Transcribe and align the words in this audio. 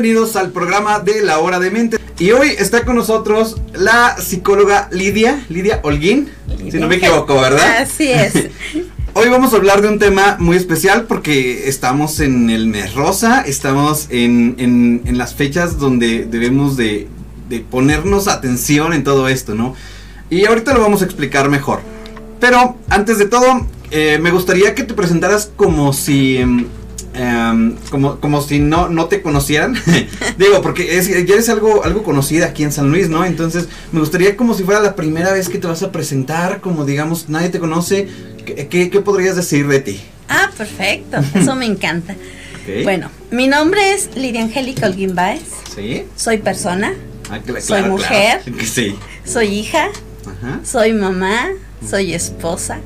bienvenidos 0.00 0.34
al 0.36 0.50
programa 0.50 1.00
de 1.00 1.20
La 1.20 1.40
Hora 1.40 1.60
de 1.60 1.70
Mente. 1.70 1.98
Y 2.18 2.30
hoy 2.30 2.48
está 2.56 2.86
con 2.86 2.96
nosotros 2.96 3.60
la 3.74 4.16
psicóloga 4.16 4.88
Lidia, 4.90 5.44
Lidia 5.50 5.80
Holguín, 5.82 6.30
si 6.70 6.78
no 6.78 6.88
me 6.88 6.94
equivoco, 6.94 7.38
¿verdad? 7.38 7.82
Así 7.82 8.10
es. 8.10 8.32
Hoy 9.12 9.28
vamos 9.28 9.52
a 9.52 9.56
hablar 9.56 9.82
de 9.82 9.88
un 9.88 9.98
tema 9.98 10.38
muy 10.40 10.56
especial 10.56 11.02
porque 11.02 11.68
estamos 11.68 12.20
en 12.20 12.48
el 12.48 12.66
mes 12.66 12.94
rosa, 12.94 13.42
estamos 13.42 14.06
en, 14.08 14.54
en, 14.56 15.02
en 15.04 15.18
las 15.18 15.34
fechas 15.34 15.76
donde 15.76 16.24
debemos 16.24 16.78
de, 16.78 17.06
de, 17.50 17.60
ponernos 17.60 18.26
atención 18.26 18.94
en 18.94 19.04
todo 19.04 19.28
esto, 19.28 19.54
¿no? 19.54 19.74
Y 20.30 20.46
ahorita 20.46 20.72
lo 20.72 20.80
vamos 20.80 21.02
a 21.02 21.04
explicar 21.04 21.50
mejor. 21.50 21.80
Pero 22.40 22.78
antes 22.88 23.18
de 23.18 23.26
todo, 23.26 23.66
eh, 23.90 24.18
me 24.18 24.30
gustaría 24.30 24.74
que 24.74 24.82
te 24.82 24.94
presentaras 24.94 25.52
como 25.56 25.92
si... 25.92 26.38
Um, 27.20 27.76
como, 27.90 28.18
como 28.18 28.40
si 28.40 28.60
no, 28.60 28.88
no 28.88 29.06
te 29.06 29.20
conocieran. 29.20 29.76
Digo, 30.38 30.62
porque 30.62 30.96
es, 30.96 31.08
ya 31.08 31.34
eres 31.34 31.50
algo, 31.50 31.84
algo 31.84 32.02
conocida 32.02 32.46
aquí 32.46 32.62
en 32.62 32.72
San 32.72 32.90
Luis, 32.90 33.10
¿no? 33.10 33.26
Entonces, 33.26 33.68
me 33.92 34.00
gustaría 34.00 34.38
como 34.38 34.54
si 34.54 34.62
fuera 34.62 34.80
la 34.80 34.96
primera 34.96 35.32
vez 35.32 35.50
que 35.50 35.58
te 35.58 35.66
vas 35.66 35.82
a 35.82 35.92
presentar, 35.92 36.62
como 36.62 36.86
digamos, 36.86 37.28
nadie 37.28 37.50
te 37.50 37.58
conoce, 37.58 38.08
¿Qué, 38.44 38.90
qué, 38.90 39.00
podrías 39.00 39.36
decir 39.36 39.66
de 39.68 39.80
ti? 39.80 40.00
Ah, 40.28 40.50
perfecto, 40.56 41.18
eso 41.34 41.54
me 41.54 41.66
encanta. 41.66 42.14
Okay. 42.62 42.84
Bueno, 42.84 43.10
mi 43.30 43.48
nombre 43.48 43.94
es 43.94 44.14
Lidia 44.16 44.42
Angélica 44.42 44.86
Holguín 44.86 45.14
Baez. 45.14 45.40
Sí. 45.74 46.04
Soy 46.14 46.36
persona. 46.36 46.92
Ah, 47.30 47.40
claro, 47.40 47.58
soy 47.62 47.82
mujer. 47.84 48.42
Claro. 48.44 48.58
Sí. 48.66 48.96
Soy 49.24 49.46
hija. 49.46 49.88
Ajá. 50.26 50.60
Soy 50.62 50.92
mamá. 50.92 51.48
Soy 51.88 52.12
esposa. 52.12 52.80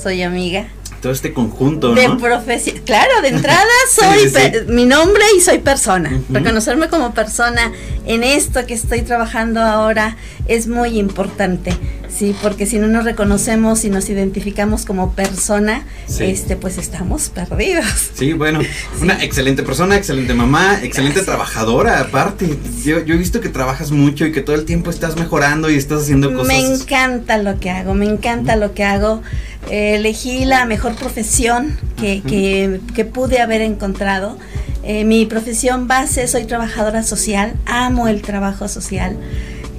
Soy 0.00 0.22
amiga. 0.22 0.68
Todo 1.00 1.12
este 1.12 1.32
conjunto, 1.32 1.94
de 1.94 2.08
¿no? 2.08 2.18
profesión. 2.18 2.78
Claro, 2.84 3.20
de 3.22 3.28
entrada 3.28 3.62
soy 3.92 4.28
sí, 4.28 4.30
sí. 4.30 4.60
mi 4.68 4.86
nombre 4.86 5.22
y 5.36 5.40
soy 5.40 5.58
persona. 5.58 6.10
Uh 6.10 6.32
-huh. 6.32 6.34
Reconocerme 6.38 6.88
como 6.88 7.14
persona 7.14 7.72
en 8.06 8.24
esto 8.24 8.66
que 8.66 8.74
estoy 8.74 9.02
trabajando 9.02 9.60
ahora 9.60 10.16
es 10.46 10.66
muy 10.66 10.98
importante. 10.98 11.76
Sí, 12.16 12.34
porque 12.40 12.64
si 12.64 12.78
no 12.78 12.86
nos 12.86 13.04
reconocemos 13.04 13.84
y 13.84 13.90
nos 13.90 14.08
identificamos 14.08 14.86
como 14.86 15.12
persona, 15.12 15.84
sí. 16.06 16.24
este, 16.24 16.56
pues 16.56 16.78
estamos 16.78 17.28
perdidos. 17.28 18.10
Sí, 18.14 18.32
bueno, 18.32 18.62
sí. 18.62 19.02
una 19.02 19.22
excelente 19.22 19.62
persona, 19.62 19.96
excelente 19.96 20.32
mamá, 20.32 20.80
excelente 20.82 21.16
Gracias. 21.16 21.26
trabajadora, 21.26 22.00
aparte. 22.00 22.58
Yo, 22.82 23.04
yo, 23.04 23.14
he 23.14 23.18
visto 23.18 23.40
que 23.42 23.50
trabajas 23.50 23.90
mucho 23.90 24.24
y 24.24 24.32
que 24.32 24.40
todo 24.40 24.56
el 24.56 24.64
tiempo 24.64 24.88
estás 24.90 25.16
mejorando 25.16 25.70
y 25.70 25.74
estás 25.74 26.02
haciendo 26.02 26.32
cosas. 26.32 26.48
Me 26.48 26.58
encanta 26.58 27.36
lo 27.36 27.60
que 27.60 27.68
hago, 27.68 27.92
me 27.92 28.06
encanta 28.06 28.56
lo 28.56 28.72
que 28.72 28.84
hago. 28.84 29.22
Eh, 29.70 29.96
elegí 29.96 30.46
la 30.46 30.64
mejor 30.64 30.94
profesión 30.94 31.76
que, 32.00 32.22
que, 32.22 32.80
que 32.94 33.04
pude 33.04 33.40
haber 33.40 33.60
encontrado. 33.60 34.38
Eh, 34.84 35.04
mi 35.04 35.26
profesión 35.26 35.88
base, 35.88 36.28
soy 36.28 36.44
trabajadora 36.44 37.02
social, 37.02 37.54
amo 37.66 38.06
el 38.06 38.22
trabajo 38.22 38.68
social. 38.68 39.16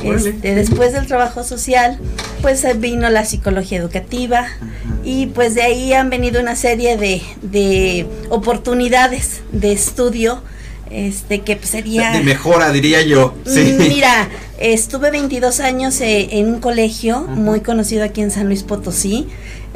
Este, 0.03 0.55
después 0.55 0.93
del 0.93 1.07
trabajo 1.07 1.43
social, 1.43 1.99
pues 2.41 2.65
vino 2.79 3.09
la 3.09 3.25
psicología 3.25 3.79
educativa 3.79 4.39
Ajá. 4.39 4.57
y 5.03 5.27
pues 5.27 5.55
de 5.55 5.63
ahí 5.63 5.93
han 5.93 6.09
venido 6.09 6.39
una 6.41 6.55
serie 6.55 6.97
de, 6.97 7.21
de 7.41 8.05
oportunidades 8.29 9.41
de 9.51 9.71
estudio 9.71 10.41
este 10.89 11.41
que 11.41 11.57
pues 11.57 11.69
sería 11.71 12.11
de 12.11 12.21
mejora 12.21 12.71
diría 12.71 13.01
yo 13.01 13.33
sí. 13.45 13.75
mira 13.77 14.29
estuve 14.57 15.11
22 15.11 15.59
años 15.59 15.99
eh, 15.99 16.29
en 16.39 16.47
un 16.53 16.59
colegio 16.61 17.17
Ajá. 17.17 17.35
muy 17.35 17.59
conocido 17.59 18.05
aquí 18.05 18.21
en 18.21 18.31
San 18.31 18.47
Luis 18.47 18.63
Potosí 18.63 19.27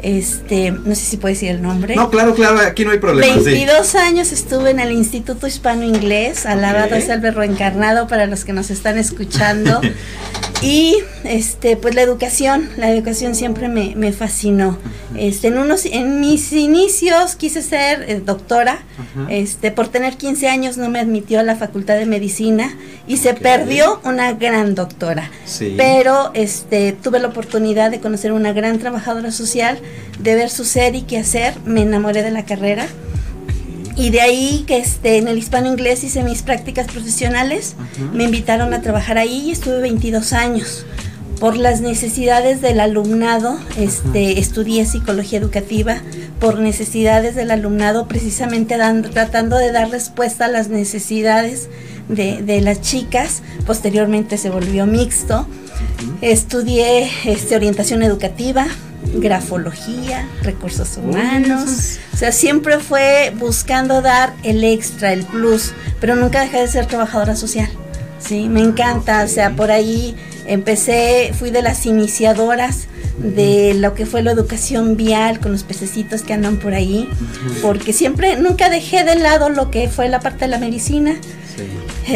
este, 0.02 0.72
no 0.72 0.94
sé 0.94 1.02
si 1.02 1.16
puede 1.16 1.34
decir 1.34 1.50
el 1.50 1.62
nombre. 1.62 1.96
No, 1.96 2.10
claro, 2.10 2.34
claro, 2.34 2.58
aquí 2.60 2.84
no 2.84 2.90
hay 2.90 2.98
problema. 2.98 3.34
22 3.34 3.86
sí. 3.86 3.98
años 3.98 4.32
estuve 4.32 4.70
en 4.70 4.80
el 4.80 4.92
Instituto 4.92 5.46
Hispano 5.46 5.84
Inglés, 5.84 6.44
alabado 6.46 6.86
okay. 6.86 6.98
es 6.98 7.08
el 7.08 7.20
berro 7.20 7.42
encarnado 7.42 8.06
para 8.08 8.26
los 8.26 8.44
que 8.44 8.52
nos 8.52 8.70
están 8.70 8.98
escuchando. 8.98 9.80
y 10.62 10.96
este, 11.24 11.76
pues 11.76 11.94
la 11.94 12.02
educación, 12.02 12.68
la 12.76 12.90
educación 12.90 13.34
siempre 13.34 13.68
me, 13.68 13.94
me 13.96 14.12
fascinó. 14.12 14.78
Este, 15.16 15.48
en 15.48 15.58
unos, 15.58 15.84
en 15.84 16.20
mis 16.20 16.52
inicios 16.52 17.34
quise 17.36 17.62
ser 17.62 18.08
eh, 18.08 18.22
doctora, 18.24 18.78
uh 18.98 19.20
-huh. 19.20 19.26
este, 19.30 19.70
por 19.70 19.88
tener 19.88 20.16
15 20.16 20.48
años 20.48 20.76
no 20.76 20.88
me 20.88 21.00
admitió 21.00 21.40
a 21.40 21.42
la 21.42 21.56
Facultad 21.56 21.96
de 21.96 22.06
Medicina 22.06 22.76
y 23.06 23.16
se 23.18 23.30
okay. 23.30 23.42
perdió 23.42 24.00
una 24.04 24.32
gran 24.32 24.74
doctora. 24.74 25.30
Sí. 25.44 25.74
Pero 25.76 26.30
este, 26.34 26.92
tuve 26.92 27.18
la 27.18 27.28
oportunidad 27.28 27.90
de 27.90 28.00
conocer 28.00 28.32
una 28.32 28.52
gran 28.52 28.78
trabajadora 28.78 29.32
social 29.32 29.78
de 30.20 30.34
ver 30.34 30.48
su 30.48 30.64
ser 30.64 30.94
y 30.94 31.02
qué 31.02 31.18
hacer, 31.18 31.54
me 31.64 31.82
enamoré 31.82 32.22
de 32.22 32.30
la 32.30 32.44
carrera. 32.44 32.86
Y 33.96 34.10
de 34.10 34.20
ahí 34.20 34.64
que 34.66 34.78
este, 34.78 35.18
en 35.18 35.28
el 35.28 35.38
hispano 35.38 35.68
inglés 35.68 36.02
hice 36.04 36.22
mis 36.22 36.42
prácticas 36.42 36.86
profesionales, 36.86 37.74
uh 37.78 37.82
-huh. 37.82 38.12
me 38.12 38.24
invitaron 38.24 38.72
a 38.74 38.80
trabajar 38.80 39.18
ahí 39.18 39.48
y 39.48 39.50
estuve 39.52 39.80
22 39.80 40.32
años. 40.32 40.84
Por 41.38 41.56
las 41.56 41.80
necesidades 41.80 42.60
del 42.60 42.78
alumnado, 42.78 43.58
este, 43.76 44.08
uh 44.08 44.14
-huh. 44.14 44.38
estudié 44.38 44.86
psicología 44.86 45.38
educativa, 45.38 46.00
por 46.40 46.58
necesidades 46.58 47.34
del 47.34 47.50
alumnado, 47.50 48.06
precisamente 48.06 48.76
dando, 48.76 49.10
tratando 49.10 49.56
de 49.56 49.72
dar 49.72 49.90
respuesta 49.90 50.44
a 50.46 50.48
las 50.48 50.68
necesidades 50.68 51.68
de, 52.08 52.42
de 52.42 52.60
las 52.60 52.80
chicas. 52.80 53.42
Posteriormente 53.66 54.38
se 54.38 54.50
volvió 54.50 54.86
mixto. 54.86 55.40
Uh 55.40 55.44
-huh. 55.44 56.16
Estudié 56.22 57.10
este, 57.24 57.56
orientación 57.56 58.02
educativa, 58.02 58.66
grafología, 59.14 60.28
recursos 60.42 60.96
humanos. 60.96 61.98
O 62.12 62.16
sea, 62.16 62.32
siempre 62.32 62.78
fue 62.78 63.32
buscando 63.38 64.02
dar 64.02 64.34
el 64.42 64.64
extra, 64.64 65.12
el 65.12 65.24
plus, 65.24 65.72
pero 66.00 66.16
nunca 66.16 66.40
dejé 66.40 66.60
de 66.60 66.68
ser 66.68 66.86
trabajadora 66.86 67.36
social. 67.36 67.68
Sí, 68.18 68.48
me 68.48 68.60
encanta, 68.60 69.24
o 69.24 69.28
sea, 69.28 69.50
por 69.56 69.70
ahí 69.70 70.14
empecé, 70.46 71.32
fui 71.38 71.50
de 71.50 71.62
las 71.62 71.86
iniciadoras 71.86 72.86
de 73.18 73.74
lo 73.74 73.94
que 73.94 74.06
fue 74.06 74.22
la 74.22 74.32
educación 74.32 74.96
vial 74.96 75.38
con 75.40 75.52
los 75.52 75.64
pececitos 75.64 76.22
que 76.22 76.32
andan 76.32 76.56
por 76.56 76.74
ahí, 76.74 77.08
porque 77.60 77.92
siempre, 77.92 78.36
nunca 78.36 78.70
dejé 78.70 79.04
de 79.04 79.16
lado 79.16 79.50
lo 79.50 79.70
que 79.70 79.88
fue 79.88 80.08
la 80.08 80.20
parte 80.20 80.46
de 80.46 80.48
la 80.48 80.58
medicina. 80.58 81.16
Sí. 81.56 81.64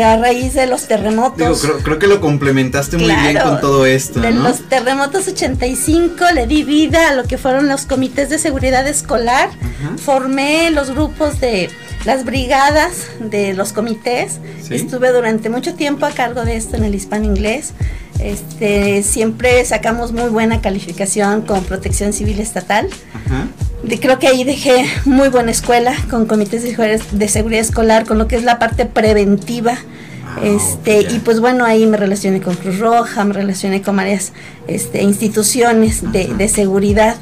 A 0.02 0.16
raíz 0.16 0.54
de 0.54 0.66
los 0.66 0.88
terremotos. 0.88 1.38
Digo, 1.38 1.74
creo, 1.74 1.84
creo, 1.84 1.98
que 1.98 2.06
lo 2.06 2.20
complementaste 2.20 2.97
muy 2.97 3.06
claro, 3.06 3.22
bien 3.22 3.38
con 3.38 3.60
todo 3.60 3.86
esto. 3.86 4.20
De 4.20 4.32
¿no? 4.32 4.42
los 4.42 4.69
terremotos 4.69 5.28
85 5.28 6.24
le 6.34 6.47
di 6.47 6.64
vida 6.64 7.10
a 7.10 7.14
lo 7.14 7.24
que 7.24 7.38
fueron 7.38 7.69
los 7.69 7.86
comités 7.86 8.28
de 8.28 8.38
seguridad 8.38 8.86
escolar. 8.86 9.48
Uh 9.50 9.94
-huh. 9.94 9.98
Formé 9.98 10.70
los 10.70 10.91
grupos 10.91 11.41
de 11.41 11.70
las 12.04 12.25
brigadas 12.25 13.08
de 13.20 13.54
los 13.54 13.72
comités. 13.72 14.41
¿Sí? 14.62 14.75
Estuve 14.75 15.12
durante 15.12 15.48
mucho 15.50 15.75
tiempo 15.75 16.06
a 16.06 16.10
cargo 16.10 16.44
de 16.44 16.56
esto 16.56 16.76
en 16.76 16.84
el 16.84 16.94
hispano 16.94 17.25
inglés. 17.25 17.72
Este, 18.21 19.03
siempre 19.03 19.65
sacamos 19.65 20.12
muy 20.12 20.28
buena 20.31 20.60
calificación 20.60 21.43
con 21.43 21.65
protección 21.65 22.12
civil 22.12 22.41
estatal. 22.41 22.88
Ajá. 23.15 23.49
De, 23.82 24.00
creo 24.00 24.19
que 24.19 24.27
ahí 24.28 24.44
dejé 24.44 24.87
muy 25.04 25.28
buena 25.28 25.50
escuela 25.50 25.94
con 26.10 26.26
comités 26.26 26.62
de, 26.62 27.00
de 27.12 27.28
seguridad 27.28 27.60
escolar, 27.60 28.06
con 28.06 28.19
lo 28.19 28.26
que 28.26 28.37
es 28.37 28.43
la 28.43 28.59
parte 28.59 28.87
preventiva. 28.87 29.78
Ah, 30.28 30.41
este 30.43 31.03
y 31.03 31.21
pues 31.21 31.38
bueno 31.41 31.65
ahí 31.65 31.87
me 31.87 31.97
relacioné 31.97 32.43
con 32.43 32.56
Cruz 32.56 32.81
Roja 32.81 33.25
me 33.25 33.32
relacioné 33.32 33.81
con 33.81 33.97
varias 33.97 34.32
este, 34.66 35.03
instituciones 35.03 36.10
de, 36.10 36.34
de 36.34 36.49
seguridad 36.49 37.16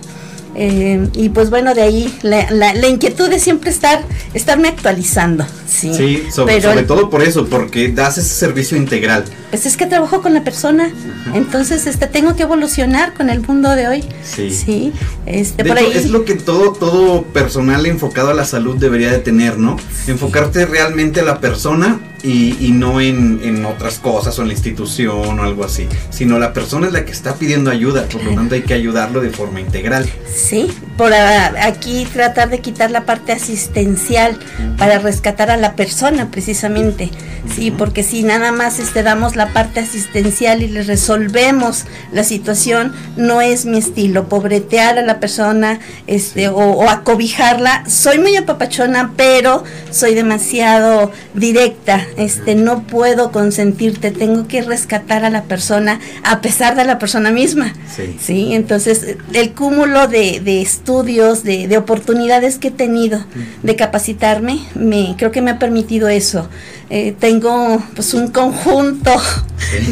eh, 0.55 1.09
y 1.15 1.31
pues 1.31 1.51
bueno, 1.51 1.75
de 1.75 1.83
ahí 1.83 2.15
la, 2.23 2.51
la, 2.51 2.75
la, 2.75 2.87
inquietud 2.87 3.29
de 3.29 3.39
siempre 3.39 3.71
estar, 3.71 4.03
estarme 4.35 4.69
actualizando. 4.69 5.45
Sí, 5.67 5.93
sí 5.95 6.23
sobre, 6.33 6.55
Pero, 6.57 6.71
sobre, 6.71 6.85
todo 6.85 7.11
por 7.11 7.23
eso, 7.23 7.47
porque 7.47 7.89
das 7.89 8.19
ese 8.19 8.35
servicio 8.35 8.77
integral. 8.77 9.25
Pues 9.51 9.67
es 9.67 9.77
que 9.77 9.87
trabajo 9.87 10.23
con 10.23 10.33
la 10.33 10.45
persona, 10.45 10.87
Ajá. 10.87 11.37
entonces 11.37 11.87
este 11.87 12.07
tengo 12.07 12.37
que 12.37 12.45
evolucionar 12.45 13.15
con 13.15 13.31
el 13.31 13.41
mundo 13.41 13.71
de 13.71 13.89
hoy. 13.89 14.05
Sí. 14.23 14.51
sí 14.51 14.93
este, 15.27 15.65
de 15.65 15.69
por 15.69 15.79
hecho, 15.79 15.91
ahí. 15.91 15.97
es 15.97 16.11
lo 16.11 16.25
que 16.25 16.35
todo, 16.35 16.73
todo 16.73 17.25
personal 17.25 17.87
enfocado 17.87 18.31
a 18.31 18.35
la 18.35 18.45
salud 18.45 18.77
debería 18.77 19.11
de 19.11 19.19
tener, 19.19 19.59
¿no? 19.59 19.77
Enfocarte 20.07 20.67
realmente 20.67 21.21
a 21.21 21.25
la 21.25 21.41
persona 21.41 22.01
y, 22.25 22.57
y 22.59 22.73
no 22.73 23.03
en, 23.03 23.41
en, 23.45 23.65
otras 23.67 23.99
cosas 23.99 24.39
o 24.39 24.43
en 24.43 24.49
la 24.49 24.55
institución 24.55 25.39
o 25.39 25.43
algo 25.43 25.63
así, 25.63 25.87
sino 26.11 26.39
la 26.39 26.55
persona 26.55 26.87
es 26.87 26.93
la 26.93 27.05
que 27.05 27.13
está 27.13 27.35
pidiendo 27.35 27.71
ayuda, 27.71 28.07
por 28.09 28.25
lo 28.25 28.35
tanto 28.35 28.55
hay 28.55 28.63
que 28.63 28.73
ayudarlo 28.73 29.21
de 29.21 29.29
forma 29.29 29.61
integral. 29.61 30.09
Sí, 30.35 30.67
por 30.97 31.13
aquí 31.13 32.07
tratar 32.13 32.49
de 32.49 32.61
quitar 32.61 32.91
la 32.91 33.05
parte 33.05 33.33
asistencial 33.33 34.39
para 34.79 34.99
rescatar 34.99 35.51
a 35.51 35.59
la 35.59 35.77
persona 35.77 36.31
precisamente, 36.31 37.11
sí, 37.55 37.71
porque 37.71 38.03
si 38.03 38.23
nada 38.23 38.53
más 38.53 38.79
este, 38.79 39.03
damos 39.03 39.37
la 39.37 39.53
parte 39.53 39.81
asistencial 39.81 40.63
y 40.63 40.69
le 40.69 40.83
resolvemos 40.83 41.85
la 42.11 42.25
situación, 42.25 42.95
no 43.17 43.43
es 43.43 43.67
mi 43.67 43.79
estilo, 43.79 44.29
pobretear 44.31 44.99
a 44.99 45.03
la 45.03 45.21
persona 45.21 45.79
este, 46.07 46.49
o, 46.49 46.57
o 46.57 46.89
acobijarla, 46.89 47.85
soy 47.87 48.19
muy 48.19 48.35
apapachona, 48.37 49.13
pero 49.15 49.63
soy 49.91 50.15
demasiado 50.15 51.13
directa, 51.35 52.07
este, 52.17 52.55
no 52.55 52.83
puedo 52.83 53.33
consentirte, 53.33 54.11
tengo 54.11 54.47
que 54.49 54.63
rescatar 54.63 55.25
a 55.25 55.31
la 55.31 55.45
persona 55.45 56.01
a 56.23 56.41
pesar 56.41 56.77
de 56.77 56.85
la 56.85 56.99
persona 56.99 57.31
misma. 57.31 57.73
Sí. 58.21 58.55
Entonces, 58.55 59.17
el 59.33 59.53
cúmulo 59.53 60.09
de, 60.09 60.63
estudios, 60.63 61.45
de, 61.45 61.75
oportunidades 61.77 62.59
que 62.59 62.69
he 62.69 62.71
tenido 62.71 63.25
de 63.63 63.77
capacitarme, 63.77 64.61
me, 64.75 65.15
creo 65.19 65.31
que 65.31 65.43
me 65.43 65.51
ha 65.51 65.59
permitido 65.59 66.09
eso. 66.09 66.49
Eh, 66.91 67.15
tengo 67.19 67.83
pues 67.95 68.13
un 68.13 68.29
conjunto 68.29 69.11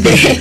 de, 0.04 0.38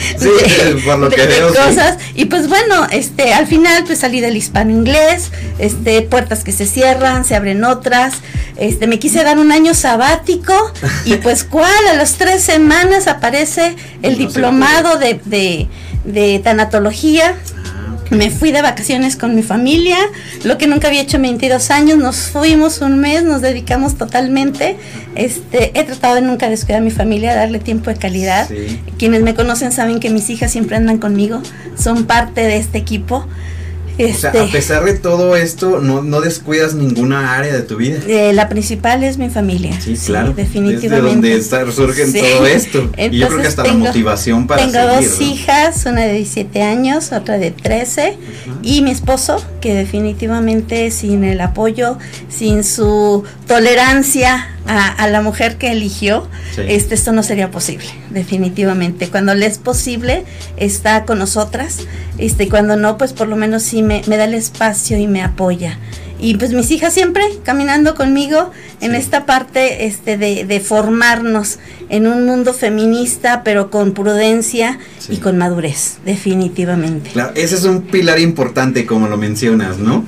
cosas 1.56 1.98
y 2.13 2.25
pues 2.25 2.50
bueno 2.50 2.88
este 2.92 3.33
al 3.33 3.48
final 3.48 3.86
pues 3.86 4.00
salí 4.00 4.19
del 4.19 4.36
hispano 4.36 4.69
inglés 4.69 5.31
este 5.60 6.01
puertas 6.01 6.44
que 6.44 6.51
se 6.51 6.66
cierran 6.66 7.24
se 7.24 7.36
abren 7.36 7.63
otras 7.63 8.16
este 8.57 8.86
me 8.86 9.00
quise 9.00 9.24
dar 9.24 9.39
un 9.39 9.54
año 9.54 9.74
sabático 9.74 10.54
y 11.06 11.16
pues 11.16 11.45
cuál 11.45 11.70
a 11.89 11.94
las 11.94 12.13
tres 12.13 12.44
semanas 12.44 13.07
aparece 13.07 13.75
el 14.01 14.18
diplomado 14.18 14.97
de, 14.97 15.19
de, 15.25 15.68
de 16.06 16.39
tanatología 16.39 17.35
me 18.12 18.29
fui 18.29 18.51
de 18.51 18.62
vacaciones 18.62 19.15
con 19.15 19.35
mi 19.35 19.41
familia, 19.41 19.97
lo 20.44 20.57
que 20.57 20.68
nunca 20.68 20.89
había 20.89 21.01
hecho 21.01 21.15
en 21.15 21.23
22 21.23 21.71
años, 21.71 21.97
nos 21.97 22.18
fuimos 22.18 22.81
un 22.81 23.00
mes, 23.00 23.23
nos 23.23 23.41
dedicamos 23.41 23.97
totalmente. 23.97 24.75
Este, 25.15 25.71
he 25.79 25.83
tratado 25.85 26.15
de 26.15 26.21
nunca 26.21 26.50
descuidar 26.50 26.81
a 26.81 26.83
mi 26.83 26.91
familia, 26.91 27.33
darle 27.33 27.59
tiempo 27.59 27.89
de 27.89 27.95
calidad. 27.95 28.50
Quienes 28.97 29.21
me 29.21 29.33
conocen 29.33 29.71
saben 29.71 30.01
que 30.01 30.09
mis 30.09 30.29
hijas 30.29 30.51
siempre 30.51 30.75
andan 30.75 30.97
conmigo, 30.97 31.41
son 31.77 32.06
parte 32.06 32.41
de 32.41 32.57
este 32.57 32.77
equipo. 32.77 33.25
O 34.06 34.13
sea, 34.13 34.31
a 34.31 34.38
este, 34.38 34.51
pesar 34.51 34.83
de 34.83 34.94
todo 34.94 35.36
esto, 35.36 35.80
no, 35.80 36.01
no 36.01 36.21
descuidas 36.21 36.74
ninguna 36.74 37.36
área 37.36 37.53
de 37.53 37.62
tu 37.62 37.77
vida. 37.77 38.00
Eh, 38.07 38.33
la 38.33 38.50
principal 38.50 39.03
es 39.03 39.18
mi 39.18 39.30
familia. 39.30 39.80
Sí, 39.80 39.95
claro. 39.95 40.33
definitivamente. 40.33 41.27
Desde 41.30 41.57
donde 41.59 41.71
surge 41.74 42.06
todo 42.06 42.45
esto. 42.45 42.89
y 42.98 43.18
yo 43.18 43.27
creo 43.27 43.42
que 43.42 43.48
hasta 43.48 43.63
la 43.63 43.74
motivación 43.74 44.48
para 44.48 44.65
Tengo 44.65 44.86
dos 44.88 45.21
hijas, 45.21 45.86
una 45.86 46.01
de 46.01 46.13
17 46.13 46.62
años, 46.63 47.12
otra 47.12 47.38
de 47.38 47.51
13, 47.51 48.18
y 48.63 48.81
mi 48.81 48.92
esposo, 48.92 49.44
que 49.59 49.74
definitivamente 49.74 50.92
sin 50.92 51.24
el 51.24 51.42
apoyo, 51.42 51.97
sin 52.30 52.63
su 52.63 53.24
tolerancia 53.47 54.47
a, 54.71 55.07
la 55.09 55.21
mujer 55.21 55.57
que 55.57 55.71
eligió, 55.71 56.27
este, 56.57 56.95
esto 56.95 57.12
no 57.12 57.23
sería 57.23 57.51
posible, 57.51 57.88
definitivamente. 58.09 59.09
Cuando 59.09 59.33
le 59.33 59.45
es 59.45 59.57
posible, 59.57 60.23
está 60.56 61.03
con 61.03 61.19
nosotras, 61.19 61.79
este, 62.18 62.47
cuando 62.47 62.77
no, 62.77 62.97
pues 62.97 63.12
por 63.12 63.27
lo 63.27 63.35
menos 63.35 63.63
sí 63.63 63.83
me, 63.83 64.01
da 64.01 64.23
el 64.23 64.33
espacio 64.33 64.97
y 64.97 65.07
me 65.07 65.21
apoya. 65.21 65.77
Y 66.19 66.38
pues 66.38 66.53
mis 66.53 66.69
hijas 66.71 66.94
siempre 66.94 67.23
caminando 67.44 67.95
conmigo 67.95 68.51
en 68.79 68.94
esta 68.94 69.25
parte 69.25 69.85
este, 69.85 70.18
de, 70.18 70.59
formarnos 70.59 71.57
en 71.89 72.07
un 72.07 72.25
mundo 72.25 72.53
feminista, 72.53 73.44
pero 73.44 73.71
con 73.71 73.94
prudencia 73.94 74.79
y 75.09 75.18
con 75.18 75.38
madurez, 75.38 75.97
definitivamente. 76.06 77.09
Claro, 77.09 77.33
ese 77.35 77.56
es 77.56 77.63
un 77.63 77.81
pilar 77.81 78.19
importante, 78.19 78.85
como 78.85 79.07
lo 79.07 79.18
mencionas, 79.18 79.79
¿no? 79.79 80.06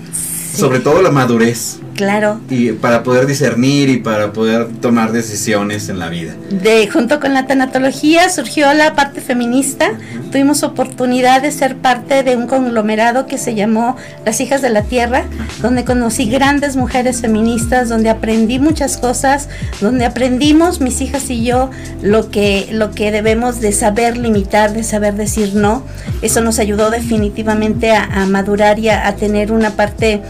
Sobre 0.55 0.79
todo 0.79 1.01
la 1.01 1.09
madurez. 1.09 1.79
Claro. 1.95 2.39
Y 2.49 2.71
para 2.71 3.03
poder 3.03 3.27
discernir 3.27 3.89
y 3.89 3.97
para 3.97 4.33
poder 4.33 4.67
tomar 4.81 5.11
decisiones 5.11 5.89
en 5.89 5.99
la 5.99 6.09
vida. 6.09 6.33
De 6.49 6.87
junto 6.89 7.19
con 7.19 7.33
la 7.33 7.45
tanatología 7.45 8.29
surgió 8.29 8.73
la 8.73 8.95
parte 8.95 9.21
feminista. 9.21 9.91
Tuvimos 10.31 10.63
oportunidad 10.63 11.41
de 11.41 11.51
ser 11.51 11.77
parte 11.77 12.23
de 12.23 12.35
un 12.35 12.47
conglomerado 12.47 13.27
que 13.27 13.37
se 13.37 13.53
llamó 13.53 13.95
Las 14.25 14.41
Hijas 14.41 14.61
de 14.61 14.69
la 14.69 14.83
Tierra, 14.83 15.25
donde 15.61 15.83
conocí 15.85 16.29
grandes 16.29 16.75
mujeres 16.75 17.21
feministas, 17.21 17.89
donde 17.89 18.09
aprendí 18.09 18.59
muchas 18.59 18.97
cosas, 18.97 19.49
donde 19.79 20.05
aprendimos 20.05 20.81
mis 20.81 21.01
hijas 21.01 21.29
y 21.29 21.43
yo 21.43 21.69
lo 22.01 22.31
que 22.31 22.67
lo 22.71 22.91
que 22.91 23.11
debemos 23.11 23.61
de 23.61 23.71
saber 23.71 24.17
limitar, 24.17 24.73
de 24.73 24.83
saber 24.83 25.13
decir 25.13 25.53
no. 25.55 25.83
Eso 26.21 26.41
nos 26.41 26.59
ayudó 26.59 26.89
definitivamente 26.89 27.91
a, 27.91 28.25
madurar 28.25 28.79
y 28.79 28.89
a 28.89 29.15
tener 29.15 29.51
una 29.51 29.71
parte 29.71 30.21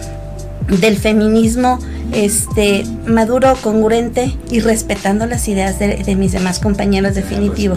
del 0.68 0.98
feminismo 0.98 1.80
este 2.14 2.84
maduro, 3.08 3.56
congruente 3.62 4.38
y 4.52 4.60
respetando 4.60 5.26
las 5.26 5.48
ideas 5.48 5.80
de, 5.80 6.16
mis 6.16 6.32
demás 6.32 6.60
compañeros 6.60 7.16
definitivo. 7.16 7.76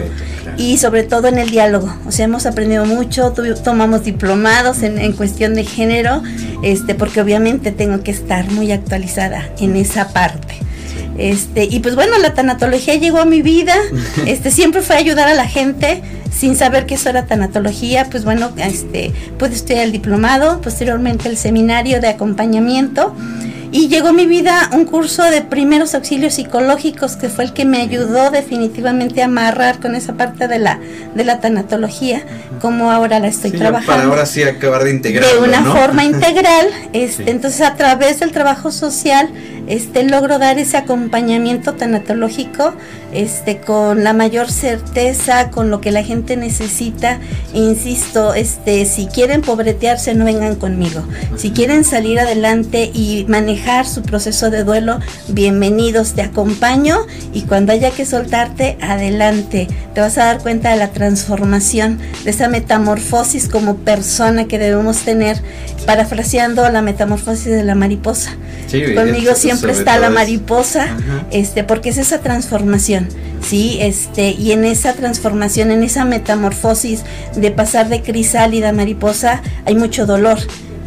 Y 0.57 0.77
sobre 0.77 1.03
todo 1.03 1.27
en 1.27 1.39
el 1.39 1.49
diálogo. 1.49 1.93
O 2.05 2.11
sea, 2.11 2.25
hemos 2.25 2.45
aprendido 2.45 2.85
mucho, 2.85 3.33
tomamos 3.63 4.03
diplomados 4.03 4.83
en, 4.83 4.99
en, 4.99 5.13
cuestión 5.13 5.55
de 5.55 5.63
género, 5.63 6.21
este, 6.63 6.95
porque 6.95 7.21
obviamente 7.21 7.71
tengo 7.71 8.03
que 8.03 8.11
estar 8.11 8.49
muy 8.51 8.71
actualizada 8.71 9.49
en 9.59 9.75
esa 9.75 10.09
parte. 10.09 10.66
Este, 11.17 11.65
y 11.65 11.79
pues 11.79 11.95
bueno, 11.95 12.17
la 12.19 12.33
tanatología 12.33 12.95
llegó 12.95 13.19
a 13.19 13.25
mi 13.25 13.41
vida, 13.41 13.75
este, 14.25 14.51
siempre 14.51 14.81
fue 14.81 14.95
ayudar 14.95 15.27
a 15.27 15.33
la 15.33 15.47
gente, 15.47 16.03
sin 16.31 16.55
saber 16.55 16.85
que 16.85 16.95
eso 16.95 17.09
era 17.09 17.25
tanatología, 17.25 18.07
pues 18.09 18.23
bueno, 18.23 18.51
este, 18.57 19.11
pude 19.39 19.53
estudiar 19.53 19.85
el 19.85 19.91
diplomado, 19.91 20.61
posteriormente 20.61 21.27
el 21.29 21.37
seminario 21.37 21.99
de 21.99 22.09
acompañamiento. 22.09 23.15
Y 23.69 23.89
llegó 23.89 24.09
a 24.09 24.13
mi 24.13 24.25
vida 24.25 24.69
un 24.71 24.85
curso 24.85 25.23
de 25.23 25.41
primeros 25.41 25.93
auxilios 25.93 26.35
psicológicos 26.35 27.17
que 27.17 27.27
fue 27.27 27.43
el 27.43 27.53
que 27.53 27.65
me 27.65 27.81
ayudó 27.81 28.31
definitivamente 28.31 29.21
a 29.21 29.25
amarrar 29.25 29.79
con 29.79 29.93
esa 29.93 30.13
parte 30.13 30.47
de 30.47 30.57
la 30.57 30.79
de 31.15 31.25
la 31.25 31.41
tanatología 31.41 32.23
como 32.61 32.91
ahora 32.91 33.19
la 33.19 33.27
estoy 33.27 33.51
trabajando 33.51 33.91
para 33.91 34.03
ahora 34.03 34.25
sí 34.25 34.41
acabar 34.43 34.85
de 34.85 34.91
integrar 34.91 35.29
de 35.29 35.39
una 35.39 35.63
forma 35.63 36.05
integral 36.05 36.67
este 36.93 37.29
entonces 37.29 37.61
a 37.61 37.75
través 37.75 38.21
del 38.21 38.31
trabajo 38.31 38.71
social 38.71 39.29
este 39.67 40.03
logro 40.03 40.39
dar 40.39 40.59
ese 40.59 40.77
acompañamiento 40.77 41.73
tanatológico 41.73 42.73
este 43.13 43.57
con 43.57 44.03
la 44.03 44.13
mayor 44.13 44.49
certeza 44.49 45.49
con 45.49 45.69
lo 45.69 45.81
que 45.81 45.91
la 45.91 46.03
gente 46.03 46.37
necesita. 46.37 47.19
E 47.53 47.59
insisto 47.59 48.33
este 48.33 48.85
si 48.85 49.07
quieren 49.07 49.41
pobretearse 49.41 50.13
no 50.13 50.25
vengan 50.25 50.55
conmigo. 50.55 51.03
Si 51.35 51.51
quieren 51.51 51.83
salir 51.83 52.19
adelante 52.19 52.91
y 52.93 53.25
manejar 53.27 53.85
su 53.85 54.01
proceso 54.03 54.49
de 54.49 54.63
duelo 54.63 54.99
bienvenidos 55.27 56.13
te 56.13 56.21
acompaño 56.21 56.97
y 57.33 57.41
cuando 57.43 57.73
haya 57.73 57.91
que 57.91 58.05
soltarte 58.05 58.77
adelante. 58.81 59.67
Te 59.93 60.01
vas 60.01 60.17
a 60.17 60.25
dar 60.25 60.39
cuenta 60.39 60.71
de 60.71 60.77
la 60.77 60.89
transformación 60.89 61.99
de 62.23 62.29
esa 62.29 62.47
metamorfosis 62.47 63.47
como 63.49 63.77
persona 63.77 64.47
que 64.47 64.59
debemos 64.59 64.99
tener 64.99 65.37
parafraseando 65.85 66.69
la 66.69 66.81
metamorfosis 66.81 67.45
de 67.45 67.63
la 67.63 67.75
mariposa. 67.75 68.35
Conmigo 68.95 69.33
siempre 69.33 69.56
está 69.63 69.97
la 69.97 70.09
mariposa 70.09 70.87
este 71.31 71.63
porque 71.63 71.89
es 71.89 71.97
esa 71.97 72.19
transformación 72.19 73.07
¿sí? 73.41 73.77
Este, 73.79 74.31
y 74.31 74.51
en 74.51 74.65
esa 74.65 74.93
transformación, 74.93 75.71
en 75.71 75.83
esa 75.83 76.05
metamorfosis 76.05 77.03
de 77.35 77.51
pasar 77.51 77.89
de 77.89 78.01
crisálida 78.01 78.69
a 78.69 78.73
mariposa, 78.73 79.41
hay 79.65 79.75
mucho 79.75 80.05
dolor. 80.05 80.37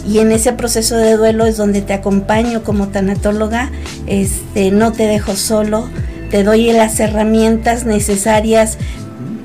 Y 0.06 0.18
en 0.18 0.32
ese 0.32 0.52
proceso 0.52 0.96
de 0.96 1.16
duelo 1.16 1.46
es 1.46 1.56
donde 1.56 1.82
te 1.82 1.92
acompaño 1.92 2.62
como 2.62 2.88
tanatóloga, 2.88 3.70
este, 4.06 4.70
no 4.70 4.92
te 4.92 5.06
dejo 5.06 5.36
solo, 5.36 5.88
te 6.30 6.42
doy 6.42 6.72
las 6.72 7.00
herramientas 7.00 7.84
necesarias 7.84 8.78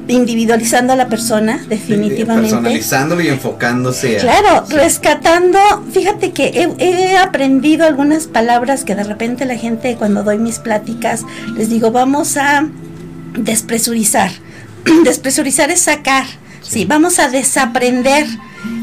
individualizando 0.07 0.93
a 0.93 0.95
la 0.95 1.07
persona, 1.07 1.63
definitivamente. 1.67 2.51
Personalizándolo 2.51 3.21
y 3.21 3.27
enfocándose. 3.29 4.17
Claro, 4.17 4.65
rescatando. 4.69 5.59
Fíjate 5.91 6.31
que 6.31 6.69
he, 6.77 7.17
aprendido 7.17 7.85
algunas 7.85 8.27
palabras 8.27 8.83
que 8.83 8.95
de 8.95 9.03
repente 9.03 9.45
la 9.45 9.57
gente 9.57 9.95
cuando 9.95 10.23
doy 10.23 10.37
mis 10.37 10.59
pláticas 10.59 11.21
les 11.55 11.69
digo, 11.69 11.91
vamos 11.91 12.37
a 12.37 12.67
despresurizar. 13.37 14.31
despresurizar 15.03 15.71
es 15.71 15.81
sacar. 15.81 16.25
Sí. 16.61 16.85
vamos 16.85 17.19
a 17.19 17.29
desaprender. 17.29 18.25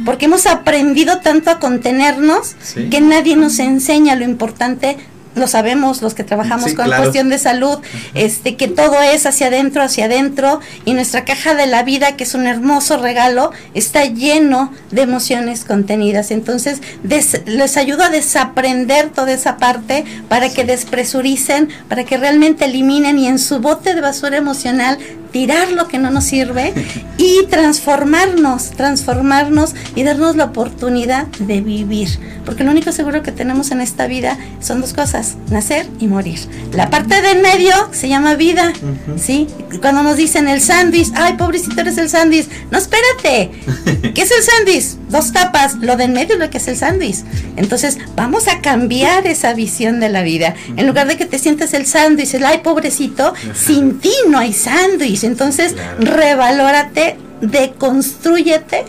Porque 0.05 0.27
hemos 0.27 0.47
aprendido 0.47 1.19
tanto 1.19 1.51
a 1.51 1.59
contenernos 1.59 2.55
que 2.91 3.01
nadie 3.01 3.37
nos 3.37 3.59
enseña 3.59 4.15
lo 4.15 4.25
importante 4.25 4.97
lo 5.35 5.47
sabemos 5.47 6.03
los 6.03 6.15
que 6.15 6.25
trabajamos 6.25 6.75
con 6.75 6.91
cuestión 6.91 7.29
de 7.29 7.39
salud, 7.39 7.79
este 8.15 8.57
que 8.57 8.69
todo 8.69 9.01
es 9.01 9.27
hacia 9.27 9.47
adentro, 9.47 9.83
hacia 9.83 10.05
adentro 10.05 10.61
y 10.85 10.95
nuestra 10.95 11.25
caja 11.25 11.55
de 11.55 11.67
la 11.67 11.83
vida, 11.83 12.17
que 12.17 12.25
es 12.25 12.35
un 12.35 12.47
hermoso 12.47 12.99
regalo, 12.99 13.53
está 13.75 14.05
lleno 14.05 14.73
de 14.91 15.03
emociones 15.03 15.65
contenidas. 15.65 16.31
Entonces, 16.31 16.81
les 17.03 17.77
ayudo 17.77 18.05
a 18.05 18.11
desaprender 18.11 19.11
toda 19.11 19.33
esa 19.33 19.57
parte 19.57 20.05
para 20.29 20.51
que 20.51 20.65
despresuricen, 20.65 21.69
para 21.89 22.05
que 22.05 22.19
realmente 22.19 22.67
eliminen 22.67 23.19
y 23.19 23.27
en 23.27 23.39
su 23.39 23.61
bote 23.61 23.95
de 23.95 24.01
basura 24.01 24.37
emocional 24.37 24.99
tirar 25.33 25.73
lo 25.73 25.89
que 25.89 25.99
no 25.99 26.11
nos 26.11 26.25
sirve 26.25 26.75
y 27.17 27.47
transformarnos, 27.47 28.71
transformarnos 28.71 29.75
y 29.95 30.03
darnos 30.03 30.37
la 30.37 30.45
oportunidad 30.45 31.27
de 31.39 31.61
vivir. 31.61 32.09
Porque 32.45 32.65
lo 32.65 32.71
único 32.71 32.93
seguro 32.93 33.23
que 33.23 33.33
tenemos 33.33 33.71
en 33.71 33.81
esta 33.81 34.07
vida 34.07 34.37
son 34.61 34.81
dos 34.81 34.93
cosas 34.93 35.22
nacer 35.51 35.87
y 35.99 36.07
morir. 36.07 36.41
La 36.73 36.91
parte 36.91 37.21
del 37.23 37.43
medio 37.43 37.73
se 37.93 38.09
llama 38.09 38.35
vida, 38.35 38.73
¿sí? 39.17 39.47
Cuando 39.81 40.03
nos 40.03 40.17
dicen 40.17 40.49
el 40.49 40.61
sándwich, 40.61 41.09
ay, 41.15 41.35
pobrecito 41.35 41.81
eres 41.81 41.99
el 41.99 42.09
sándwich. 42.09 42.49
No, 42.71 42.79
espérate. 42.79 43.51
¿Qué 44.15 44.23
es 44.23 44.31
el 44.31 44.43
sándwich? 44.43 44.99
Dos 45.09 45.33
tapas. 45.33 45.77
Lo 45.77 45.97
del 45.97 46.13
medio 46.13 46.35
es 46.35 46.41
lo 46.41 46.51
que 46.51 46.59
es 46.59 46.69
el 46.69 46.77
sándwich. 46.77 47.19
Entonces, 47.57 47.99
vamos 48.17 48.49
a 48.49 48.61
cambiar 48.61 49.27
esa 49.27 49.55
visión 49.55 50.01
de 50.01 50.09
la 50.09 50.23
vida. 50.23 50.55
En 50.77 50.87
lugar 50.87 51.07
de 51.07 51.17
que 51.17 51.27
te 51.27 51.39
sientas 51.39 51.75
el 51.75 51.87
sándwich, 51.87 52.35
el 52.35 52.45
ay, 52.45 52.59
pobrecito, 52.59 53.35
sin 53.55 54.01
ti 54.01 54.13
no 54.29 54.39
hay 54.39 54.53
sándwich. 54.53 55.25
Entonces, 55.25 55.75
revalórate 55.99 57.17
deconstrúyete 57.43 58.85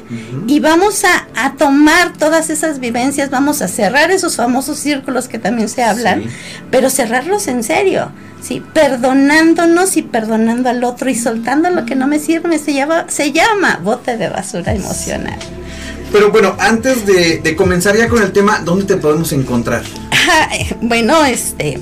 y 0.47 0.59
vamos 0.59 1.03
a, 1.03 1.53
tomar 1.57 2.13
todas 2.13 2.49
esas 2.49 2.79
vivencias, 2.79 3.29
vamos 3.29 3.61
a 3.61 3.67
cerrar 3.67 4.11
esos 4.11 4.35
famosos 4.35 4.77
círculos 4.77 5.27
que 5.27 5.39
también 5.39 5.67
se 5.67 5.83
hablan, 5.83 6.23
pero 6.71 6.89
cerrarlos 6.89 7.47
en 7.47 7.63
serio, 7.63 8.11
¿sí? 8.41 8.63
perdonándonos 8.73 9.97
y 9.97 10.03
perdonando 10.03 10.69
al 10.69 10.83
otro 10.83 11.09
y 11.09 11.15
soltando 11.15 11.69
lo 11.69 11.85
que 11.85 11.95
no 11.95 12.07
me 12.07 12.19
sirve, 12.19 12.59
se 12.59 12.73
llama, 12.73 13.05
se 13.09 13.31
llama 13.31 13.79
bote 13.83 14.17
de 14.17 14.29
basura 14.29 14.73
emocional. 14.73 15.37
Pero 16.11 16.31
bueno, 16.31 16.55
antes 16.59 17.05
de, 17.05 17.39
de 17.39 17.55
comenzar 17.55 17.97
ya 17.97 18.07
con 18.07 18.21
el 18.21 18.31
tema, 18.31 18.59
¿dónde 18.59 18.85
te 18.85 18.97
podemos 18.97 19.31
encontrar? 19.31 19.81
bueno, 20.81 21.25
este 21.25 21.79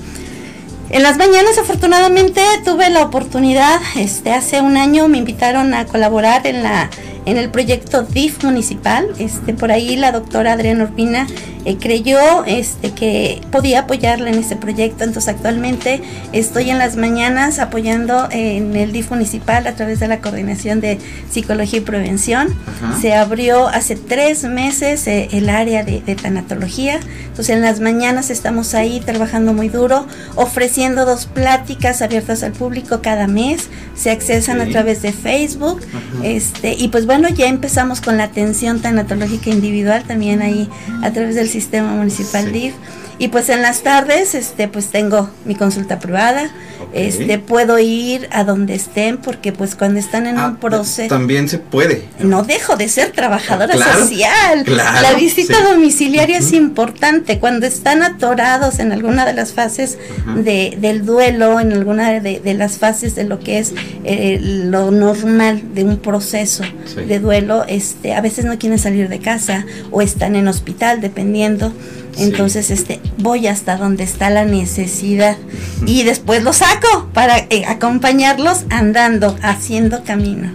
en 0.91 1.03
las 1.03 1.17
mañanas 1.17 1.57
afortunadamente 1.57 2.41
tuve 2.65 2.89
la 2.89 3.03
oportunidad, 3.03 3.79
este 3.95 4.33
hace 4.33 4.61
un 4.61 4.75
año 4.75 5.07
me 5.07 5.17
invitaron 5.17 5.73
a 5.73 5.85
colaborar 5.85 6.45
en 6.45 6.63
la 6.63 6.89
en 7.25 7.37
el 7.37 7.49
proyecto 7.49 8.03
DIF 8.03 8.43
municipal. 8.43 9.07
Este, 9.17 9.53
por 9.53 9.71
ahí 9.71 9.95
la 9.95 10.11
doctora 10.11 10.53
Adriana 10.53 10.85
Urbina 10.85 11.27
eh, 11.63 11.77
creyó 11.79 12.43
este, 12.45 12.91
que 12.91 13.41
podía 13.51 13.81
apoyarla 13.81 14.29
en 14.29 14.39
ese 14.39 14.55
proyecto. 14.55 15.03
Entonces 15.03 15.33
actualmente 15.33 16.01
estoy 16.31 16.71
en 16.71 16.79
las 16.79 16.95
mañanas 16.95 17.59
apoyando 17.59 18.27
en 18.31 18.75
el 18.75 18.91
DIF 18.91 19.11
municipal 19.11 19.67
a 19.67 19.75
través 19.75 19.99
de 19.99 20.07
la 20.07 20.21
coordinación 20.21 20.81
de 20.81 20.97
psicología 21.29 21.79
y 21.79 21.83
prevención. 21.83 22.55
Se 22.99 23.13
abrió 23.13 23.67
hace 23.67 23.95
tres 23.95 24.43
meses 24.43 25.05
eh, 25.07 25.29
el 25.31 25.49
área 25.49 25.83
de, 25.83 26.01
tanatología. 26.21 26.99
Entonces 27.27 27.49
en 27.49 27.61
las 27.61 27.79
mañanas 27.79 28.29
estamos 28.29 28.73
ahí 28.73 28.99
trabajando 28.99 29.53
muy 29.53 29.69
duro, 29.69 30.07
ofreciendo 30.35 31.05
dos 31.05 31.27
pláticas 31.27 32.01
abiertas 32.01 32.43
al 32.43 32.53
público 32.53 33.01
cada 33.01 33.27
mes. 33.27 33.69
Se 33.95 34.09
accesan 34.09 34.61
a 34.61 34.65
través 34.67 35.01
de 35.01 35.13
Facebook. 35.13 35.81
Este, 36.23 36.73
y 36.73 36.87
pues 36.87 37.05
bueno, 37.11 37.27
ya 37.27 37.47
empezamos 37.47 37.99
con 37.99 38.15
la 38.15 38.23
atención 38.23 38.79
tanatológica 38.79 39.49
individual 39.49 40.05
también 40.05 40.41
ahí 40.41 40.69
a 41.03 41.11
través 41.11 41.35
del 41.35 41.49
sistema 41.49 41.93
municipal 41.93 42.53
DIF. 42.53 42.73
Y 43.21 43.27
pues 43.27 43.49
en 43.49 43.61
las 43.61 43.83
tardes, 43.83 44.33
este, 44.33 44.67
pues 44.67 44.87
tengo 44.87 45.29
mi 45.45 45.53
consulta 45.53 45.99
privada, 45.99 46.49
este, 46.91 47.37
puedo 47.37 47.77
ir 47.77 48.27
a 48.31 48.43
donde 48.43 48.73
estén, 48.73 49.17
porque 49.17 49.51
pues 49.51 49.75
cuando 49.75 49.99
están 49.99 50.25
en 50.25 50.39
ah, 50.39 50.47
un 50.47 50.55
proceso... 50.55 51.07
También 51.07 51.47
se 51.47 51.59
puede. 51.59 52.05
No 52.17 52.41
dejo 52.41 52.77
de 52.77 52.89
ser 52.89 53.11
trabajadora 53.11 53.77
social. 53.77 54.65
la 54.65 55.13
visita 55.13 55.61
domiciliaria 55.69 56.39
es 56.39 56.51
importante. 56.51 57.37
Cuando 57.37 57.67
están 57.67 58.01
atorados 58.01 58.79
en 58.79 58.91
alguna 58.91 59.23
de 59.27 59.33
las 59.33 59.53
fases 59.53 59.99
de, 60.37 60.75
del 60.81 61.05
duelo, 61.05 61.59
en 61.59 61.73
alguna 61.73 62.19
de, 62.19 62.53
las 62.55 62.79
fases 62.79 63.13
de 63.13 63.25
lo 63.25 63.39
que 63.39 63.59
es 63.59 63.75
eh, 64.03 64.39
lo 64.41 64.89
normal 64.89 65.75
de 65.75 65.83
un 65.83 65.97
proceso 65.97 66.63
de 66.95 67.19
duelo, 67.19 67.65
este, 67.67 68.15
a 68.15 68.21
veces 68.21 68.45
no 68.45 68.57
quieren 68.57 68.79
salir 68.79 69.09
de 69.09 69.19
casa 69.19 69.67
o 69.91 70.01
están 70.01 70.35
en 70.35 70.47
hospital, 70.47 71.01
dependiendo. 71.01 71.71
Entonces, 72.17 72.71
este, 72.71 72.99
voy 73.17 73.47
hasta 73.47 73.77
donde 73.77 74.03
está 74.03 74.29
la 74.29 74.45
necesidad. 74.45 75.37
Y 75.85 76.03
después 76.03 76.43
lo 76.43 76.53
saco 76.53 77.09
para 77.13 77.37
eh, 77.49 77.65
acompañarlos 77.67 78.65
andando, 78.69 79.37
haciendo 79.41 80.03
camino. 80.03 80.51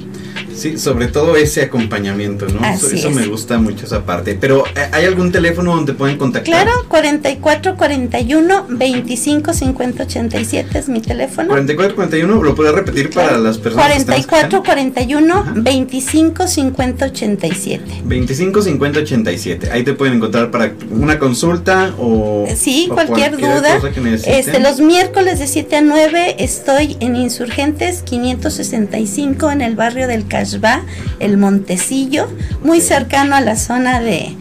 Sí, 0.56 0.78
sobre 0.78 1.08
todo 1.08 1.36
ese 1.36 1.62
acompañamiento, 1.62 2.46
¿no? 2.48 2.66
eso, 2.66 3.10
me 3.10 3.26
gusta 3.26 3.58
mucho 3.58 3.86
esa 3.86 4.04
parte. 4.04 4.34
Pero 4.40 4.64
¿hay 4.92 5.04
algún 5.04 5.30
teléfono 5.30 5.75
donde 5.76 5.92
pueden 5.92 6.16
contactar? 6.16 6.44
Claro, 6.64 6.72
44 6.88 7.76
41 7.76 8.66
25 8.70 9.52
50 9.52 10.02
87 10.04 10.78
es 10.78 10.88
mi 10.88 11.00
teléfono. 11.00 11.48
44 11.48 11.94
41, 11.96 12.42
lo 12.42 12.54
puedes 12.54 12.75
repetir 12.75 13.10
para 13.10 13.38
las 13.38 13.58
personas 13.58 14.04
44 14.04 14.62
41 14.62 15.52
25 15.56 16.46
50 16.46 17.06
87. 17.06 18.02
25 18.04 18.62
50 18.62 19.00
87. 19.00 19.70
Ahí 19.70 19.82
te 19.82 19.92
pueden 19.92 20.14
encontrar 20.14 20.50
para 20.50 20.72
una 20.90 21.18
consulta 21.18 21.94
o 21.98 22.46
Sí, 22.56 22.88
cualquier, 22.92 23.36
duda. 23.36 23.78
este 24.26 24.60
los 24.60 24.80
miércoles 24.80 25.38
de 25.38 25.46
7 25.46 25.76
a 25.76 25.80
9 25.82 26.36
estoy 26.38 26.96
en 27.00 27.16
Insurgentes 27.16 28.02
565 28.02 29.50
en 29.50 29.62
el 29.62 29.76
barrio 29.76 30.08
del 30.08 30.26
Callao 30.46 30.82
el 31.18 31.36
Montecillo, 31.36 32.28
muy 32.62 32.80
cercano 32.80 33.34
a 33.36 33.40
la 33.40 33.56
zona 33.56 34.00
de, 34.00 34.36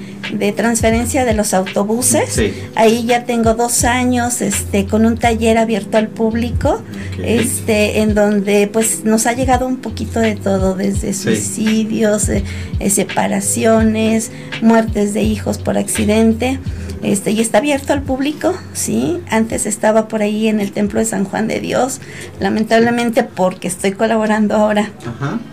transferencia 0.55 1.24
de 1.24 1.33
los 1.33 1.53
autobuses. 1.53 2.41
Ahí 2.75 3.05
ya 3.05 3.25
tengo 3.25 3.53
dos 3.53 3.83
años 3.83 4.41
este, 4.41 4.85
con 4.85 5.05
un 5.05 5.17
taller 5.17 5.57
abierto 5.57 5.97
al 5.97 6.09
público, 6.09 6.81
este, 7.24 8.01
en 8.01 8.15
donde 8.15 8.67
pues 8.71 9.05
nos 9.05 9.27
ha 9.27 9.33
llegado 9.33 9.67
un 9.67 9.77
poquito 9.77 10.19
de 10.19 10.35
todo, 10.35 10.75
desde 10.75 11.13
suicidios, 11.13 12.29
eh, 12.29 12.43
separaciones, 12.89 14.31
muertes 14.62 15.13
de 15.13 15.24
hijos 15.24 15.57
por 15.57 15.77
accidente. 15.77 16.59
Este, 17.05 17.29
y 17.31 17.39
está 17.39 17.59
abierto 17.59 17.93
al 17.93 18.01
público, 18.01 18.55
sí. 18.74 19.21
Antes 19.29 19.67
estaba 19.67 20.07
por 20.07 20.24
ahí 20.24 20.47
en 20.47 20.59
el 20.59 20.71
Templo 20.71 21.00
de 21.00 21.05
San 21.05 21.24
Juan 21.24 21.47
de 21.47 21.59
Dios. 21.59 22.01
Lamentablemente, 22.39 23.24
porque 23.24 23.67
estoy 23.67 23.91
colaborando 23.91 24.55
ahora 24.55 24.89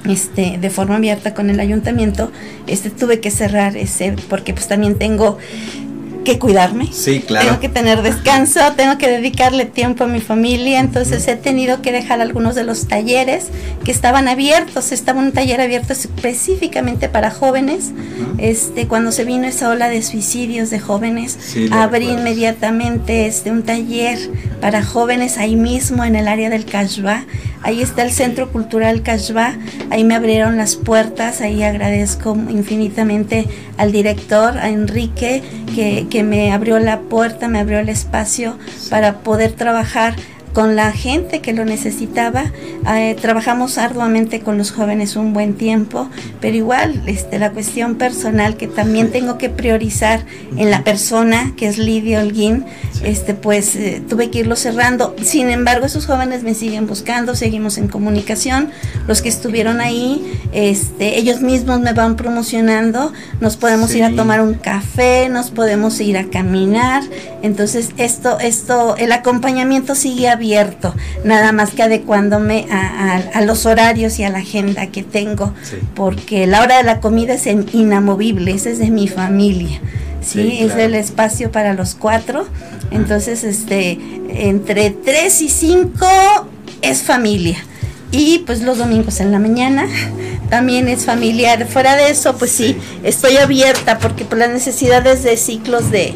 este, 0.08 0.56
de 0.58 0.70
forma 0.70 0.96
abierta 0.96 1.34
con 1.34 1.50
el 1.50 1.60
ayuntamiento, 1.60 2.32
este, 2.66 2.88
tuve 2.88 3.20
que 3.20 3.30
cerrar 3.30 3.76
ese, 3.76 4.16
porque 4.30 4.54
pues 4.54 4.66
también 4.66 4.96
tengo 4.98 5.36
que 6.22 6.38
cuidarme. 6.38 6.88
Sí, 6.92 7.20
claro. 7.20 7.46
Tengo 7.46 7.60
que 7.60 7.68
tener 7.68 8.02
descanso, 8.02 8.60
tengo 8.76 8.98
que 8.98 9.08
dedicarle 9.08 9.64
tiempo 9.64 10.04
a 10.04 10.06
mi 10.06 10.20
familia, 10.20 10.80
entonces 10.80 11.26
he 11.28 11.36
tenido 11.36 11.82
que 11.82 11.92
dejar 11.92 12.20
algunos 12.20 12.54
de 12.54 12.64
los 12.64 12.88
talleres 12.88 13.48
que 13.84 13.90
estaban 13.90 14.28
abiertos, 14.28 14.92
estaba 14.92 15.20
un 15.20 15.32
taller 15.32 15.60
abierto 15.60 15.92
específicamente 15.92 17.08
para 17.08 17.30
jóvenes. 17.30 17.92
Este, 18.38 18.86
cuando 18.86 19.12
se 19.12 19.24
vino 19.24 19.46
esa 19.46 19.68
ola 19.68 19.88
de 19.88 20.02
suicidios 20.02 20.70
de 20.70 20.80
jóvenes, 20.80 21.38
abrí 21.70 22.08
inmediatamente 22.10 23.26
este 23.26 23.50
un 23.50 23.62
taller 23.62 24.18
para 24.60 24.82
jóvenes 24.84 25.38
ahí 25.38 25.56
mismo 25.56 26.04
en 26.04 26.16
el 26.16 26.28
área 26.28 26.50
del 26.50 26.64
Cashba. 26.64 27.24
Ahí 27.64 27.80
está 27.80 28.02
el 28.02 28.10
Centro 28.10 28.50
Cultural 28.50 29.02
Cashba, 29.02 29.54
ahí 29.90 30.02
me 30.02 30.16
abrieron 30.16 30.56
las 30.56 30.74
puertas, 30.74 31.40
ahí 31.40 31.62
agradezco 31.62 32.36
infinitamente 32.48 33.46
al 33.76 33.92
director, 33.92 34.58
a 34.58 34.68
Enrique, 34.68 35.42
que, 35.74 36.11
que 36.12 36.22
me 36.22 36.52
abrió 36.52 36.78
la 36.78 37.00
puerta, 37.00 37.48
me 37.48 37.58
abrió 37.58 37.78
el 37.78 37.88
espacio 37.88 38.58
para 38.90 39.20
poder 39.20 39.52
trabajar 39.52 40.14
con 40.52 40.76
la 40.76 40.92
gente 40.92 41.40
que 41.40 41.52
lo 41.52 41.64
necesitaba. 41.64 42.52
Eh, 42.94 43.16
trabajamos 43.20 43.78
arduamente 43.78 44.40
con 44.40 44.58
los 44.58 44.70
jóvenes 44.70 45.16
un 45.16 45.32
buen 45.32 45.54
tiempo, 45.54 46.08
pero 46.40 46.56
igual 46.56 47.02
este, 47.06 47.38
la 47.38 47.52
cuestión 47.52 47.96
personal 47.96 48.56
que 48.56 48.68
también 48.68 49.10
tengo 49.10 49.38
que 49.38 49.48
priorizar 49.48 50.24
en 50.56 50.70
la 50.70 50.84
persona 50.84 51.52
que 51.56 51.66
es 51.66 51.78
Lidia 51.78 52.20
Holguín, 52.20 52.64
este, 53.04 53.34
pues 53.34 53.74
eh, 53.76 54.02
tuve 54.08 54.30
que 54.30 54.40
irlo 54.40 54.56
cerrando. 54.56 55.14
Sin 55.22 55.50
embargo, 55.50 55.86
esos 55.86 56.06
jóvenes 56.06 56.42
me 56.42 56.54
siguen 56.54 56.86
buscando, 56.86 57.34
seguimos 57.34 57.78
en 57.78 57.88
comunicación. 57.88 58.70
Los 59.06 59.22
que 59.22 59.28
estuvieron 59.28 59.80
ahí, 59.80 60.40
este, 60.52 61.18
ellos 61.18 61.40
mismos 61.40 61.80
me 61.80 61.92
van 61.92 62.16
promocionando. 62.16 63.12
Nos 63.40 63.56
podemos 63.56 63.94
ir 63.94 64.04
a 64.04 64.14
tomar 64.14 64.40
un 64.40 64.54
café, 64.54 65.28
nos 65.28 65.50
podemos 65.50 66.00
ir 66.00 66.18
a 66.18 66.24
caminar. 66.24 67.02
Entonces, 67.42 67.90
esto, 67.96 68.38
esto, 68.38 68.96
el 68.96 69.12
acompañamiento 69.12 69.94
sigue 69.94 70.28
abierto, 70.42 70.92
nada 71.22 71.52
más 71.52 71.70
que 71.70 71.84
adecuándome 71.84 72.66
a, 72.68 73.40
los 73.42 73.64
horarios 73.64 74.18
y 74.18 74.24
a 74.24 74.28
la 74.28 74.38
agenda 74.38 74.88
que 74.88 75.04
tengo, 75.04 75.54
porque 75.94 76.48
la 76.48 76.62
hora 76.62 76.78
de 76.78 76.82
la 76.82 76.98
comida 76.98 77.34
es 77.34 77.46
inamovible, 77.46 78.50
esa 78.50 78.70
es 78.70 78.80
de 78.80 78.90
mi 78.90 79.06
familia. 79.06 79.80
¿sí? 80.20 80.58
Es 80.60 80.74
el 80.74 80.94
espacio 80.94 81.52
para 81.52 81.74
los 81.74 81.94
cuatro. 81.94 82.44
Entonces, 82.90 83.44
este, 83.44 83.98
entre 84.30 84.90
tres 84.90 85.40
y 85.42 85.48
cinco 85.48 86.06
es 86.80 87.02
familia. 87.02 87.58
Y 88.10 88.40
pues 88.40 88.62
los 88.62 88.78
domingos 88.78 89.20
en 89.20 89.30
la 89.30 89.38
mañana 89.38 89.86
también 90.50 90.88
es 90.88 91.04
familiar. 91.04 91.68
Fuera 91.68 91.94
de 91.94 92.10
eso, 92.10 92.36
pues 92.36 92.50
sí, 92.50 92.76
estoy 93.04 93.36
abierta 93.36 93.98
porque 94.00 94.24
por 94.24 94.38
las 94.38 94.50
necesidades 94.50 95.22
de 95.22 95.36
ciclos 95.36 95.90
de, 95.92 96.14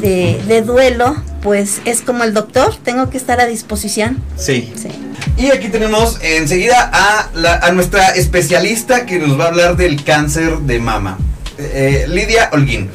de, 0.00 0.62
duelo, 0.62 1.16
pues 1.42 1.80
es 1.84 2.00
como 2.02 2.24
el 2.24 2.34
doctor, 2.34 2.74
tengo 2.82 3.10
que 3.10 3.16
estar 3.16 3.40
a 3.40 3.46
disposición. 3.46 4.22
Sí. 4.36 4.72
sí. 4.76 4.88
Y 5.36 5.50
aquí 5.50 5.68
tenemos 5.68 6.18
enseguida 6.22 6.90
a, 6.92 7.30
la, 7.34 7.56
a 7.56 7.72
nuestra 7.72 8.10
especialista 8.10 9.06
que 9.06 9.18
nos 9.18 9.38
va 9.38 9.44
a 9.44 9.48
hablar 9.48 9.76
del 9.76 10.02
cáncer 10.04 10.58
de 10.58 10.78
mama. 10.78 11.18
Eh, 11.58 12.06
Lidia 12.08 12.50
Holguín. 12.52 12.90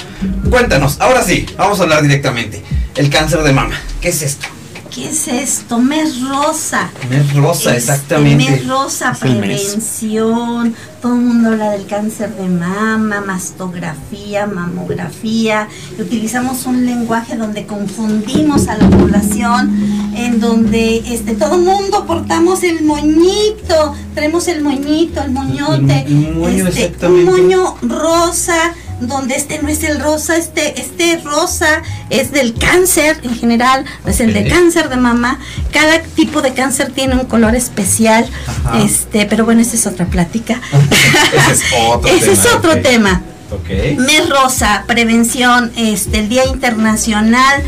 Cuéntanos, 0.49 0.99
ahora 0.99 1.23
sí, 1.23 1.45
vamos 1.57 1.79
a 1.79 1.83
hablar 1.83 2.01
directamente. 2.01 2.61
el 2.95 3.09
cáncer 3.09 3.43
de 3.43 3.53
mama. 3.53 3.79
¿Qué 4.01 4.09
es 4.09 4.21
esto? 4.21 4.47
¿Qué 4.93 5.09
es 5.09 5.27
esto? 5.27 5.77
Mes 5.77 6.19
rosa. 6.27 6.89
Mes 7.09 7.33
rosa, 7.35 7.75
Este, 7.75 7.91
exactamente. 7.91 8.49
Mes 8.51 8.67
rosa, 8.67 9.11
Es 9.11 9.19
prevención. 9.19 10.75
Todo 11.01 11.13
el 11.13 11.21
mundo 11.21 11.49
habla 11.51 11.71
del 11.71 11.85
cáncer 11.85 12.35
de 12.35 12.47
mama, 12.49 13.21
mastografía, 13.21 14.47
mamografía. 14.47 15.67
Y 15.97 16.01
utilizamos 16.01 16.65
un 16.65 16.85
lenguaje 16.85 17.37
donde 17.37 17.65
confundimos 17.67 18.67
a 18.67 18.77
la 18.77 18.89
población, 18.89 20.11
en 20.15 20.39
donde 20.39 20.97
este, 21.13 21.35
todo 21.35 21.55
el 21.55 21.61
mundo 21.61 22.05
portamos 22.07 22.63
el 22.63 22.83
moñito, 22.83 23.93
tenemos 24.15 24.47
el 24.47 24.61
moñito, 24.63 25.21
el 25.21 25.31
moñote, 25.31 26.01
El- 26.07 26.25
el 26.25 26.35
moño, 26.35 26.67
este, 26.67 27.07
un 27.07 27.25
moño 27.25 27.75
rosa 27.83 28.73
donde 29.01 29.35
este 29.35 29.61
no 29.61 29.69
es 29.69 29.83
el 29.83 29.99
rosa, 29.99 30.35
este, 30.35 30.79
este 30.79 31.17
rosa 31.23 31.81
es 32.09 32.31
del 32.31 32.53
cáncer 32.53 33.19
en 33.23 33.35
general, 33.35 33.85
no 34.03 34.11
es 34.11 34.19
el 34.19 34.33
de 34.33 34.47
cáncer 34.47 34.89
de 34.89 34.97
mama. 34.97 35.39
Cada 35.71 36.01
tipo 36.01 36.41
de 36.41 36.53
cáncer 36.53 36.91
tiene 36.91 37.15
un 37.15 37.25
color 37.25 37.55
especial, 37.55 38.29
Ajá. 38.47 38.79
este, 38.81 39.25
pero 39.25 39.45
bueno, 39.45 39.61
esa 39.61 39.75
es 39.75 39.87
otra 39.87 40.05
plática. 40.05 40.59
Ese 41.51 41.51
es 41.53 41.63
otro 41.87 42.09
Ese 42.11 42.31
es 42.33 42.41
tema, 42.41 42.57
otro 42.57 42.71
ok. 42.73 42.81
tema. 42.81 43.21
Ok. 43.51 43.69
Mes 43.99 44.29
rosa, 44.29 44.83
prevención, 44.85 45.71
este, 45.75 46.19
el 46.19 46.29
Día 46.29 46.45
Internacional 46.45 47.63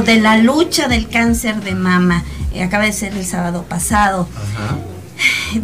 de 0.00 0.16
la 0.16 0.38
lucha 0.38 0.88
del 0.88 1.08
cáncer 1.08 1.62
de 1.62 1.74
mama. 1.74 2.24
eh, 2.54 2.62
acaba 2.62 2.84
de 2.84 2.92
ser 2.92 3.12
el 3.12 3.26
sábado 3.26 3.64
pasado 3.68 4.26
Ajá. 4.34 4.76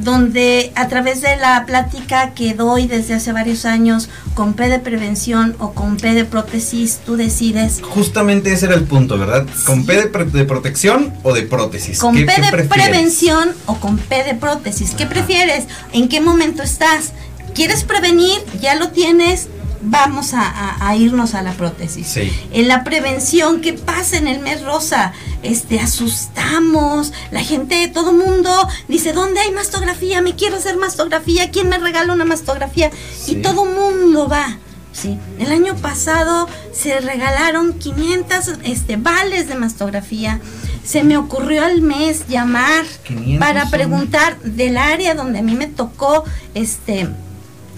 Donde 0.00 0.72
a 0.74 0.88
través 0.88 1.20
de 1.20 1.36
la 1.36 1.64
plática 1.66 2.34
que 2.34 2.54
doy 2.54 2.86
desde 2.86 3.14
hace 3.14 3.32
varios 3.32 3.64
años 3.64 4.08
con 4.34 4.54
P 4.54 4.68
de 4.68 4.78
prevención 4.78 5.56
o 5.58 5.72
con 5.72 5.96
P 5.96 6.14
de 6.14 6.24
prótesis, 6.24 7.00
tú 7.04 7.16
decides 7.16 7.80
Justamente 7.82 8.52
ese 8.52 8.66
era 8.66 8.74
el 8.74 8.84
punto, 8.84 9.18
¿verdad? 9.18 9.46
¿Con 9.66 9.86
P 9.86 9.94
de, 9.96 10.06
pre- 10.06 10.24
de 10.26 10.44
protección 10.44 11.12
o 11.22 11.32
de 11.34 11.42
prótesis? 11.42 11.98
con 11.98 12.14
¿Qué- 12.14 12.24
P 12.26 12.40
de 12.40 12.64
prevención 12.68 13.50
o 13.66 13.76
con 13.80 13.98
P 13.98 14.24
de 14.24 14.34
prótesis. 14.34 14.90
¿Qué 14.92 15.04
Ajá. 15.04 15.12
prefieres? 15.14 15.64
¿En 15.92 16.08
qué 16.08 16.20
momento 16.20 16.62
estás? 16.62 17.12
¿Quieres 17.54 17.82
prevenir? 17.84 18.38
¿Ya 18.60 18.74
lo 18.76 18.90
tienes? 18.90 19.48
Vamos 19.80 20.34
a, 20.34 20.40
a- 20.42 20.88
a 20.88 20.96
irnos 20.96 21.34
a 21.34 21.42
la 21.42 21.52
prótesis. 21.52 22.06
Sí. 22.08 22.32
En 22.52 22.68
la 22.68 22.82
prevención, 22.84 23.60
¿qué 23.60 23.74
pasa 23.74 24.16
en 24.16 24.26
el 24.28 24.40
mes 24.40 24.62
rosa? 24.62 25.12
Este, 25.42 25.78
asustamos, 25.80 27.12
la 27.30 27.40
gente, 27.42 27.86
todo 27.88 28.12
mundo 28.12 28.50
dice, 28.88 29.12
¿dónde 29.12 29.40
hay 29.40 29.52
mastografía? 29.52 30.20
Me 30.22 30.34
quiero 30.34 30.56
hacer 30.56 30.76
mastografía, 30.76 31.50
¿quién 31.50 31.68
me 31.68 31.78
regala 31.78 32.12
una 32.12 32.24
mastografía? 32.24 32.90
Sí. 33.16 33.32
Y 33.32 33.42
todo 33.42 33.64
mundo 33.64 34.28
va. 34.28 34.58
Sí. 34.92 35.16
El 35.38 35.52
año 35.52 35.76
pasado 35.76 36.48
se 36.72 36.98
regalaron 37.00 37.74
500 37.78 38.54
este, 38.64 38.96
vales 38.96 39.48
de 39.48 39.54
mastografía. 39.54 40.40
Se 40.84 41.04
me 41.04 41.16
ocurrió 41.16 41.64
al 41.64 41.82
mes 41.82 42.26
llamar 42.28 42.84
500 43.06 43.38
para 43.38 43.70
preguntar 43.70 44.40
del 44.40 44.76
área 44.76 45.14
donde 45.14 45.38
a 45.38 45.42
mí 45.42 45.54
me 45.54 45.66
tocó 45.66 46.24
este 46.54 47.06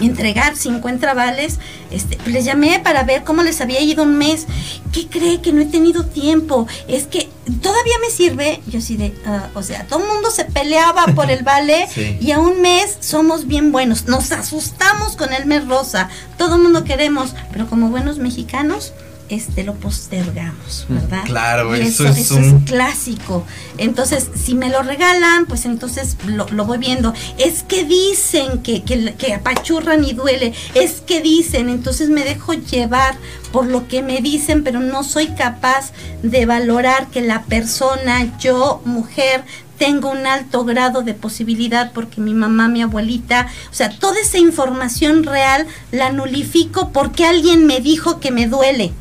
entregar 0.01 0.57
50 0.57 1.15
vales, 1.15 1.59
este, 1.91 2.19
les 2.31 2.45
llamé 2.45 2.81
para 2.81 3.03
ver 3.05 3.25
cómo 3.25 3.43
les 3.43 3.61
había 3.61 3.81
ido 3.81 4.03
un 4.03 4.17
mes. 4.19 4.47
¿Qué 4.93 5.07
cree 5.09 5.41
que 5.41 5.53
no 5.53 5.61
he 5.63 5.67
tenido 5.67 6.05
tiempo? 6.05 6.67
Es 6.89 7.07
que 7.07 7.29
todavía 7.63 7.95
me 8.01 8.11
sirve. 8.11 8.61
Yo 8.67 8.81
sí 8.81 8.97
de, 8.97 9.15
ah, 9.27 9.49
o 9.55 9.63
sea, 9.63 9.87
todo 9.87 10.01
el 10.01 10.09
mundo 10.09 10.31
se 10.31 10.45
peleaba 10.45 11.07
por 11.15 11.31
el 11.31 11.43
vale 11.45 11.87
Sí. 11.95 12.19
y 12.21 12.33
a 12.33 12.39
un 12.39 12.61
mes 12.61 12.97
somos 13.01 13.47
bien 13.47 13.73
buenos. 13.73 14.07
Nos 14.07 14.33
asustamos 14.33 15.17
con 15.17 15.33
el 15.33 15.47
mes 15.47 15.67
rosa. 15.67 16.09
Todo 16.39 16.57
el 16.57 16.63
mundo 16.63 16.85
queremos, 16.85 17.35
pero 17.53 17.69
como 17.69 17.89
buenos 17.89 18.19
mexicanos, 18.19 18.93
este 19.31 19.63
lo 19.65 19.75
postergamos, 19.75 20.87
¿verdad? 20.89 21.23
Claro, 21.25 21.75
eso 21.75 22.05
eso, 22.05 22.07
es 22.09 22.19
eso 22.19 22.37
un- 22.37 22.45
es 22.45 22.71
clásico. 22.71 23.45
Entonces, 23.79 24.29
si 24.35 24.55
me 24.55 24.69
lo 24.69 24.83
regalan, 24.83 25.47
pues 25.47 25.65
entonces 25.65 26.17
lo, 26.27 26.47
lo 26.49 26.65
voy 26.65 26.79
viendo. 26.79 27.15
Es 27.39 27.63
que 27.63 27.85
dicen 27.85 28.59
que, 28.63 28.83
que, 28.83 29.15
que 29.15 29.35
apachurran 29.35 30.05
y 30.05 30.13
duele. 30.13 30.53
Es 30.75 31.01
que 31.01 31.21
dicen, 31.23 31.69
entonces 31.69 32.11
me 32.11 32.25
dejo 32.25 32.53
llevar 32.55 33.17
por 33.53 33.67
lo 33.67 33.89
que 33.89 34.03
me 34.03 34.21
dicen, 34.21 34.63
pero 34.65 34.81
no 34.81 35.03
soy 35.05 35.29
capaz 35.29 35.93
de 36.23 36.47
valorar 36.47 37.09
que 37.09 37.21
la 37.21 37.43
persona, 37.45 38.39
yo, 38.39 38.83
mujer, 38.85 39.43
tengo 39.79 40.11
un 40.11 40.27
alto 40.27 40.65
grado 40.67 41.01
de 41.03 41.15
posibilidad 41.15 41.93
porque 41.93 42.21
mi 42.21 42.35
mamá, 42.35 42.69
mi 42.69 42.83
abuelita, 42.83 43.49
o 43.71 43.75
sea, 43.75 43.89
toda 43.89 44.21
esa 44.21 44.37
información 44.37 45.23
real 45.25 45.67
la 45.91 46.13
nulifico 46.13 46.91
porque 46.93 47.25
alguien 47.25 47.65
me 47.67 47.81
dijo 47.81 48.21
que 48.21 48.31
me 48.31 48.47
duele. 48.47 48.93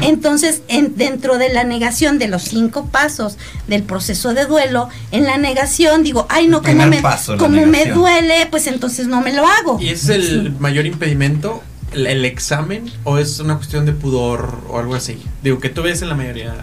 Entonces, 0.00 0.62
en- 0.68 0.96
dentro 0.96 1.38
de 1.38 1.52
la 1.52 1.64
negación 1.64 2.18
de 2.18 2.28
los 2.28 2.42
cinco 2.42 2.86
pasos 2.86 3.36
del 3.68 3.82
proceso 3.82 4.34
de 4.34 4.46
duelo, 4.46 4.88
en 5.12 5.24
la 5.24 5.36
negación 5.36 6.02
digo, 6.02 6.26
ay 6.28 6.48
no, 6.48 6.62
como 6.62 6.86
me, 6.86 7.00
paso, 7.02 7.36
como 7.36 7.66
me 7.66 7.86
duele, 7.86 8.46
pues 8.50 8.66
entonces 8.66 9.06
no 9.06 9.20
me 9.20 9.32
lo 9.32 9.46
hago. 9.46 9.78
¿Y 9.80 9.90
ese 9.90 10.16
es 10.16 10.28
el 10.28 10.42
Sí. 10.48 10.54
mayor 10.58 10.86
impedimento? 10.86 11.62
El, 11.92 12.06
el 12.06 12.24
examen? 12.24 12.90
¿O 13.04 13.18
es 13.18 13.38
una 13.38 13.56
cuestión 13.56 13.84
de 13.86 13.92
pudor 13.92 14.62
o 14.68 14.78
algo 14.78 14.94
así? 14.94 15.18
Digo, 15.42 15.60
que 15.60 15.68
tú 15.68 15.82
ves 15.82 16.00
en 16.02 16.08
la 16.08 16.14
mayoría. 16.14 16.54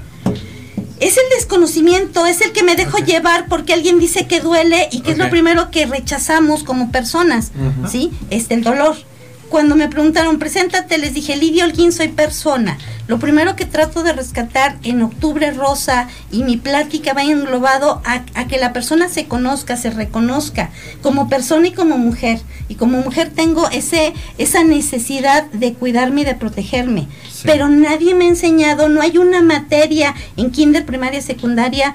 Es 0.99 1.15
el 1.17 1.23
desconocimiento, 1.37 2.25
es 2.25 2.41
el 2.41 2.51
que 2.51 2.61
me 2.61 2.75
dejo 2.75 2.97
llevar 2.97 3.45
porque 3.47 3.71
alguien 3.73 3.99
dice 3.99 4.27
que 4.27 4.41
duele 4.41 4.89
y 4.91 4.99
que 4.99 5.11
es 5.11 5.17
lo 5.17 5.29
primero 5.29 5.71
que 5.71 5.85
rechazamos 5.85 6.63
como 6.63 6.91
personas. 6.91 7.51
¿sí? 7.89 8.11
Este, 8.31 8.55
el 8.55 8.63
dolor. 8.63 8.97
Cuando 9.49 9.75
me 9.75 9.87
preguntaron, 9.87 10.37
preséntate, 10.37 10.99
les 10.99 11.15
dije, 11.15 11.35
Lidia 11.35 11.65
Holguín, 11.65 11.91
soy 11.91 12.09
persona. 12.09 12.77
Lo 13.07 13.17
primero 13.17 13.55
que 13.55 13.65
trato 13.65 14.03
de 14.03 14.13
rescatar 14.13 14.77
en 14.83 15.01
Octubre 15.01 15.49
Rosa 15.51 16.07
y 16.31 16.43
mi 16.43 16.57
plática 16.57 17.13
va 17.13 17.23
englobado 17.23 18.03
a, 18.05 18.23
a 18.35 18.47
que 18.47 18.59
la 18.59 18.73
persona 18.73 19.09
se 19.09 19.25
conozca, 19.25 19.75
se 19.75 19.89
reconozca 19.89 20.69
como 21.01 21.29
persona 21.29 21.67
y 21.67 21.71
como 21.71 21.97
mujer. 21.97 22.39
Y 22.67 22.75
como 22.75 23.01
mujer 23.01 23.31
tengo 23.33 23.67
ese, 23.71 24.13
esa 24.37 24.63
necesidad 24.63 25.45
de 25.45 25.73
cuidarme 25.73 26.21
y 26.21 26.25
de 26.25 26.35
protegerme. 26.35 27.07
Sí. 27.39 27.43
Pero 27.45 27.69
nadie 27.69 28.15
me 28.15 28.25
ha 28.25 28.27
enseñado, 28.27 28.89
no 28.89 29.01
hay 29.01 29.17
una 29.17 29.41
materia 29.41 30.13
en 30.35 30.51
kinder, 30.51 30.85
primaria, 30.85 31.21
secundaria, 31.21 31.93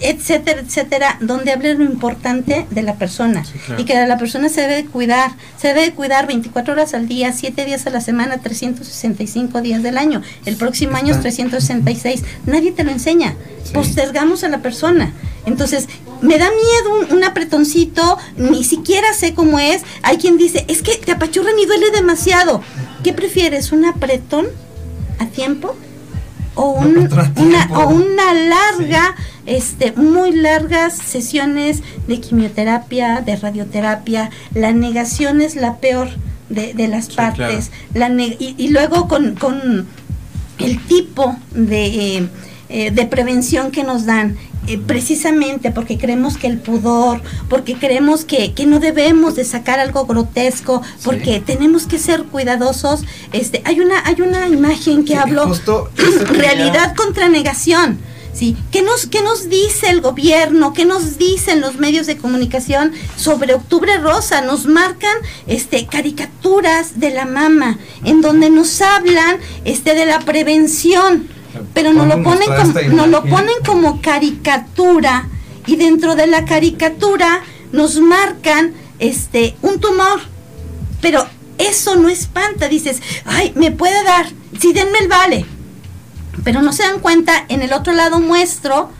etcétera, 0.00 0.60
etcétera, 0.60 1.18
donde 1.20 1.52
hable 1.52 1.74
lo 1.74 1.84
importante 1.84 2.66
de 2.70 2.82
la 2.82 2.94
persona 2.94 3.44
Sí, 3.44 3.58
claro. 3.66 3.82
y 3.82 3.84
que 3.84 3.94
la 4.06 4.16
persona 4.16 4.48
se 4.48 4.62
debe 4.62 4.76
de 4.76 4.86
cuidar, 4.86 5.32
se 5.60 5.68
debe 5.68 5.82
de 5.82 5.92
cuidar 5.92 6.26
24 6.26 6.72
horas 6.72 6.94
al 6.94 7.08
día, 7.08 7.32
7 7.34 7.64
días 7.66 7.86
a 7.86 7.90
la 7.90 8.00
semana, 8.00 8.38
365 8.38 9.60
días 9.60 9.82
del 9.82 9.98
año. 9.98 10.22
El 10.46 10.56
próximo 10.56 10.96
año 10.96 11.08
es 11.10 11.16
Está. 11.18 11.22
366. 11.22 12.22
Nadie 12.46 12.72
te 12.72 12.84
lo 12.84 12.90
enseña. 12.90 13.34
Sí. 13.64 13.72
Postergamos 13.74 14.44
a 14.44 14.48
la 14.48 14.58
persona. 14.58 15.12
Entonces, 15.44 15.88
me 16.22 16.38
da 16.38 16.48
miedo 16.50 17.06
un, 17.10 17.18
un 17.18 17.24
apretoncito, 17.24 18.16
ni 18.36 18.64
siquiera 18.64 19.12
sé 19.12 19.34
cómo 19.34 19.58
es. 19.58 19.82
Hay 20.02 20.16
quien 20.16 20.38
dice, 20.38 20.64
es 20.68 20.80
que 20.82 20.96
te 20.96 21.12
apachurran 21.12 21.58
y 21.58 21.66
duele 21.66 21.90
demasiado. 21.90 22.62
¿Qué 23.04 23.12
prefieres, 23.12 23.72
un 23.72 23.84
apretón 23.84 24.46
a 25.18 25.26
tiempo? 25.26 25.76
O, 26.54 26.70
Un 26.72 26.96
una, 26.96 27.68
o 27.78 27.88
una 27.88 28.32
larga, 28.32 29.14
este, 29.44 29.92
muy 29.92 30.32
largas 30.32 30.96
sesiones 30.96 31.82
de 32.08 32.18
quimioterapia, 32.20 33.20
de 33.20 33.36
radioterapia. 33.36 34.30
La 34.54 34.72
negación 34.72 35.42
es 35.42 35.54
la 35.54 35.76
peor 35.76 36.08
de, 36.48 36.72
de 36.72 36.88
las 36.88 37.06
Sí, 37.06 37.16
partes. 37.16 37.70
La 37.92 38.08
y, 38.08 38.54
y 38.56 38.68
luego 38.68 39.06
con, 39.06 39.34
con 39.34 39.86
el 40.58 40.80
tipo 40.86 41.36
de, 41.52 42.28
eh, 42.70 42.90
de 42.90 43.06
prevención 43.06 43.70
que 43.70 43.84
nos 43.84 44.06
dan. 44.06 44.38
Eh, 44.66 44.78
precisamente 44.78 45.70
porque 45.70 45.98
creemos 45.98 46.36
que 46.36 46.46
el 46.46 46.58
pudor, 46.58 47.20
porque 47.48 47.74
creemos 47.74 48.24
que, 48.24 48.52
que 48.52 48.66
no 48.66 48.80
debemos 48.80 49.34
de 49.34 49.44
sacar 49.44 49.78
algo 49.78 50.06
grotesco, 50.06 50.82
porque 51.04 51.40
tenemos 51.40 51.86
que 51.86 51.98
ser 51.98 52.24
cuidadosos. 52.24 53.02
Este, 53.32 53.62
hay 53.64 53.80
una, 53.80 54.04
hay 54.04 54.20
una 54.20 54.48
imagen 54.48 55.04
que 55.04 55.12
Sí, 55.12 55.18
hablo 55.18 55.52
realidad 56.30 56.94
contra 56.94 57.28
negación. 57.28 57.98
¿sí? 58.36 58.56
¿Qué, 58.70 58.82
nos, 58.82 59.06
¿Qué 59.06 59.22
nos 59.22 59.48
dice 59.48 59.88
el 59.88 60.00
gobierno? 60.00 60.72
¿Qué 60.74 60.84
nos 60.84 61.18
dicen 61.18 61.60
los 61.60 61.76
medios 61.76 62.06
de 62.06 62.16
comunicación 62.16 62.92
sobre 63.16 63.54
Octubre 63.54 63.96
Rosa? 63.98 64.42
Nos 64.42 64.66
marcan 64.66 65.16
este, 65.46 65.86
caricaturas 65.86 67.00
de 67.00 67.10
la 67.10 67.24
mama, 67.24 67.78
en 68.04 68.20
donde 68.20 68.50
nos 68.50 68.82
hablan 68.82 69.38
este, 69.64 69.94
de 69.94 70.06
la 70.06 70.20
prevención, 70.20 71.28
pero 71.74 71.92
nos 71.92 72.06
lo, 72.06 72.22
ponen 72.22 72.48
como, 72.48 72.96
nos 72.96 73.08
lo 73.08 73.24
ponen 73.24 73.54
como 73.64 74.00
caricatura, 74.00 75.28
y 75.66 75.76
dentro 75.76 76.14
de 76.14 76.26
la 76.26 76.44
caricatura 76.44 77.42
nos 77.72 78.00
marcan 78.00 78.72
este, 78.98 79.56
un 79.62 79.80
tumor. 79.80 80.20
Pero 81.00 81.26
eso 81.58 81.96
no 81.96 82.08
espanta, 82.08 82.68
dices, 82.68 83.02
ay, 83.24 83.52
me 83.56 83.70
puede 83.70 84.02
dar, 84.04 84.26
sí, 84.58 84.72
denme 84.72 84.98
el 85.00 85.08
vale. 85.08 85.44
Pero 86.44 86.62
no 86.62 86.72
se 86.72 86.84
dan 86.84 87.00
cuenta, 87.00 87.44
en 87.48 87.62
el 87.62 87.72
otro 87.72 87.92
lado 87.92 88.20
muestro 88.20 88.90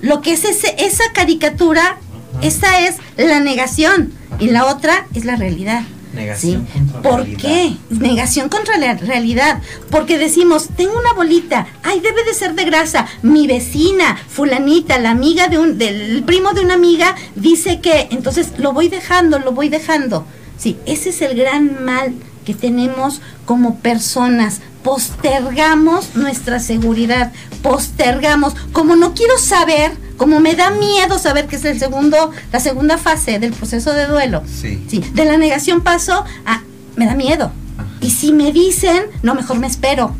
lo 0.00 0.20
que 0.20 0.32
es 0.32 0.44
ese, 0.44 0.74
esa 0.78 1.04
caricatura, 1.14 1.98
esa 2.42 2.80
es 2.80 2.96
la 3.16 3.40
negación 3.40 4.12
y 4.38 4.48
la 4.48 4.66
otra 4.66 5.06
es 5.14 5.24
la 5.24 5.36
realidad. 5.36 5.82
Negación 6.16 6.66
¿sí? 6.66 6.78
contra 6.78 7.02
¿Por 7.02 7.20
realidad. 7.20 7.40
qué? 7.40 7.76
Negación 7.90 8.48
contra 8.48 8.76
la 8.78 8.94
realidad. 8.94 9.62
Porque 9.90 10.18
decimos, 10.18 10.68
tengo 10.76 10.98
una 10.98 11.12
bolita, 11.12 11.66
ay, 11.82 12.00
debe 12.00 12.24
de 12.24 12.34
ser 12.34 12.54
de 12.54 12.64
grasa. 12.64 13.06
Mi 13.22 13.46
vecina, 13.46 14.16
fulanita, 14.28 14.98
la 14.98 15.10
amiga 15.10 15.48
de 15.48 15.58
un, 15.58 15.78
del 15.78 16.22
primo 16.24 16.52
de 16.52 16.62
una 16.62 16.74
amiga, 16.74 17.14
dice 17.34 17.80
que, 17.80 18.08
entonces 18.10 18.52
lo 18.58 18.72
voy 18.72 18.88
dejando, 18.88 19.38
lo 19.38 19.52
voy 19.52 19.68
dejando. 19.68 20.26
Sí, 20.58 20.78
ese 20.86 21.10
es 21.10 21.22
el 21.22 21.36
gran 21.36 21.84
mal 21.84 22.14
que 22.44 22.54
tenemos 22.54 23.20
como 23.44 23.78
personas. 23.78 24.60
Postergamos 24.86 26.14
nuestra 26.14 26.60
seguridad, 26.60 27.32
postergamos. 27.60 28.54
Como 28.70 28.94
no 28.94 29.14
quiero 29.14 29.36
saber, 29.36 29.90
como 30.16 30.38
me 30.38 30.54
da 30.54 30.70
miedo 30.70 31.18
saber 31.18 31.48
que 31.48 31.56
es 31.56 31.64
el 31.64 31.78
segundo, 31.80 32.30
la 32.52 32.60
segunda 32.60 32.96
fase 32.96 33.40
del 33.40 33.52
proceso 33.52 33.92
de 33.92 34.06
duelo. 34.06 34.44
Sí. 34.46 34.86
Sí, 34.88 35.00
de 35.12 35.24
la 35.24 35.38
negación 35.38 35.80
paso 35.80 36.24
a 36.46 36.62
me 36.94 37.04
da 37.04 37.14
miedo. 37.16 37.50
Ajá. 37.76 37.88
Y 38.00 38.10
si 38.10 38.32
me 38.32 38.52
dicen, 38.52 39.02
no, 39.22 39.34
mejor 39.34 39.58
me 39.58 39.66
espero. 39.66 40.14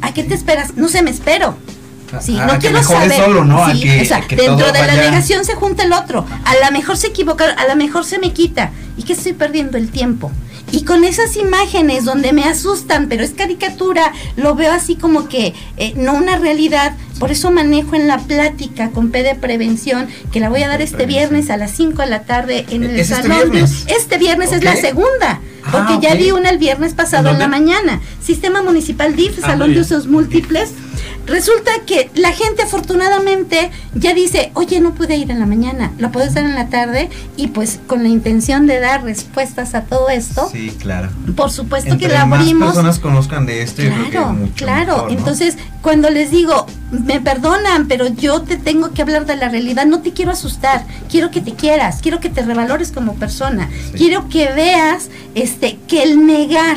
¿A 0.00 0.12
qué 0.12 0.24
te 0.24 0.34
esperas? 0.34 0.76
No 0.76 0.88
sé, 0.88 1.02
me 1.02 1.10
espero. 1.10 1.56
Sí, 2.20 2.36
Ah, 2.38 2.46
no 2.52 2.58
quiero 2.58 2.82
saber. 2.82 3.12
solo, 3.16 3.44
¿no? 3.44 3.64
A 3.64 3.72
Sí, 3.72 3.82
que- 3.82 4.02
o 4.02 4.04
sea, 4.04 4.20
que 4.20 4.34
dentro 4.34 4.72
de 4.72 4.84
la 4.84 4.94
negación 4.96 5.44
se 5.44 5.54
junta 5.54 5.84
el 5.84 5.92
otro. 5.92 6.26
A 6.44 6.54
lo 6.66 6.72
mejor 6.72 6.96
se 6.96 7.06
equivoca, 7.06 7.44
a 7.52 7.68
lo 7.68 7.76
mejor 7.76 8.04
se 8.04 8.18
me 8.18 8.32
quita. 8.32 8.72
¿Y 8.96 9.04
que 9.04 9.12
estoy 9.14 9.32
perdiendo 9.32 9.78
el 9.78 9.90
tiempo? 9.90 10.30
Y 10.72 10.84
con 10.84 11.04
esas 11.04 11.36
imágenes 11.36 12.04
donde 12.06 12.32
me 12.32 12.44
asustan, 12.44 13.08
pero 13.08 13.22
es 13.22 13.30
caricatura, 13.30 14.10
lo 14.36 14.54
veo 14.54 14.72
así 14.72 14.96
como 14.96 15.28
que 15.28 15.52
eh, 15.76 15.92
no 15.96 16.14
una 16.14 16.38
realidad. 16.38 16.94
Por 17.20 17.30
eso 17.30 17.50
manejo 17.52 17.94
en 17.94 18.08
la 18.08 18.18
plática 18.18 18.90
con 18.90 19.10
P 19.10 19.22
de 19.22 19.34
prevención, 19.36 20.08
que 20.32 20.40
la 20.40 20.48
voy 20.48 20.62
a 20.62 20.68
dar 20.68 20.80
este 20.82 20.96
Prevención. 20.96 21.28
viernes 21.30 21.50
a 21.50 21.56
las 21.58 21.70
5 21.72 22.02
de 22.02 22.08
la 22.08 22.22
tarde 22.24 22.64
en 22.70 22.82
el 22.84 22.98
¿Es 22.98 23.10
este 23.10 23.22
salón. 23.22 23.38
de- 23.38 23.50
viernes? 23.50 23.84
Este 23.86 24.18
viernes 24.18 24.50
es 24.52 24.64
la 24.64 24.74
segunda. 24.76 25.40
Ah, 25.64 25.70
Porque 25.70 26.04
ya 26.04 26.16
di 26.16 26.32
una 26.32 26.50
el 26.50 26.58
viernes 26.58 26.94
pasado 26.94 27.28
¿En 27.28 27.34
en 27.34 27.38
la 27.40 27.46
mañana. 27.48 28.00
Sistema 28.20 28.62
Municipal 28.62 29.14
DIF, 29.14 29.38
Ah, 29.42 29.48
Salón 29.48 29.74
de. 29.74 29.80
Usos 29.80 30.06
Múltiples. 30.08 30.70
Resulta 31.26 31.70
que 31.86 32.10
la 32.14 32.32
gente 32.32 32.62
afortunadamente 32.62 33.70
ya 33.94 34.12
dice, 34.12 34.50
oye, 34.54 34.80
no 34.80 34.92
pude 34.94 35.16
ir 35.16 35.30
en 35.30 35.38
la 35.38 35.46
mañana, 35.46 35.92
lo 35.98 36.10
puedo 36.10 36.26
hacer 36.26 36.44
en 36.44 36.54
la 36.54 36.68
tarde 36.68 37.10
y 37.36 37.48
pues 37.48 37.78
con 37.86 38.02
la 38.02 38.08
intención 38.08 38.66
de 38.66 38.80
dar 38.80 39.04
respuestas 39.04 39.74
a 39.74 39.82
todo 39.82 40.08
esto, 40.08 40.48
Sí, 40.52 40.70
claro. 40.80 41.10
por 41.36 41.50
supuesto 41.50 41.90
Entre 41.92 42.08
que 42.08 42.12
la 42.14 42.26
más 42.26 42.40
abrimos. 42.40 42.68
personas 42.70 42.98
conozcan 42.98 43.46
de 43.46 43.62
esto, 43.62 43.82
yo 43.82 43.90
creo 43.92 44.04
que 44.06 44.10
Claro, 44.10 44.32
mucho 44.32 44.52
claro. 44.64 44.92
mejor, 44.96 45.12
¿no? 45.12 45.18
Entonces, 45.18 45.56
cuando 45.80 46.10
les 46.10 46.30
digo, 46.32 46.66
me 46.90 47.20
perdonan, 47.20 47.86
pero 47.88 48.08
yo 48.08 48.42
te 48.42 48.56
tengo 48.56 48.90
que 48.92 49.02
hablar 49.02 49.24
de 49.24 49.36
la 49.36 49.48
realidad, 49.48 49.86
no 49.86 50.00
te 50.00 50.12
quiero 50.12 50.32
asustar, 50.32 50.84
quiero 51.08 51.30
que 51.30 51.40
te 51.40 51.52
quieras, 51.54 52.00
quiero 52.02 52.18
que 52.20 52.30
te 52.30 52.42
revalores 52.42 52.90
como 52.90 53.14
persona, 53.14 53.70
Sí. 53.70 53.92
quiero 53.98 54.28
que 54.28 54.52
veas 54.52 55.08
este 55.34 55.78
que 55.86 56.02
el 56.02 56.26
negar 56.26 56.76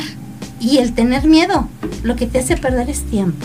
y 0.60 0.78
el 0.78 0.92
tener 0.94 1.26
miedo 1.26 1.68
lo 2.04 2.14
que 2.16 2.26
te 2.26 2.38
hace 2.38 2.56
perder 2.56 2.88
es 2.90 3.02
tiempo. 3.04 3.44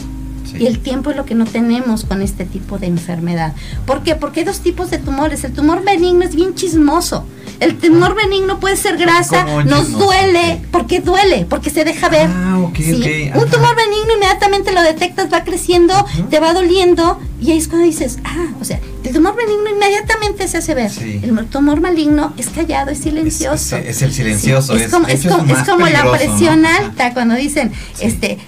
Sí. 0.51 0.57
Y 0.63 0.67
el 0.67 0.79
tiempo 0.79 1.11
es 1.11 1.15
lo 1.17 1.25
que 1.25 1.35
no 1.35 1.45
tenemos 1.45 2.03
con 2.05 2.21
este 2.21 2.45
tipo 2.45 2.77
de 2.77 2.87
enfermedad. 2.87 3.53
¿Por 3.85 4.03
qué? 4.03 4.15
Porque 4.15 4.41
hay 4.41 4.45
dos 4.45 4.59
tipos 4.59 4.89
de 4.89 4.97
tumores. 4.97 5.43
El 5.43 5.53
tumor 5.53 5.83
benigno 5.83 6.23
es 6.23 6.35
bien 6.35 6.53
chismoso. 6.55 7.25
El 7.59 7.77
tumor 7.77 8.15
benigno 8.15 8.59
puede 8.59 8.75
ser 8.75 8.97
grasa, 8.97 9.43
¿Cómo 9.45 9.63
nos 9.63 9.85
chismoso? 9.85 10.05
duele, 10.05 10.61
porque 10.71 10.99
duele, 10.99 11.45
porque 11.47 11.69
se 11.69 11.83
deja 11.83 12.09
ver. 12.09 12.27
Ah, 12.29 12.57
ok, 12.59 12.75
Sí. 12.77 13.29
ok, 13.33 13.41
Un 13.43 13.49
tumor 13.49 13.75
benigno 13.75 14.13
inmediatamente 14.15 14.71
lo 14.71 14.81
detectas, 14.81 15.31
va 15.31 15.43
creciendo, 15.43 15.93
te 16.29 16.39
va 16.39 16.53
doliendo 16.53 17.19
y 17.39 17.51
ahí 17.51 17.57
es 17.59 17.67
cuando 17.67 17.85
dices, 17.85 18.17
ah, 18.23 18.47
o 18.59 18.65
sea, 18.65 18.79
el 19.03 19.13
tumor 19.13 19.35
benigno 19.35 19.69
inmediatamente 19.69 20.47
se 20.47 20.57
hace 20.57 20.73
ver. 20.73 20.89
Sí. 20.89 21.19
El 21.23 21.45
tumor 21.47 21.81
maligno 21.81 22.33
es 22.37 22.49
callado, 22.49 22.89
es 22.91 22.99
silencioso. 22.99 23.77
Es, 23.77 23.97
es 23.97 24.01
el 24.01 24.11
silencioso. 24.13 24.75
Sí, 24.77 24.83
es, 24.85 24.91
como, 24.91 25.07
es 25.07 25.21
como, 25.67 25.85
es 25.87 25.93
la 25.93 26.11
presión 26.11 26.65
alta, 26.65 27.13
cuando 27.13 27.35
dicen, 27.35 27.71
Sí. 27.93 28.05
este, 28.05 28.39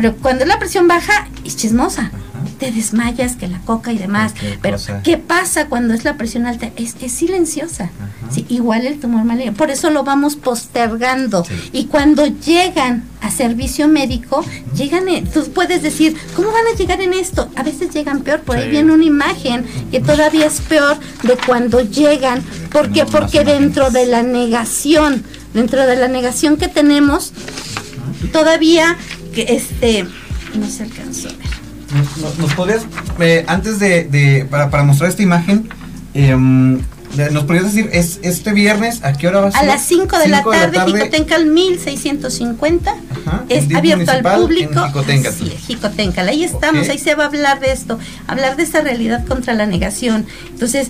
pero 0.00 0.16
cuando 0.16 0.46
la 0.46 0.58
presión 0.58 0.88
baja, 0.88 1.28
es 1.44 1.56
chismosa. 1.56 2.04
Ajá. 2.06 2.18
Te 2.58 2.72
desmayas, 2.72 3.36
que 3.36 3.48
la 3.48 3.58
coca 3.60 3.92
y 3.92 3.98
demás. 3.98 4.32
Cualquier 4.32 4.58
Pero, 4.60 4.76
cosa. 4.78 5.02
¿qué 5.02 5.18
pasa 5.18 5.66
cuando 5.66 5.92
es 5.92 6.04
la 6.04 6.16
presión 6.16 6.46
alta? 6.46 6.70
Es, 6.76 6.96
es 7.02 7.12
silenciosa. 7.12 7.90
Sí, 8.30 8.46
igual 8.48 8.86
el 8.86 8.98
tumor 8.98 9.24
maligno. 9.24 9.52
Por 9.52 9.70
eso 9.70 9.90
lo 9.90 10.04
vamos 10.04 10.36
postergando. 10.36 11.44
Sí. 11.44 11.54
Y 11.72 11.84
cuando 11.86 12.24
llegan 12.26 13.04
a 13.20 13.30
servicio 13.30 13.88
médico, 13.88 14.42
llegan, 14.74 15.04
tú 15.34 15.44
puedes 15.52 15.82
decir, 15.82 16.16
¿cómo 16.34 16.50
van 16.50 16.66
a 16.72 16.78
llegar 16.78 17.02
en 17.02 17.12
esto? 17.12 17.50
A 17.56 17.62
veces 17.62 17.92
llegan 17.92 18.20
peor, 18.22 18.40
por 18.40 18.56
ahí 18.56 18.70
viene 18.70 18.92
una 18.92 19.04
imagen 19.04 19.66
que 19.90 20.00
todavía 20.00 20.46
es 20.46 20.62
peor 20.62 20.96
de 21.24 21.36
cuando 21.46 21.82
llegan. 21.82 22.42
¿Por 22.72 22.90
qué? 22.90 23.04
Porque 23.04 23.44
dentro 23.44 23.90
de 23.90 24.06
la 24.06 24.22
negación, 24.22 25.22
dentro 25.52 25.86
de 25.86 25.96
la 25.96 26.08
negación 26.08 26.56
que 26.56 26.68
tenemos, 26.68 27.34
todavía, 28.32 28.96
que 29.30 29.46
este, 29.48 30.04
no 30.54 30.68
se 30.68 30.82
alcanzó 30.84 31.28
a 31.28 31.32
ver. 31.32 31.46
¿Nos, 32.20 32.38
nos- 32.38 32.54
podrías, 32.54 32.82
eh, 33.18 33.44
antes 33.48 33.78
de, 33.80 34.04
de- 34.04 34.44
para, 34.48 34.70
para 34.70 34.84
mostrar 34.84 35.10
esta 35.10 35.22
imagen, 35.22 35.68
de- 37.16 37.30
nos 37.32 37.44
podrías 37.44 37.64
decir, 37.66 37.90
es 37.92 38.20
este 38.22 38.52
viernes, 38.52 39.02
¿a 39.02 39.12
qué 39.14 39.26
hora 39.26 39.40
va 39.40 39.46
a 39.46 39.48
A 39.48 39.52
ser? 39.52 39.66
las 39.66 39.82
5 39.86 40.18
de, 40.18 40.28
la 40.28 40.44
tarde, 40.44 40.78
Jicotencal 40.86 41.46
1650. 41.46 42.94
Ajá, 43.26 43.44
Es 43.48 43.74
abierto 43.74 44.10
al 44.12 44.22
público. 44.22 44.72
en 44.80 44.86
Jicotencal. 44.86 45.32
Es, 45.32 45.66
Jicotencal. 45.66 46.28
Ahí 46.28 46.44
estamos, 46.44 46.88
ahí 46.88 46.98
se 46.98 47.14
va 47.16 47.24
a 47.24 47.26
hablar 47.26 47.58
de 47.60 47.72
esto, 47.72 47.98
hablar 48.28 48.56
de 48.56 48.62
esta 48.62 48.80
realidad 48.80 49.26
contra 49.26 49.54
la 49.54 49.66
negación. 49.66 50.26
Entonces, 50.50 50.88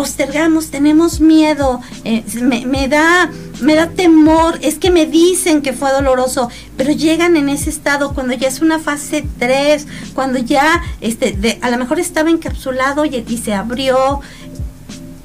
postergamos, 0.00 0.70
tenemos 0.70 1.20
miedo, 1.20 1.78
eh, 2.04 2.24
me, 2.40 2.88
da 2.88 3.30
me 3.60 3.74
da 3.74 3.90
temor, 3.90 4.58
es 4.62 4.78
que 4.78 4.90
me 4.90 5.04
dicen 5.04 5.60
que 5.60 5.74
fue 5.74 5.92
doloroso, 5.92 6.48
pero 6.78 6.90
llegan 6.90 7.36
en 7.36 7.50
ese 7.50 7.68
estado 7.68 8.14
cuando 8.14 8.32
ya 8.32 8.48
es 8.48 8.62
una 8.62 8.78
fase 8.78 9.26
3, 9.38 9.86
cuando 10.14 10.38
ya 10.38 10.82
este 11.02 11.58
a 11.60 11.70
lo 11.70 11.76
mejor 11.76 12.00
estaba 12.00 12.30
encapsulado 12.30 13.04
y 13.04 13.36
se 13.36 13.52
abrió, 13.52 14.20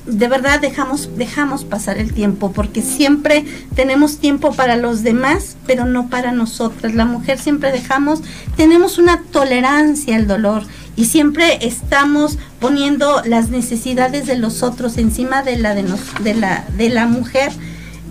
de 0.05 0.27
verdad 0.27 0.59
dejamos, 0.61 1.09
dejamos 1.17 1.63
pasar 1.63 1.97
el 1.97 2.13
tiempo, 2.13 2.51
porque 2.51 2.81
siempre 2.81 3.45
tenemos 3.75 4.19
tiempo 4.19 4.53
para 4.53 4.75
los 4.75 5.01
demás, 5.03 5.57
pero 5.65 5.85
no 5.85 6.09
para 6.09 6.31
nosotras. 6.31 6.93
La 6.93 7.05
mujer 7.05 7.39
siempre 7.39 7.71
dejamos, 7.71 8.21
tenemos 8.55 8.97
una 8.97 9.21
tolerancia 9.31 10.15
al 10.15 10.27
dolor 10.27 10.63
y 10.95 11.05
siempre 11.05 11.65
estamos 11.65 12.37
poniendo 12.59 13.21
las 13.25 13.49
necesidades 13.49 14.27
de 14.27 14.37
los 14.37 14.63
otros 14.63 14.97
encima 14.97 15.41
de 15.43 15.57
la 15.57 15.73
de, 15.75 15.83
nos- 15.83 16.23
de 16.23 16.35
la 16.35 16.65
de 16.77 16.89
la 16.89 17.05
mujer, 17.07 17.51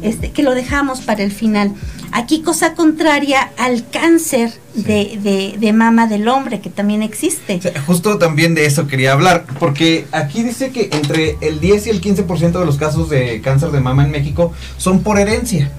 este, 0.03 0.33
que 0.33 0.43
lo 0.43 0.55
dejamos 0.55 1.01
para 1.01 1.23
el 1.23 1.33
final. 1.33 1.73
Aquí 2.17 2.43
cosa 2.43 2.75
contraria 2.75 3.51
al 3.59 3.89
cáncer 3.91 4.53
de, 4.75 5.19
de, 5.21 5.57
de 5.59 5.73
mama 5.73 6.07
del 6.07 6.29
hombre, 6.29 6.61
que 6.61 6.71
también 6.71 7.03
existe. 7.03 7.57
O 7.57 7.63
sea, 7.63 7.83
justo 7.83 8.19
también 8.19 8.55
de 8.55 8.67
eso 8.67 8.87
quería 8.87 9.11
hablar, 9.11 9.47
porque 9.59 10.07
aquí 10.13 10.45
dice 10.45 10.71
que 10.71 10.91
entre 10.93 11.37
el 11.41 11.59
10 11.59 11.89
y 11.89 11.91
el 11.91 12.01
15% 12.01 12.53
de 12.53 12.65
los 12.65 12.77
casos 12.77 13.11
de 13.11 13.41
cáncer 13.41 13.73
de 13.73 13.81
mama 13.81 14.05
en 14.05 14.13
México 14.13 14.53
son 14.79 15.03
por 15.03 15.19
herencia. 15.19 15.73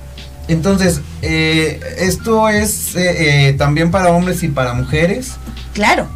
Entonces, 0.49 0.99
eh, 1.21 1.79
esto 1.99 2.49
es 2.49 2.97
eh, 2.97 3.47
eh, 3.47 3.53
también 3.53 3.89
para 3.89 4.11
hombres 4.11 4.43
y 4.43 4.49
para 4.49 4.73
mujeres. 4.73 5.35
Claro, 5.73 6.09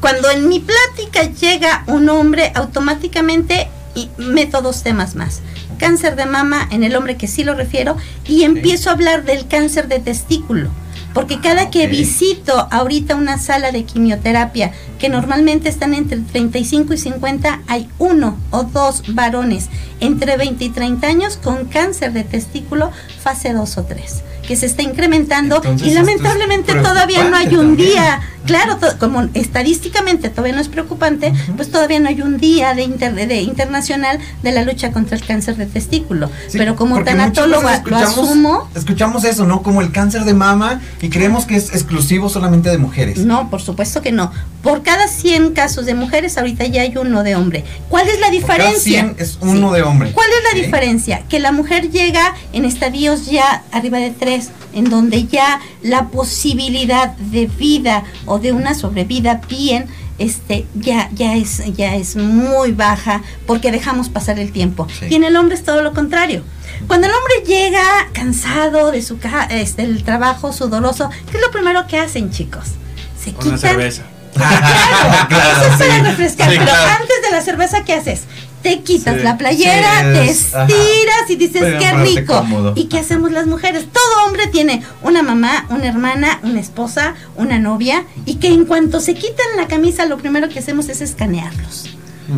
cuando 0.00 0.30
en 0.30 0.48
mi 0.48 0.60
plática 0.60 1.24
llega 1.38 1.84
un 1.86 2.08
hombre, 2.08 2.50
automáticamente 2.54 3.68
y 3.94 4.08
meto 4.16 4.62
dos 4.62 4.82
temas 4.82 5.16
más. 5.16 5.42
Cáncer 5.80 6.14
de 6.14 6.26
mama 6.26 6.68
en 6.70 6.84
el 6.84 6.94
hombre, 6.94 7.16
que 7.16 7.26
sí 7.26 7.42
lo 7.42 7.54
refiero, 7.54 7.96
y 8.28 8.44
empiezo 8.44 8.90
a 8.90 8.92
hablar 8.92 9.24
del 9.24 9.48
cáncer 9.48 9.88
de 9.88 9.98
testículo. 9.98 10.70
Porque 11.14 11.40
cada 11.40 11.70
que 11.70 11.88
visito 11.88 12.68
ahorita 12.70 13.16
una 13.16 13.38
sala 13.38 13.72
de 13.72 13.84
quimioterapia, 13.84 14.72
que 14.98 15.08
normalmente 15.08 15.70
están 15.70 15.94
entre 15.94 16.18
35 16.18 16.94
y 16.94 16.98
50, 16.98 17.62
hay 17.66 17.88
uno 17.98 18.36
o 18.50 18.62
dos 18.62 19.02
varones 19.08 19.70
entre 19.98 20.36
20 20.36 20.64
y 20.64 20.68
30 20.68 21.06
años 21.06 21.36
con 21.36 21.64
cáncer 21.64 22.12
de 22.12 22.22
testículo 22.24 22.92
fase 23.22 23.52
2 23.52 23.78
o 23.78 23.84
3, 23.84 24.22
que 24.50 24.56
se 24.56 24.66
está 24.66 24.82
incrementando 24.82 25.58
Entonces, 25.58 25.86
y 25.86 25.94
lamentablemente 25.94 26.74
todavía 26.74 27.22
no 27.30 27.36
hay 27.36 27.54
un 27.54 27.68
también. 27.68 27.76
día 27.92 28.20
Claro, 28.46 28.78
como 28.98 29.28
estadísticamente 29.34 30.30
todavía 30.30 30.54
no 30.54 30.62
es 30.62 30.68
preocupante, 30.68 31.32
pues 31.56 31.70
todavía 31.70 32.00
no 32.00 32.08
hay 32.08 32.22
un 32.22 32.38
día 32.38 32.74
de, 32.74 32.82
inter- 32.82 33.14
de 33.14 33.42
internacional 33.42 34.18
de 34.42 34.50
la 34.52 34.64
lucha 34.64 34.92
contra 34.92 35.16
el 35.16 35.24
cáncer 35.24 35.56
de 35.56 35.66
testículo. 35.66 36.28
Sí, 36.48 36.56
Pero 36.56 36.74
como 36.74 37.04
tanatóloga 37.04 37.82
lo 37.84 37.96
asumo. 37.98 38.68
Escuchamos 38.74 39.24
eso, 39.24 39.44
¿no? 39.46 39.62
Como 39.62 39.82
el 39.82 39.92
cáncer 39.92 40.24
de 40.24 40.32
mama 40.34 40.80
y 41.02 41.10
creemos 41.10 41.44
que 41.44 41.56
es 41.56 41.74
exclusivo 41.74 42.28
solamente 42.30 42.70
de 42.70 42.78
mujeres. 42.78 43.18
No, 43.18 43.50
por 43.50 43.60
supuesto 43.60 44.00
que 44.00 44.10
no. 44.10 44.32
Por 44.62 44.82
cada 44.82 45.06
100 45.06 45.52
casos 45.52 45.84
de 45.84 45.94
mujeres, 45.94 46.38
ahorita 46.38 46.64
ya 46.66 46.80
hay 46.82 46.96
uno 46.96 47.22
de 47.22 47.36
hombre. 47.36 47.64
¿Cuál 47.90 48.08
es 48.08 48.18
la 48.20 48.30
Por 48.30 48.40
cada 48.46 48.56
diferencia? 48.70 49.00
100 49.02 49.16
es 49.18 49.38
uno 49.42 49.70
de 49.72 49.82
hombre. 49.82 50.12
¿Cuál 50.12 50.28
es 50.30 50.54
la 50.54 50.60
diferencia? 50.60 51.22
Que 51.28 51.40
la 51.40 51.52
mujer 51.52 51.90
llega 51.90 52.34
en 52.54 52.64
estadios 52.64 53.26
ya 53.26 53.62
arriba 53.70 53.98
de 53.98 54.10
en 54.72 54.88
donde 54.88 55.26
ya 55.26 55.60
la 55.82 56.08
posibilidad 56.08 57.16
de 57.16 57.46
vida 57.46 58.04
o 58.26 58.38
de 58.38 58.52
una 58.52 58.74
sobrevida 58.74 59.40
bien 59.48 59.86
este, 60.18 60.66
ya, 60.74 61.08
ya, 61.14 61.34
es, 61.34 61.62
ya 61.74 61.96
es 61.96 62.14
muy 62.14 62.72
baja 62.72 63.22
porque 63.46 63.72
dejamos 63.72 64.10
pasar 64.10 64.38
el 64.38 64.52
tiempo. 64.52 64.86
Y 65.08 65.14
en 65.14 65.24
el 65.24 65.34
hombre 65.34 65.54
es 65.54 65.64
todo 65.64 65.82
lo 65.82 65.94
contrario. 65.94 66.44
Cuando 66.86 67.06
el 67.06 67.12
hombre 67.14 67.54
llega 67.54 67.82
cansado 68.12 68.92
de 68.92 69.02
su 69.02 69.18
este, 69.48 69.82
el 69.82 70.04
trabajo 70.04 70.52
sudoroso, 70.52 71.08
¿qué 71.30 71.38
es 71.38 71.42
lo 71.42 71.50
primero 71.50 71.86
que 71.86 71.98
hacen, 71.98 72.30
chicos? 72.30 72.64
Se 73.18 73.32
quitan. 73.32 73.48
Una 73.48 73.58
cerveza. 73.58 74.02
claro, 74.34 75.62
eso 75.62 75.72
es 75.72 75.88
para 75.88 76.02
refrescar. 76.02 76.48
pero 76.50 76.72
antes 76.72 77.22
de 77.22 77.30
la 77.32 77.40
cerveza, 77.40 77.84
¿qué 77.84 77.94
haces? 77.94 78.24
Te 78.62 78.80
quitas 78.80 79.22
la 79.22 79.38
playera, 79.38 80.02
te 80.12 80.30
estiras 80.30 81.28
y 81.28 81.36
dices 81.36 81.62
qué 81.78 81.92
rico. 81.92 82.44
¿Y 82.74 82.84
qué 82.84 82.98
hacemos 82.98 83.32
las 83.32 83.46
mujeres? 83.46 83.86
Todo 83.92 84.26
hombre 84.26 84.46
tiene 84.48 84.82
una 85.02 85.22
mamá, 85.22 85.66
una 85.70 85.86
hermana, 85.86 86.40
una 86.42 86.60
esposa, 86.60 87.14
una 87.36 87.58
novia 87.58 88.04
y 88.26 88.36
que 88.36 88.48
en 88.48 88.64
cuanto 88.64 89.00
se 89.00 89.14
quitan 89.14 89.46
la 89.56 89.66
camisa 89.66 90.06
lo 90.06 90.18
primero 90.18 90.48
que 90.48 90.58
hacemos 90.58 90.88
es 90.88 91.00
escanearlos. 91.00 91.88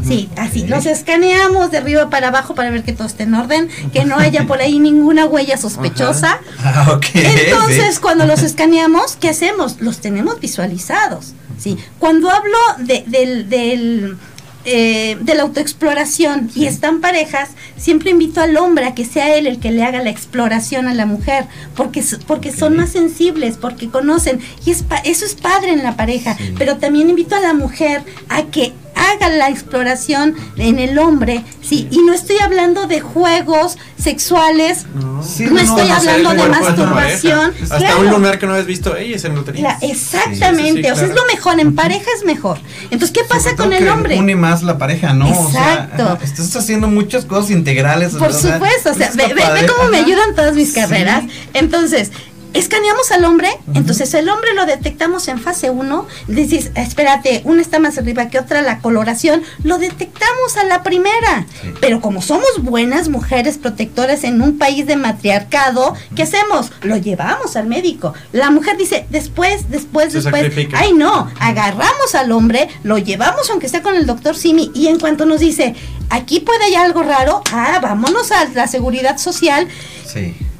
Sí, 0.07 0.31
así, 0.37 0.67
los 0.67 0.87
escaneamos 0.87 1.71
de 1.71 1.77
arriba 1.77 2.09
para 2.09 2.29
abajo 2.29 2.55
para 2.55 2.71
ver 2.71 2.83
que 2.83 2.95
todo 2.95 3.07
esté 3.07 3.25
en 3.25 3.35
orden, 3.35 3.69
que 3.93 4.07
no 4.07 4.17
haya 4.17 4.47
por 4.47 4.61
ahí 4.61 4.79
ninguna 4.79 5.27
huella 5.27 5.59
sospechosa. 5.59 6.41
Ah, 6.65 6.99
Entonces, 7.13 7.99
cuando 8.01 8.25
los 8.25 8.43
escaneamos, 8.43 9.17
¿qué 9.17 9.29
hacemos? 9.29 9.81
Los 9.81 9.99
tenemos 9.99 10.41
visualizados. 10.41 11.35
Sí, 11.59 11.77
cuando 11.99 12.31
hablo 12.31 12.57
de, 12.79 13.05
del, 13.07 13.49
del 13.49 14.17
eh, 14.65 15.17
de 15.21 15.35
la 15.35 15.43
autoexploración 15.43 16.51
y 16.55 16.67
están 16.67 17.01
parejas, 17.01 17.51
siempre 17.77 18.11
invito 18.11 18.41
al 18.41 18.57
hombre 18.57 18.87
a 18.87 18.95
que 18.95 19.05
sea 19.05 19.35
él 19.35 19.47
el 19.47 19.59
que 19.59 19.73
le 19.73 19.83
haga 19.83 20.03
la 20.03 20.11
exploración 20.11 20.87
a 20.87 20.95
la 20.95 21.07
mujer, 21.07 21.47
porque, 21.75 22.05
porque 22.27 22.53
son 22.53 22.77
más 22.77 22.91
sensibles, 22.91 23.57
porque 23.57 23.89
conocen, 23.89 24.41
y 24.65 24.71
es 24.71 24.85
eso 25.05 25.25
es 25.25 25.35
padre 25.35 25.73
en 25.73 25.83
la 25.83 25.97
pareja, 25.97 26.37
pero 26.59 26.77
también 26.77 27.11
invito 27.11 27.35
a 27.35 27.41
la 27.41 27.55
mujer 27.55 28.03
a 28.29 28.45
que 28.45 28.73
haga 29.13 29.29
la 29.29 29.49
exploración 29.49 30.35
en 30.57 30.79
el 30.79 30.99
hombre, 30.99 31.45
sí, 31.63 31.89
y 31.91 31.99
no 31.99 32.13
estoy 32.13 32.39
hablando 32.39 32.87
de 32.87 33.01
juegos 33.01 33.79
sexuales, 33.99 34.87
no, 34.95 35.21
estoy 35.23 35.91
hablando 35.91 36.31
de 36.35 36.49
masturbación. 36.49 37.53
Hasta 37.71 37.97
un 37.97 38.11
lunar 38.11 38.39
que 38.39 38.47
no 38.47 38.55
has 38.55 38.67
visto, 38.67 38.97
ella 38.97 39.17
es 39.17 39.25
en 39.25 39.35
lotería. 39.35 39.79
exactamente, 39.81 40.91
o 40.91 40.97
sea, 40.97 41.07
es 41.07 41.15
lo 41.15 41.25
mejor, 41.27 41.61
en 41.61 41.75
pareja 41.75 42.11
es 42.17 42.25
mejor. 42.25 42.59
Entonces, 42.85 43.11
¿qué 43.11 43.25
pasa 43.25 43.57
con 43.57 43.73
el 43.73 43.89
hombre? 43.89 44.19
Une 44.19 44.37
más 44.37 44.63
la 44.63 44.79
pareja, 44.79 45.13
¿no? 45.13 45.29
Exacto. 45.29 46.19
estás 46.23 46.55
haciendo 46.57 46.89
muchas 46.89 47.25
cosas 47.25 47.51
integrales. 47.51 48.15
Por 48.15 48.33
supuesto, 48.33 48.91
o 48.91 48.95
sea, 48.95 49.11
ve, 49.15 49.35
ve, 49.35 49.67
cómo 49.67 49.91
me 49.91 49.99
ayudan 49.99 50.35
todas 50.35 50.55
mis 50.55 50.73
carreras. 50.73 51.25
Entonces, 51.55 52.11
escaneamos 52.55 53.11
al 53.13 53.25
hombre, 53.25 53.49
entonces 53.75 54.13
el 54.15 54.29
hombre 54.29 54.55
lo 54.55 54.67
detectamos 54.67 55.29
en 55.29 55.39
fase 55.39 55.71
1, 55.71 56.07
dices, 56.29 56.71
espérate, 56.75 57.43
una 57.45 57.63
está 57.63 57.79
más 57.79 57.99
arriba 57.99 58.29
que 58.29 58.39
otra, 58.39 58.63
la 58.63 58.79
coloración, 58.79 59.43
lo 59.65 59.79
detectamos 59.79 60.57
a 60.57 60.65
la 60.65 60.83
primera. 60.83 61.47
Pero 61.81 62.01
como 62.01 62.23
somos 62.23 62.63
buenas 62.63 63.09
mujeres 63.09 63.59
protectoras 63.59 64.25
en 64.25 64.43
un 64.43 64.59
país 64.59 64.87
de 64.87 64.97
matriarcado, 64.97 65.95
¿qué 66.15 66.25
hacemos? 66.25 66.73
Lo 66.83 66.97
llevamos 66.97 67.57
al 67.57 67.67
médico. 67.67 68.15
La 68.33 68.51
mujer 68.51 68.77
dice, 68.77 69.07
después, 69.11 69.71
después, 69.71 70.13
después, 70.13 70.53
ay 70.75 70.93
no, 70.93 71.31
agarramos 71.41 72.15
al 72.15 72.33
hombre, 72.33 72.69
lo 72.83 72.99
llevamos 72.99 73.51
aunque 73.51 73.67
esté 73.67 73.83
con 73.83 73.95
el 73.95 74.07
doctor 74.07 74.37
Simi 74.37 74.71
y 74.75 74.89
en 74.89 74.99
cuanto 74.99 75.27
nos 75.27 75.41
dice, 75.41 75.75
aquí 76.11 76.41
puede 76.41 76.65
haber 76.65 76.79
algo 76.79 77.03
raro, 77.03 77.43
ah, 77.53 77.79
vámonos 77.81 78.33
a 78.33 78.45
la 78.55 78.67
seguridad 78.67 79.19
social. 79.19 79.69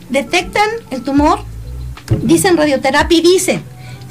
Detectan 0.09 0.69
el 0.91 1.03
tumor, 1.03 1.45
dicen 2.23 2.57
radioterapia 2.57 3.19
y 3.19 3.23
dicen, 3.23 3.63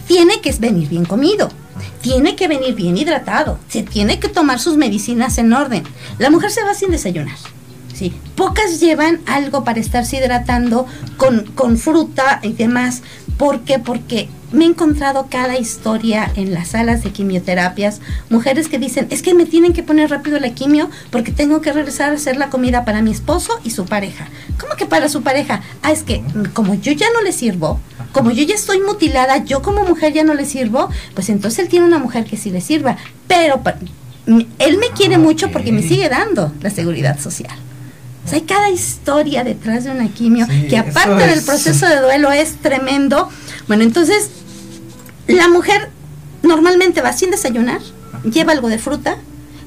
tiene 0.07 0.41
que 0.41 0.51
venir 0.53 0.89
bien 0.89 1.05
comido, 1.05 1.49
tiene 2.01 2.35
que 2.35 2.47
venir 2.47 2.75
bien 2.75 2.97
hidratado, 2.97 3.59
se 3.67 3.83
tiene 3.83 4.19
que 4.19 4.29
tomar 4.29 4.59
sus 4.59 4.77
medicinas 4.77 5.37
en 5.37 5.53
orden. 5.53 5.83
La 6.17 6.29
mujer 6.29 6.51
se 6.51 6.63
va 6.63 6.73
sin 6.73 6.91
desayunar. 6.91 7.37
Sí. 7.93 8.13
Pocas 8.35 8.79
llevan 8.79 9.21
algo 9.27 9.63
para 9.63 9.79
estarse 9.79 10.17
hidratando 10.17 10.87
con, 11.17 11.45
con 11.53 11.77
fruta 11.77 12.39
y 12.41 12.53
demás. 12.53 13.03
¿Por 13.37 13.61
qué? 13.61 13.77
Porque 13.77 14.27
me 14.51 14.65
he 14.65 14.67
encontrado 14.67 15.27
cada 15.29 15.57
historia 15.57 16.31
en 16.35 16.53
las 16.53 16.69
salas 16.69 17.03
de 17.03 17.11
quimioterapias, 17.11 18.01
mujeres 18.29 18.67
que 18.67 18.79
dicen, 18.79 19.07
es 19.09 19.21
que 19.21 19.33
me 19.33 19.45
tienen 19.45 19.73
que 19.73 19.83
poner 19.83 20.09
rápido 20.09 20.39
la 20.39 20.53
quimio 20.53 20.89
porque 21.09 21.31
tengo 21.31 21.61
que 21.61 21.71
regresar 21.71 22.11
a 22.11 22.15
hacer 22.15 22.37
la 22.37 22.49
comida 22.49 22.85
para 22.85 23.01
mi 23.01 23.11
esposo 23.11 23.59
y 23.63 23.71
su 23.71 23.85
pareja. 23.85 24.27
¿Cómo 24.59 24.75
que 24.75 24.85
para 24.85 25.09
su 25.09 25.23
pareja? 25.23 25.61
Ah, 25.81 25.91
es 25.91 26.03
que 26.03 26.23
como 26.53 26.73
yo 26.75 26.91
ya 26.91 27.07
no 27.13 27.21
le 27.21 27.31
sirvo, 27.31 27.79
como 28.11 28.31
yo 28.31 28.43
ya 28.43 28.55
estoy 28.55 28.79
mutilada, 28.81 29.37
yo 29.37 29.61
como 29.61 29.85
mujer 29.85 30.13
ya 30.13 30.23
no 30.23 30.33
le 30.33 30.45
sirvo, 30.45 30.89
pues 31.13 31.29
entonces 31.29 31.59
él 31.59 31.69
tiene 31.69 31.85
una 31.85 31.99
mujer 31.99 32.25
que 32.25 32.37
sí 32.37 32.49
le 32.49 32.61
sirva. 32.61 32.97
Pero 33.27 33.61
él 34.59 34.77
me 34.77 34.89
quiere 34.95 35.17
mucho 35.17 35.51
porque 35.51 35.71
me 35.71 35.81
sigue 35.81 36.09
dando 36.09 36.51
la 36.61 36.69
seguridad 36.69 37.19
social. 37.19 37.55
O 38.25 38.27
sea, 38.27 38.37
hay 38.37 38.45
cada 38.45 38.69
historia 38.69 39.43
detrás 39.43 39.83
de 39.83 39.91
una 39.91 40.07
quimio 40.09 40.47
que 40.69 40.77
aparte 40.77 41.27
del 41.27 41.41
proceso 41.43 41.87
de 41.87 42.01
duelo 42.01 42.31
es 42.31 42.55
tremendo. 42.55 43.29
Bueno, 43.67 43.83
entonces 43.83 44.29
la 45.27 45.47
mujer 45.47 45.89
normalmente 46.43 47.01
va 47.01 47.13
sin 47.13 47.31
desayunar, 47.31 47.81
lleva 48.23 48.51
algo 48.53 48.69
de 48.69 48.77
fruta, 48.77 49.17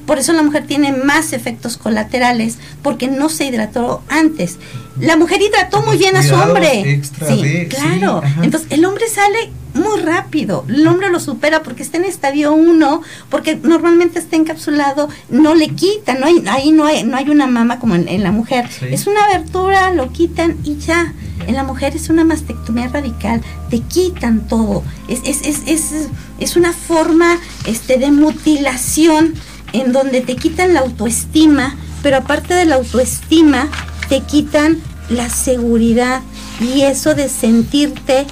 por 0.07 0.19
eso 0.19 0.33
la 0.33 0.43
mujer 0.43 0.67
tiene 0.67 0.93
más 0.93 1.33
efectos 1.33 1.77
colaterales, 1.77 2.59
porque 2.83 3.09
no 3.09 3.29
se 3.29 3.47
hidrató 3.47 4.03
antes. 4.09 4.59
La 5.01 5.17
mujer 5.17 5.41
hidrató 5.41 5.83
muy 5.83 5.97
bien 5.97 6.17
a 6.17 6.23
su 6.23 6.35
hombre. 6.35 7.01
sí, 7.27 7.67
claro. 7.69 8.23
Entonces 8.43 8.71
el 8.71 8.85
hombre 8.85 9.09
sale 9.09 9.51
muy 9.75 10.01
rápido. 10.01 10.65
El 10.69 10.87
hombre 10.87 11.11
lo 11.11 11.21
supera 11.21 11.63
porque 11.63 11.83
está 11.83 11.99
en 11.99 12.05
estadio 12.05 12.55
1, 12.55 13.03
porque 13.29 13.57
normalmente 13.57 14.19
está 14.19 14.37
encapsulado, 14.37 15.09
no 15.29 15.55
le 15.55 15.69
quitan, 15.71 16.21
no 16.21 16.27
hay, 16.27 16.43
ahí 16.49 16.73
no 16.73 16.87
hay, 16.87 17.05
no 17.05 17.17
hay 17.17 17.29
una 17.29 17.47
mama 17.47 17.79
como 17.79 17.95
en, 17.95 18.23
la 18.23 18.33
mujer. 18.33 18.69
Es 18.91 19.07
una 19.07 19.25
abertura, 19.25 19.93
lo 19.93 20.13
quitan 20.13 20.57
y 20.65 20.77
ya. 20.77 21.13
En 21.47 21.55
la 21.55 21.65
mujer 21.65 21.95
es 21.95 22.09
una 22.09 22.25
mastectomía 22.25 22.89
radical, 22.89 23.43
te 23.69 23.81
quitan 23.81 24.47
todo. 24.49 24.83
Es, 25.09 25.21
es, 25.25 25.43
es, 25.47 25.63
es, 25.67 26.09
es 26.39 26.57
una 26.57 26.73
forma 26.73 27.39
este, 27.67 27.99
de 27.99 28.11
mutilación 28.11 29.35
en 29.73 29.93
donde 29.93 30.21
te 30.21 30.37
quitan 30.37 30.73
la 30.73 30.81
autoestima, 30.81 31.77
pero 32.03 32.19
aparte 32.19 32.55
de 32.55 32.65
la 32.65 32.77
autoestima, 32.77 33.69
te 34.09 34.21
quitan 34.21 34.81
la 35.11 35.29
seguridad 35.29 36.23
y 36.61 36.83
eso 36.83 37.15
de 37.15 37.29
sentirte 37.29 38.27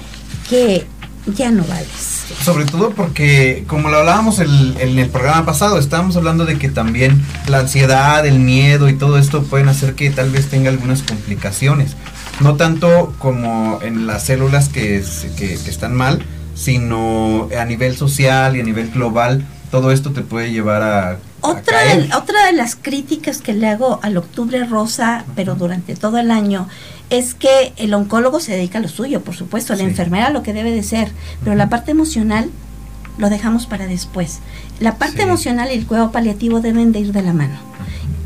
que 0.49 0.87
ya 1.25 1.51
no 1.51 1.63
vales. 1.65 2.25
Sobre 2.41 2.65
todo 2.65 2.91
porque, 2.91 3.63
como 3.67 3.89
lo 3.89 3.97
hablábamos 3.97 4.39
en, 4.39 4.99
el 4.99 5.09
programa 5.09 5.45
pasado, 5.45 5.77
estábamos 5.77 6.15
hablando 6.15 6.45
de 6.45 6.57
que 6.57 6.69
también 6.69 7.21
la 7.47 7.59
ansiedad, 7.59 8.25
el 8.25 8.39
miedo 8.39 8.89
y 8.89 8.93
todo 8.93 9.17
esto 9.17 9.43
pueden 9.43 9.69
hacer 9.69 9.95
que 9.95 10.09
tal 10.09 10.29
vez 10.29 10.49
tenga 10.49 10.69
algunas 10.69 11.03
complicaciones. 11.03 11.95
No 12.39 12.55
tanto 12.55 13.13
como 13.19 13.79
en 13.81 14.07
las 14.07 14.25
células 14.25 14.69
que, 14.69 15.03
que 15.37 15.53
están 15.53 15.95
mal, 15.95 16.23
sino 16.55 17.49
a 17.57 17.65
nivel 17.65 17.95
social 17.95 18.55
y 18.55 18.61
a 18.61 18.63
nivel 18.63 18.91
global, 18.91 19.45
todo 19.71 19.91
esto 19.91 20.11
te 20.11 20.21
puede 20.21 20.51
llevar 20.51 20.81
a 20.81 21.19
otra 21.43 21.83
de, 21.83 22.09
otra 22.15 22.45
de 22.47 22.53
las 22.53 22.75
críticas 22.75 23.39
que 23.39 23.53
le 23.53 23.67
hago 23.67 23.99
al 24.01 24.17
Octubre 24.17 24.63
Rosa, 24.65 25.25
pero 25.35 25.55
durante 25.55 25.95
todo 25.95 26.17
el 26.17 26.31
año, 26.31 26.67
es 27.09 27.35
que 27.35 27.73
el 27.77 27.93
oncólogo 27.93 28.39
se 28.39 28.53
dedica 28.53 28.79
a 28.79 28.81
lo 28.81 28.87
suyo, 28.87 29.21
por 29.21 29.35
supuesto, 29.35 29.75
la 29.75 29.83
enfermera 29.83 30.29
lo 30.29 30.41
que 30.41 30.53
debe 30.53 30.71
de 30.71 30.83
ser, 30.83 31.11
pero 31.43 31.55
la 31.55 31.69
parte 31.69 31.91
emocional 31.91 32.49
lo 33.17 33.29
dejamos 33.29 33.67
para 33.67 33.85
después. 33.85 34.39
La 34.79 34.97
parte 34.97 35.21
emocional 35.21 35.69
y 35.69 35.75
el 35.75 35.85
cuidado 35.85 36.11
paliativo 36.11 36.61
deben 36.61 36.91
de 36.91 36.99
ir 36.99 37.11
de 37.11 37.21
la 37.21 37.33
mano 37.33 37.73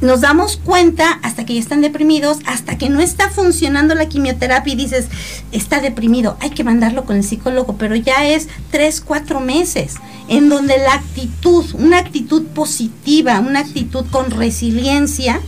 nos 0.01 0.21
damos 0.21 0.57
cuenta 0.57 1.19
hasta 1.23 1.45
que 1.45 1.55
ya 1.55 1.59
están 1.59 1.81
deprimidos, 1.81 2.39
hasta 2.45 2.77
que 2.77 2.89
no 2.89 2.99
está 2.99 3.29
funcionando 3.29 3.95
la 3.95 4.07
quimioterapia 4.07 4.73
y 4.73 4.77
dices, 4.77 5.07
está 5.51 5.79
deprimido, 5.81 6.37
hay 6.39 6.51
que 6.51 6.63
mandarlo 6.63 7.05
con 7.05 7.15
el 7.15 7.23
psicólogo, 7.23 7.77
pero 7.77 7.95
ya 7.95 8.27
es 8.27 8.47
tres, 8.71 9.01
cuatro 9.01 9.39
meses, 9.39 9.95
en 10.27 10.49
donde 10.49 10.77
la 10.77 10.93
actitud, 10.93 11.65
una 11.73 11.97
actitud 11.97 12.45
positiva, 12.47 13.39
una 13.39 13.59
actitud 13.59 14.05
con 14.11 14.31
resiliencia, 14.31 15.39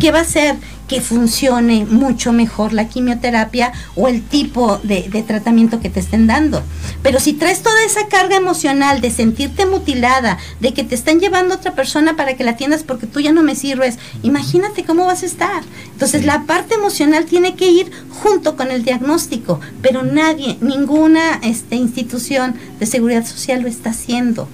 ¿qué 0.00 0.10
va 0.10 0.20
a 0.20 0.24
ser? 0.24 0.56
Que 0.88 1.00
funcione 1.00 1.84
mucho 1.84 2.32
mejor 2.32 2.72
la 2.72 2.88
quimioterapia 2.88 3.72
o 3.94 4.08
el 4.08 4.22
tipo 4.22 4.78
de, 4.82 5.02
tratamiento 5.26 5.80
que 5.80 5.90
te 5.90 6.00
estén 6.00 6.26
dando. 6.26 6.62
Pero 7.02 7.20
si 7.20 7.34
traes 7.34 7.62
toda 7.62 7.84
esa 7.84 8.08
carga 8.08 8.36
emocional 8.36 9.00
de 9.00 9.10
sentirte 9.10 9.66
mutilada, 9.66 10.38
de 10.60 10.72
que 10.72 10.84
te 10.84 10.94
están 10.94 11.20
llevando 11.20 11.54
a 11.54 11.58
otra 11.58 11.74
persona 11.74 12.16
para 12.16 12.34
que 12.34 12.44
la 12.44 12.52
atiendas 12.52 12.82
porque 12.82 13.06
tú 13.06 13.20
ya 13.20 13.32
no 13.32 13.42
me 13.42 13.54
sirves, 13.54 13.98
imagínate 14.22 14.84
cómo 14.84 15.06
vas 15.06 15.22
a 15.22 15.26
estar. 15.26 15.62
Entonces 15.92 16.24
la 16.24 16.44
parte 16.44 16.74
emocional 16.74 17.26
tiene 17.26 17.54
que 17.54 17.70
ir 17.70 17.90
junto 18.22 18.56
con 18.56 18.70
el 18.70 18.82
diagnóstico, 18.82 19.60
pero 19.82 20.02
nadie, 20.02 20.56
ninguna 20.60 21.38
este, 21.42 21.76
institución 21.76 22.54
de 22.80 22.86
seguridad 22.86 23.26
social 23.26 23.60
lo 23.62 23.68
está 23.68 23.90
haciendo. 23.90 24.48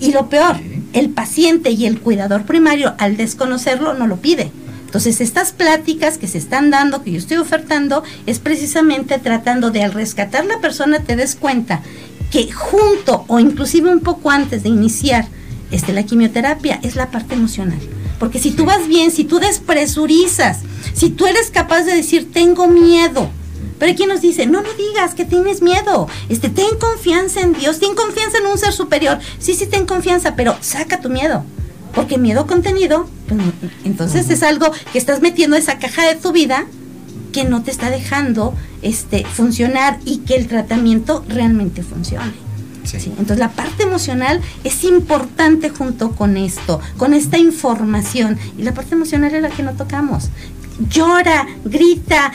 Y 0.00 0.12
lo 0.12 0.28
peor, 0.28 0.56
el 0.92 1.10
paciente 1.10 1.70
y 1.70 1.86
el 1.86 2.00
cuidador 2.00 2.44
primario 2.46 2.94
al 2.98 3.16
desconocerlo 3.16 3.94
no 3.94 4.06
lo 4.06 4.16
pide. 4.16 4.50
Entonces, 4.94 5.20
estas 5.20 5.50
pláticas 5.50 6.18
que 6.18 6.28
se 6.28 6.38
están 6.38 6.70
dando, 6.70 7.02
que 7.02 7.10
yo 7.10 7.18
estoy 7.18 7.38
ofertando, 7.38 8.04
es 8.26 8.38
precisamente 8.38 9.18
tratando 9.18 9.72
de 9.72 9.82
al 9.82 9.92
rescatar 9.92 10.46
la 10.46 10.60
persona 10.60 11.00
te 11.00 11.16
des 11.16 11.34
cuenta 11.34 11.82
que 12.30 12.52
junto 12.52 13.24
o 13.26 13.40
inclusive 13.40 13.90
un 13.90 13.98
poco 13.98 14.30
antes 14.30 14.62
de 14.62 14.68
iniciar 14.68 15.26
este, 15.72 15.92
la 15.92 16.04
quimioterapia, 16.04 16.78
es 16.84 16.94
la 16.94 17.10
parte 17.10 17.34
emocional. 17.34 17.80
Porque 18.20 18.38
si 18.38 18.52
tú 18.52 18.66
vas 18.66 18.86
bien, 18.86 19.10
si 19.10 19.24
tú 19.24 19.40
despresurizas, 19.40 20.60
si 20.92 21.10
tú 21.10 21.26
eres 21.26 21.50
capaz 21.50 21.82
de 21.82 21.96
decir, 21.96 22.30
tengo 22.32 22.68
miedo, 22.68 23.28
pero 23.80 23.90
aquí 23.90 24.06
nos 24.06 24.20
dice, 24.20 24.46
no 24.46 24.62
lo 24.62 24.72
digas, 24.74 25.14
que 25.14 25.24
tienes 25.24 25.60
miedo. 25.60 26.06
Este, 26.28 26.50
ten 26.50 26.78
confianza 26.78 27.40
en 27.40 27.52
Dios, 27.54 27.80
ten 27.80 27.96
confianza 27.96 28.38
en 28.38 28.46
un 28.46 28.58
ser 28.58 28.72
superior. 28.72 29.18
Sí, 29.40 29.54
sí, 29.54 29.66
ten 29.66 29.86
confianza, 29.86 30.36
pero 30.36 30.56
saca 30.60 31.00
tu 31.00 31.10
miedo. 31.10 31.44
Porque 31.94 32.18
miedo 32.18 32.46
contenido, 32.46 33.08
pues, 33.28 33.40
entonces 33.84 34.28
es 34.30 34.42
algo 34.42 34.70
que 34.92 34.98
estás 34.98 35.20
metiendo 35.20 35.56
esa 35.56 35.78
caja 35.78 36.06
de 36.06 36.16
tu 36.16 36.32
vida 36.32 36.66
que 37.32 37.44
no 37.44 37.62
te 37.62 37.70
está 37.70 37.90
dejando 37.90 38.54
este, 38.82 39.24
funcionar 39.24 39.98
y 40.04 40.18
que 40.18 40.36
el 40.36 40.46
tratamiento 40.46 41.24
realmente 41.28 41.82
funcione. 41.82 42.44
Entonces 42.92 43.38
la 43.38 43.50
parte 43.50 43.82
emocional 43.82 44.40
es 44.62 44.84
importante 44.84 45.70
junto 45.70 46.12
con 46.12 46.36
esto, 46.36 46.80
con 46.96 47.14
esta 47.14 47.38
información. 47.38 48.38
Y 48.58 48.62
la 48.62 48.72
parte 48.72 48.94
emocional 48.94 49.34
es 49.34 49.42
la 49.42 49.50
que 49.50 49.62
no 49.62 49.72
tocamos. 49.72 50.28
Llora, 50.90 51.46
grita, 51.64 52.32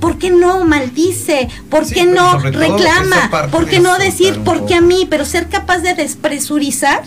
¿por 0.00 0.18
qué 0.18 0.30
no 0.30 0.64
maldice? 0.64 1.48
¿Por 1.70 1.86
qué 1.86 2.04
no 2.04 2.38
reclama? 2.38 3.48
¿Por 3.50 3.66
qué 3.66 3.80
no 3.80 3.98
decir 3.98 4.40
por 4.40 4.66
qué 4.66 4.74
a 4.74 4.80
mí? 4.80 5.06
Pero 5.08 5.24
ser 5.24 5.48
capaz 5.48 5.78
de 5.78 5.94
despresurizar. 5.94 7.02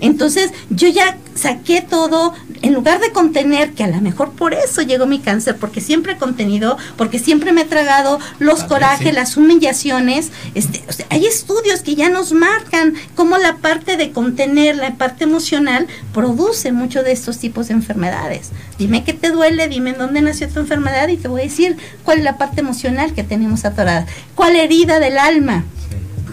Entonces 0.00 0.52
yo 0.70 0.88
ya 0.88 1.16
saqué 1.34 1.80
todo, 1.80 2.34
en 2.62 2.74
lugar 2.74 3.00
de 3.00 3.12
contener, 3.12 3.72
que 3.72 3.84
a 3.84 3.88
lo 3.88 4.00
mejor 4.00 4.32
por 4.32 4.52
eso 4.52 4.82
llegó 4.82 5.06
mi 5.06 5.20
cáncer, 5.20 5.56
porque 5.56 5.80
siempre 5.80 6.12
he 6.12 6.16
contenido, 6.16 6.76
porque 6.96 7.18
siempre 7.18 7.52
me 7.52 7.62
he 7.62 7.64
tragado 7.64 8.18
los 8.38 8.64
corajes, 8.64 9.14
las 9.14 9.36
humillaciones. 9.36 10.30
Este, 10.54 10.84
hay 11.08 11.26
estudios 11.26 11.80
que 11.80 11.94
ya 11.94 12.10
nos 12.10 12.32
marcan 12.32 12.94
cómo 13.14 13.38
la 13.38 13.56
parte 13.56 13.96
de 13.96 14.10
contener, 14.12 14.76
la 14.76 14.94
parte 14.94 15.24
emocional, 15.24 15.86
produce 16.12 16.72
mucho 16.72 17.02
de 17.02 17.12
estos 17.12 17.38
tipos 17.38 17.68
de 17.68 17.74
enfermedades. 17.74 18.50
Dime 18.78 19.04
qué 19.04 19.14
te 19.14 19.30
duele, 19.30 19.68
dime 19.68 19.90
en 19.90 19.98
dónde 19.98 20.20
nació 20.20 20.48
tu 20.48 20.60
enfermedad 20.60 21.08
y 21.08 21.16
te 21.16 21.28
voy 21.28 21.42
a 21.42 21.44
decir 21.44 21.76
cuál 22.04 22.18
es 22.18 22.24
la 22.24 22.38
parte 22.38 22.60
emocional 22.60 23.14
que 23.14 23.24
tenemos 23.24 23.64
atorada, 23.64 24.06
cuál 24.34 24.56
herida 24.56 25.00
del 25.00 25.18
alma 25.18 25.64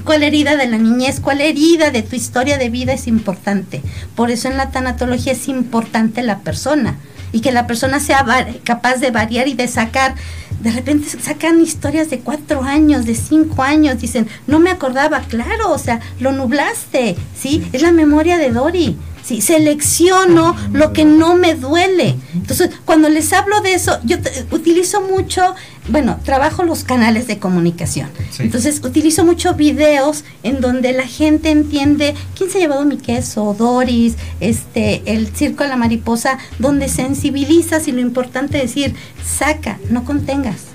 cuál 0.07 0.23
herida 0.23 0.55
de 0.55 0.67
la 0.67 0.77
niñez, 0.77 1.19
cuál 1.19 1.41
herida 1.41 1.91
de 1.91 2.01
tu 2.01 2.15
historia 2.15 2.57
de 2.57 2.69
vida 2.69 2.93
es 2.93 3.07
importante. 3.07 3.83
Por 4.15 4.31
eso 4.31 4.47
en 4.47 4.55
la 4.55 4.71
tanatología 4.71 5.33
es 5.33 5.49
importante 5.49 6.23
la 6.23 6.39
persona 6.39 6.95
y 7.33 7.41
que 7.41 7.51
la 7.51 7.67
persona 7.67 7.99
sea 7.99 8.25
capaz 8.63 8.95
de 8.95 9.11
variar 9.11 9.49
y 9.49 9.53
de 9.53 9.67
sacar. 9.67 10.15
De 10.61 10.71
repente 10.71 11.09
sacan 11.21 11.59
historias 11.59 12.09
de 12.09 12.19
cuatro 12.19 12.63
años, 12.63 13.05
de 13.05 13.15
cinco 13.15 13.63
años, 13.63 13.99
dicen, 13.99 14.29
no 14.47 14.59
me 14.59 14.69
acordaba, 14.69 15.19
claro, 15.19 15.71
o 15.71 15.77
sea, 15.77 15.99
lo 16.21 16.31
nublaste, 16.31 17.17
¿sí? 17.37 17.67
Es 17.73 17.81
la 17.81 17.91
memoria 17.91 18.37
de 18.37 18.51
Dori. 18.51 18.95
¿Sí? 19.27 19.41
Selecciono 19.41 20.55
lo 20.71 20.93
que 20.93 21.03
no 21.03 21.35
me 21.35 21.55
duele. 21.55 22.15
Entonces, 22.33 22.69
cuando 22.85 23.09
les 23.09 23.33
hablo 23.33 23.59
de 23.61 23.73
eso, 23.73 23.99
yo 24.05 24.17
utilizo 24.51 25.01
mucho, 25.01 25.53
bueno, 25.89 26.17
trabajo 26.23 26.63
los 26.63 26.85
canales 26.85 27.27
de 27.27 27.37
comunicación. 27.37 28.09
Entonces, 28.39 28.81
utilizo 28.83 29.25
mucho 29.25 29.53
videos 29.53 30.23
en 30.43 30.61
donde 30.61 30.93
la 30.93 31.05
gente 31.05 31.49
entiende 31.49 32.15
quién 32.37 32.49
se 32.49 32.57
ha 32.57 32.61
llevado 32.61 32.85
mi 32.85 32.97
queso, 32.97 33.53
Doris, 33.57 34.15
este, 34.39 35.01
el 35.05 35.27
circo 35.35 35.63
de 35.63 35.69
la 35.69 35.77
mariposa, 35.77 36.37
donde 36.57 36.87
sensibilizas 36.87 37.87
y 37.87 37.91
lo 37.91 37.99
importante 37.99 38.57
es 38.57 38.73
decir, 38.73 38.95
saca, 39.23 39.77
no 39.89 40.05
contengas 40.05 40.66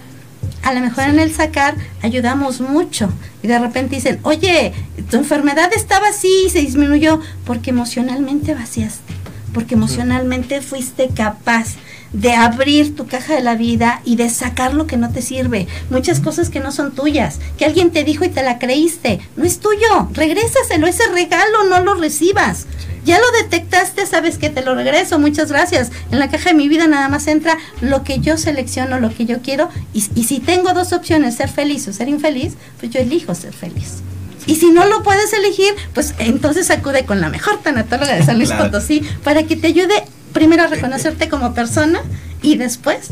a 0.63 0.73
lo 0.73 0.81
mejor 0.81 1.05
en 1.05 1.19
el 1.19 1.33
sacar 1.33 1.77
ayudamos 2.03 2.61
mucho. 2.61 3.13
Y 3.43 3.49
de 3.49 3.59
repente 3.59 3.97
dicen, 3.97 4.21
oye, 4.23 4.73
tu 5.11 5.17
enfermedad 5.17 5.71
estaba 5.75 6.09
así 6.09 6.45
y 6.47 6.51
se 6.51 6.61
disminuyó 6.61 7.21
porque 7.45 7.71
emocionalmente 7.71 8.55
vaciaste, 8.55 9.13
porque 9.53 9.75
emocionalmente 9.75 10.61
fuiste 10.61 11.09
capaz 11.09 11.77
de 12.13 12.35
abrir 12.35 12.95
tu 12.95 13.07
caja 13.07 13.35
de 13.35 13.41
la 13.41 13.55
vida 13.55 14.03
y 14.05 14.17
de 14.17 14.29
sacar 14.29 14.75
lo 14.75 14.87
que 14.87 14.97
no 14.97 15.11
te 15.11 15.23
sirve. 15.23 15.67
Muchas 15.91 16.21
cosas 16.21 16.51
que 16.51 16.61
no 16.61 16.73
son 16.73 16.93
tuyas, 16.93 17.39
que 17.59 17.65
alguien 17.65 17.91
te 17.91 18.05
dijo 18.05 18.25
y 18.25 18.29
te 18.29 18.43
la 18.43 18.59
creíste. 18.59 19.21
No 19.37 19.45
es 19.45 19.61
tuyo, 19.61 20.09
regrésaselo, 20.13 20.87
ese 20.87 21.07
regalo 21.13 21.65
no 21.69 21.81
lo 21.81 21.95
recibas. 21.95 22.67
Ya 23.05 23.19
lo 23.19 23.25
detectaste, 23.43 24.07
sabes 24.07 24.39
que 24.39 24.49
te 24.49 24.63
lo 24.63 24.77
regreso, 24.77 25.19
muchas 25.19 25.51
gracias. 25.51 25.91
En 26.13 26.21
la 26.21 26.31
caja 26.31 26.51
de 26.51 26.55
mi 26.55 26.69
vida 26.69 26.87
nada 26.87 27.09
más 27.09 27.27
entra 27.27 27.59
lo 27.81 28.05
que 28.05 28.21
yo 28.21 28.37
selecciono, 28.37 29.01
lo 29.01 29.13
que 29.13 29.27
yo 29.27 29.43
quiero. 29.43 29.69
Y, 29.93 30.03
si 30.03 30.39
tengo 30.39 30.73
dos 30.73 30.93
opciones, 30.93 31.35
ser 31.35 31.49
feliz 31.49 31.89
o 31.89 31.93
ser 31.93 32.09
infeliz, 32.09 32.55
pues 32.79 32.93
yo 32.93 33.01
elijo 33.01 33.35
ser 33.35 33.53
feliz. 33.53 34.03
Y 34.47 34.57
si 34.57 34.71
no 34.71 34.87
lo 34.87 35.03
puedes 35.03 35.33
elegir, 35.33 35.75
pues 35.95 36.15
entonces 36.19 36.71
acude 36.71 37.05
con 37.05 37.21
la 37.21 37.29
mejor 37.29 37.59
tanatóloga 37.59 38.15
de 38.15 38.25
San 38.25 38.37
Luis 38.39 38.53
Potosí 38.53 39.03
para 39.25 39.45
que 39.45 39.57
te 39.57 39.69
ayude 39.69 40.05
primero 40.33 40.67
reconocerte 40.67 41.29
como 41.29 41.55
persona 41.55 42.01
y 42.43 42.57
después 42.57 43.11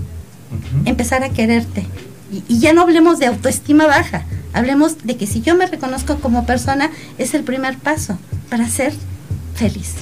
empezar 0.84 1.22
a 1.22 1.30
quererte. 1.30 1.86
Y, 2.32 2.44
y, 2.48 2.60
ya 2.60 2.72
no 2.72 2.82
hablemos 2.82 3.18
de 3.18 3.26
autoestima 3.26 3.86
baja, 3.86 4.24
hablemos 4.52 5.04
de 5.04 5.16
que 5.16 5.26
si 5.26 5.40
yo 5.40 5.56
me 5.56 5.66
reconozco 5.66 6.20
como 6.20 6.46
persona 6.46 6.90
es 7.18 7.34
el 7.34 7.42
primer 7.42 7.76
paso 7.78 8.18
para 8.48 8.68
ser 8.68 8.92
feliz. 9.54 9.94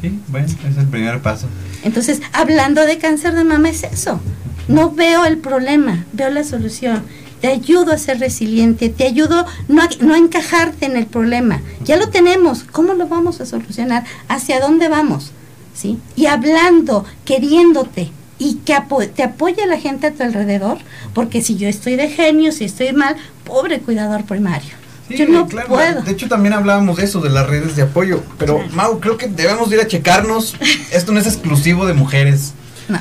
Sí, 0.00 0.18
bueno, 0.28 0.46
es 0.46 0.76
el 0.76 0.86
primer 0.86 1.20
paso. 1.20 1.48
Entonces, 1.82 2.20
hablando 2.32 2.84
de 2.84 2.98
cáncer 2.98 3.34
de 3.34 3.44
mama 3.44 3.70
es 3.70 3.82
eso. 3.82 4.20
No 4.68 4.90
veo 4.90 5.24
el 5.24 5.38
problema, 5.38 6.04
veo 6.12 6.30
la 6.30 6.44
solución. 6.44 7.02
Te 7.40 7.48
ayudo 7.48 7.92
a 7.92 7.98
ser 7.98 8.18
resiliente, 8.18 8.88
te 8.88 9.06
ayudo 9.06 9.46
no 9.68 9.82
a, 9.82 9.88
no 10.00 10.14
a 10.14 10.18
encajarte 10.18 10.86
en 10.86 10.96
el 10.96 11.06
problema. 11.06 11.60
Ya 11.84 11.96
lo 11.96 12.08
tenemos, 12.08 12.64
¿cómo 12.64 12.94
lo 12.94 13.08
vamos 13.08 13.40
a 13.40 13.46
solucionar? 13.46 14.04
¿Hacia 14.28 14.60
dónde 14.60 14.88
vamos? 14.88 15.32
¿Sí? 15.78 15.96
Y 16.16 16.26
hablando, 16.26 17.04
queriéndote, 17.24 18.10
y 18.38 18.54
que 18.64 18.74
te 19.14 19.22
apoye 19.22 19.64
la 19.66 19.78
gente 19.78 20.08
a 20.08 20.12
tu 20.12 20.24
alrededor, 20.24 20.78
porque 21.14 21.40
si 21.40 21.56
yo 21.56 21.68
estoy 21.68 21.94
de 21.94 22.08
genio, 22.08 22.50
si 22.50 22.64
estoy 22.64 22.92
mal, 22.92 23.14
pobre 23.44 23.78
cuidador 23.78 24.24
primario. 24.24 24.70
Yo 25.08 25.26
no 25.28 25.46
puedo. 25.46 26.02
De 26.02 26.10
hecho, 26.10 26.28
también 26.28 26.52
hablábamos 26.52 26.96
de 26.96 27.04
eso, 27.04 27.20
de 27.20 27.30
las 27.30 27.46
redes 27.46 27.76
de 27.76 27.82
apoyo. 27.82 28.22
Pero, 28.38 28.60
Mau, 28.72 28.98
creo 28.98 29.16
que 29.16 29.28
debemos 29.28 29.70
ir 29.72 29.80
a 29.80 29.86
checarnos. 29.86 30.56
Esto 30.90 31.12
no 31.12 31.20
es 31.20 31.26
exclusivo 31.26 31.86
de 31.86 31.94
mujeres. 31.94 32.54
No. 32.88 33.00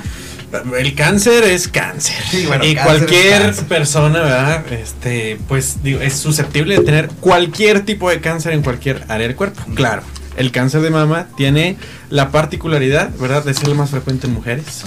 El 0.78 0.96
cáncer 0.96 1.44
es 1.44 1.68
cáncer. 1.68 2.16
y 2.62 2.76
cualquier 2.76 3.54
persona, 3.68 4.22
¿verdad? 4.22 4.72
Este, 4.72 5.38
pues 5.48 5.84
digo, 5.84 6.00
es 6.00 6.14
susceptible 6.14 6.78
de 6.78 6.84
tener 6.86 7.10
cualquier 7.20 7.84
tipo 7.84 8.10
de 8.10 8.22
cáncer 8.22 8.54
en 8.54 8.62
cualquier 8.62 9.04
área 9.10 9.28
del 9.28 9.36
cuerpo. 9.36 9.62
Claro 9.76 10.04
el 10.38 10.52
cáncer 10.52 10.82
de 10.82 10.90
mama 10.90 11.28
tiene 11.36 11.78
la 12.10 12.32
particularidad, 12.32 13.12
¿verdad?, 13.20 13.44
de 13.44 13.54
ser 13.54 13.70
el 13.70 13.76
más 13.76 13.90
frecuente 13.90 14.28
en 14.28 14.34
mujeres 14.34 14.84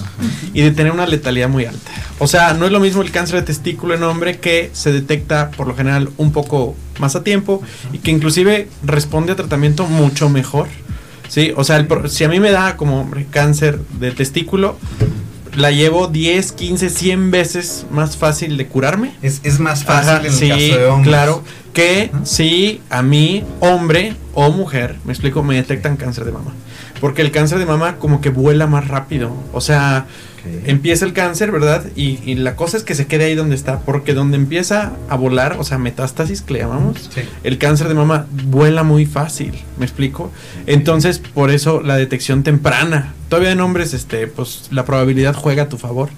y 0.53 0.61
de 0.61 0.71
tener 0.71 0.91
una 0.91 1.05
letalidad 1.05 1.49
muy 1.49 1.65
alta. 1.65 1.91
O 2.19 2.27
sea, 2.27 2.53
no 2.53 2.65
es 2.65 2.71
lo 2.71 2.79
mismo 2.79 3.01
el 3.01 3.11
cáncer 3.11 3.41
de 3.41 3.45
testículo 3.45 3.93
en 3.93 4.03
hombre 4.03 4.39
que 4.39 4.71
se 4.73 4.91
detecta 4.91 5.51
por 5.51 5.67
lo 5.67 5.75
general 5.75 6.09
un 6.17 6.31
poco 6.31 6.75
más 6.99 7.15
a 7.15 7.23
tiempo 7.23 7.61
y 7.91 7.99
que 7.99 8.11
inclusive 8.11 8.69
responde 8.83 9.33
a 9.33 9.35
tratamiento 9.35 9.85
mucho 9.85 10.29
mejor. 10.29 10.67
Sí, 11.27 11.53
o 11.55 11.63
sea, 11.63 11.85
si 12.07 12.23
a 12.23 12.29
mí 12.29 12.39
me 12.39 12.51
da 12.51 12.75
como 12.75 13.09
cáncer 13.29 13.79
de 13.99 14.11
testículo, 14.11 14.77
la 15.55 15.71
llevo 15.71 16.07
10, 16.07 16.51
15, 16.51 16.89
100 16.89 17.31
veces 17.31 17.85
más 17.91 18.17
fácil 18.17 18.57
de 18.57 18.67
curarme. 18.67 19.15
Es, 19.21 19.59
más 19.59 19.83
fácil 19.83 20.25
en 20.25 20.33
el 20.33 20.49
caso 20.49 20.79
de 20.79 20.85
hombres. 20.87 21.09
Claro, 21.09 21.43
que 21.73 22.11
si 22.23 22.81
a 22.89 23.01
mí, 23.01 23.43
hombre 23.59 24.15
o 24.33 24.49
mujer, 24.51 24.97
me 25.05 25.13
explico, 25.13 25.43
me 25.43 25.55
detectan 25.55 25.97
cáncer 25.97 26.25
de 26.25 26.31
mama. 26.31 26.53
Porque 26.99 27.21
el 27.21 27.31
cáncer 27.31 27.59
de 27.59 27.65
mama 27.65 27.97
como 27.97 28.21
que 28.21 28.29
vuela 28.29 28.67
más 28.67 28.87
rápido. 28.87 29.33
O 29.53 29.61
sea, 29.61 30.05
empieza 30.65 31.05
el 31.05 31.13
cáncer, 31.13 31.51
¿verdad? 31.51 31.85
Y, 31.95 32.35
la 32.35 32.55
cosa 32.55 32.77
es 32.77 32.83
que 32.83 32.95
se 32.95 33.07
quede 33.07 33.25
ahí 33.25 33.35
donde 33.35 33.55
está. 33.55 33.79
Porque 33.79 34.13
donde 34.13 34.37
empieza 34.37 34.93
a 35.09 35.15
volar, 35.15 35.57
o 35.59 35.63
sea, 35.63 35.77
metástasis 35.77 36.41
que 36.41 36.53
le 36.53 36.59
llamamos, 36.59 37.09
el 37.43 37.57
cáncer 37.57 37.87
de 37.87 37.93
mama 37.93 38.27
vuela 38.45 38.83
muy 38.83 39.05
fácil. 39.05 39.53
¿Me 39.77 39.85
explico? 39.85 40.31
Entonces, 40.65 41.19
por 41.19 41.51
eso 41.51 41.81
la 41.81 41.95
detección 41.95 42.43
temprana. 42.43 43.13
Todavía 43.29 43.51
en 43.51 43.61
hombres, 43.61 43.93
este, 43.93 44.27
pues 44.27 44.67
la 44.71 44.85
probabilidad 44.85 45.35
juega 45.35 45.63
a 45.63 45.69
tu 45.69 45.77
favor. 45.77 46.09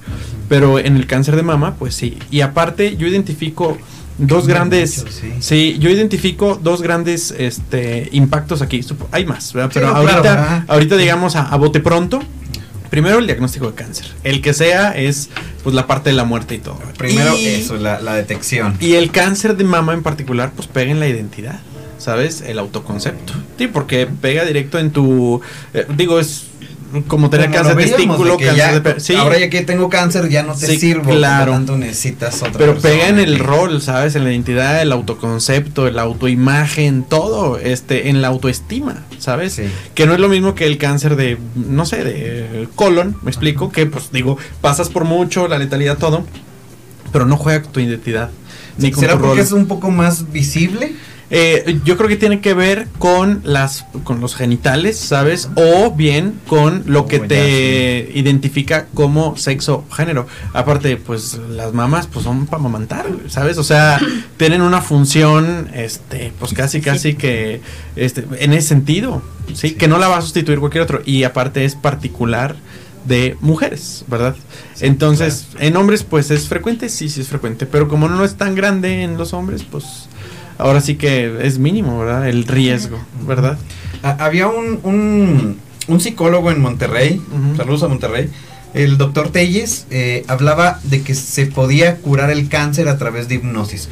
Pero 0.49 0.79
en 0.79 0.95
el 0.95 1.07
cáncer 1.07 1.35
de 1.35 1.43
mama, 1.43 1.75
pues 1.75 1.95
sí. 1.95 2.17
Y 2.31 2.41
aparte, 2.41 2.97
yo 2.97 3.07
identifico 3.07 3.77
dos 4.17 4.47
grandes 4.47 5.05
sí. 5.39 5.77
yo 5.79 5.89
identifico 5.89 6.59
dos 6.61 6.81
grandes 6.81 7.33
este 7.37 8.09
impactos 8.11 8.61
aquí 8.61 8.81
hay 9.11 9.25
más 9.25 9.53
¿verdad? 9.53 9.71
pero 9.73 9.87
ahorita 9.87 10.65
ahorita 10.67 10.97
digamos 10.97 11.35
a, 11.35 11.55
bote 11.57 11.79
pronto 11.79 12.21
primero 12.93 13.17
el 13.17 13.25
diagnóstico 13.25 13.71
de 13.71 13.73
cáncer. 13.73 14.05
El 14.23 14.39
que 14.39 14.53
sea 14.53 14.91
es 14.91 15.31
pues 15.63 15.73
la 15.73 15.87
parte 15.87 16.11
de 16.11 16.15
la 16.15 16.25
muerte 16.25 16.53
y 16.53 16.59
todo. 16.59 16.77
Primero 16.95 17.33
eso 17.35 17.75
la, 17.77 17.97
detección. 18.13 18.77
y 18.79 18.93
el 18.93 19.09
cáncer 19.09 19.57
de 19.57 19.63
mama 19.63 19.95
en 19.95 20.03
particular 20.03 20.51
pues 20.55 20.67
pega 20.67 20.91
en 20.91 20.99
la 20.99 21.07
identidad 21.07 21.59
sabes 21.97 22.41
el 22.41 22.59
autoconcepto. 22.59 23.33
Sí 23.57 23.65
porque 23.65 24.05
pega 24.05 24.45
directo 24.45 24.77
en 24.77 24.91
tu 24.91 25.41
eh, 25.73 25.87
digo 25.97 26.19
es 26.19 26.43
como 27.07 27.29
tener 27.29 27.47
Como 27.47 27.57
cáncer 27.57 27.75
de 27.75 27.83
testículo, 27.85 28.37
que 28.37 28.45
cáncer 28.45 28.83
ya, 28.83 28.93
de 28.93 28.99
sí, 28.99 29.15
Ahora 29.15 29.39
ya 29.39 29.49
que 29.49 29.61
tengo 29.61 29.89
cáncer 29.89 30.29
ya 30.29 30.43
no 30.43 30.53
te 30.55 30.67
Sí, 30.67 30.77
sirvo. 30.79 31.11
claro. 31.11 31.45
Por 31.45 31.47
lo 31.47 31.53
tanto 31.57 31.77
necesitas 31.77 32.35
otra 32.41 32.53
pero 32.57 32.73
persona 32.73 32.93
pega 32.93 33.09
en 33.09 33.19
el 33.19 33.39
rol, 33.39 33.81
¿sabes? 33.81 34.15
En 34.15 34.23
la 34.23 34.31
identidad, 34.31 34.81
el 34.81 34.91
autoconcepto, 34.91 35.89
la 35.91 36.03
autoimagen, 36.03 37.03
todo, 37.03 37.57
este, 37.57 38.09
en 38.09 38.21
la 38.21 38.27
autoestima, 38.29 39.03
¿sabes? 39.19 39.53
Sí. 39.53 39.63
Que 39.95 40.05
no 40.05 40.13
es 40.13 40.19
lo 40.19 40.29
mismo 40.29 40.55
que 40.55 40.65
el 40.65 40.77
cáncer 40.77 41.15
de, 41.15 41.37
no 41.55 41.85
sé, 41.85 42.03
de 42.03 42.67
colon, 42.75 43.17
me 43.23 43.31
explico, 43.31 43.71
que 43.71 43.85
pues 43.85 44.11
digo, 44.11 44.37
pasas 44.61 44.89
por 44.89 45.05
mucho, 45.05 45.47
la 45.47 45.57
letalidad, 45.57 45.97
todo, 45.97 46.25
pero 47.11 47.25
no 47.25 47.37
juega 47.37 47.61
con 47.63 47.71
tu 47.71 47.79
identidad. 47.79 48.29
Ni 48.77 48.89
con 48.91 49.01
¿Será 49.01 49.13
tu 49.13 49.19
porque 49.19 49.35
rol. 49.37 49.45
es 49.45 49.51
un 49.51 49.67
poco 49.67 49.91
más 49.91 50.31
visible? 50.31 50.93
Eh, 51.35 51.79
yo 51.83 51.97
creo 51.97 52.07
que 52.07 52.15
tiene 52.15 52.41
que 52.41 52.53
ver 52.53 52.87
con 52.99 53.41
las 53.43 53.87
con 54.03 54.21
los 54.21 54.35
genitales, 54.35 54.99
¿sabes? 54.99 55.49
O 55.55 55.89
bien 55.89 56.39
con 56.45 56.83
lo 56.85 57.07
que 57.07 57.17
Oh, 57.17 57.27
te 57.27 58.11
identifica 58.13 58.85
como 58.93 59.35
sexo 59.35 59.83
género. 59.91 60.27
Aparte, 60.53 60.95
pues 60.97 61.39
las 61.49 61.73
mamás 61.73 62.05
pues 62.05 62.25
son 62.25 62.45
para 62.45 62.59
amamantar, 62.59 63.07
güey, 63.07 63.31
¿sabes? 63.31 63.57
O 63.57 63.63
sea, 63.63 63.99
tienen 64.37 64.61
una 64.61 64.79
función 64.79 65.71
este 65.73 66.31
pues 66.37 66.53
casi 66.53 66.81
casi 66.81 67.15
que 67.15 67.61
este 67.95 68.27
en 68.37 68.53
ese 68.53 68.67
sentido, 68.67 69.23
¿sí? 69.55 69.69
Sí. 69.69 69.71
Que 69.73 69.87
no 69.87 69.97
la 69.97 70.09
va 70.09 70.17
a 70.17 70.21
sustituir 70.21 70.59
cualquier 70.59 70.83
otro 70.83 71.01
y 71.03 71.23
aparte 71.23 71.65
es 71.65 71.73
particular 71.73 72.57
de 73.05 73.37
mujeres, 73.41 74.05
¿verdad? 74.07 74.35
Sí, 74.75 74.85
Entonces, 74.85 75.47
en 75.59 75.75
hombres 75.77 76.03
pues 76.03 76.29
es 76.29 76.47
frecuente, 76.47 76.89
sí, 76.89 77.09
sí 77.09 77.21
es 77.21 77.27
frecuente, 77.27 77.65
pero 77.65 77.87
como 77.87 78.07
no 78.07 78.23
es 78.23 78.35
tan 78.35 78.53
grande 78.53 79.01
en 79.01 79.17
los 79.17 79.33
hombres, 79.33 79.63
pues 79.63 80.07
ahora 80.57 80.81
sí 80.81 80.95
que 80.95 81.39
es 81.45 81.59
mínimo, 81.59 81.99
¿verdad? 81.99 82.27
El 82.27 82.45
riesgo, 82.45 82.99
¿verdad? 83.27 83.57
Ha- 84.03 84.23
Había 84.25 84.47
un, 84.47 84.79
un, 84.83 85.57
un 85.87 85.99
psicólogo 85.99 86.51
en 86.51 86.61
Monterrey, 86.61 87.21
Ujú. 87.31 87.55
saludos 87.57 87.83
a 87.83 87.87
Monterrey, 87.87 88.29
el 88.73 88.97
doctor 88.97 89.29
Telles, 89.29 89.85
eh, 89.91 90.25
hablaba 90.27 90.79
de 90.83 91.01
que 91.03 91.13
se 91.15 91.45
podía 91.45 91.97
curar 91.97 92.31
el 92.31 92.49
cáncer 92.49 92.87
a 92.89 92.97
través 92.97 93.27
de 93.29 93.35
hipnosis. 93.35 93.87